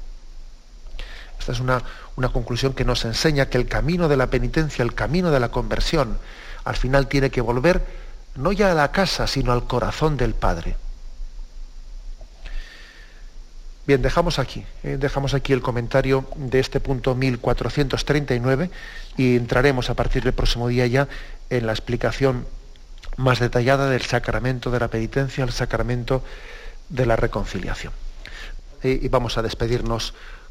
Esta 1.40 1.52
es 1.52 1.60
una, 1.60 1.82
una 2.16 2.28
conclusión 2.28 2.74
que 2.74 2.84
nos 2.84 3.04
enseña 3.04 3.46
que 3.46 3.58
el 3.58 3.66
camino 3.66 4.08
de 4.08 4.16
la 4.16 4.28
penitencia, 4.28 4.82
el 4.82 4.94
camino 4.94 5.30
de 5.30 5.40
la 5.40 5.50
conversión, 5.50 6.18
al 6.64 6.76
final 6.76 7.08
tiene 7.08 7.30
que 7.30 7.40
volver 7.40 7.84
no 8.36 8.52
ya 8.52 8.70
a 8.70 8.74
la 8.74 8.92
casa, 8.92 9.26
sino 9.26 9.52
al 9.52 9.64
corazón 9.64 10.16
del 10.16 10.34
Padre. 10.34 10.76
Bien, 13.86 14.02
dejamos 14.02 14.38
aquí, 14.38 14.64
eh, 14.84 14.98
dejamos 15.00 15.34
aquí 15.34 15.52
el 15.52 15.62
comentario 15.62 16.28
de 16.36 16.60
este 16.60 16.78
punto 16.78 17.14
1439 17.14 18.70
y 19.16 19.36
entraremos 19.36 19.90
a 19.90 19.94
partir 19.94 20.22
del 20.22 20.34
próximo 20.34 20.68
día 20.68 20.86
ya 20.86 21.08
en 21.48 21.66
la 21.66 21.72
explicación 21.72 22.46
más 23.16 23.40
detallada 23.40 23.88
del 23.88 24.02
sacramento 24.02 24.70
de 24.70 24.78
la 24.78 24.88
penitencia, 24.88 25.42
el 25.42 25.52
sacramento 25.52 26.22
de 26.90 27.06
la 27.06 27.16
reconciliación. 27.16 27.92
Y 28.82 29.08
vamos 29.08 29.38
a 29.38 29.42
despedirnos 29.42 30.14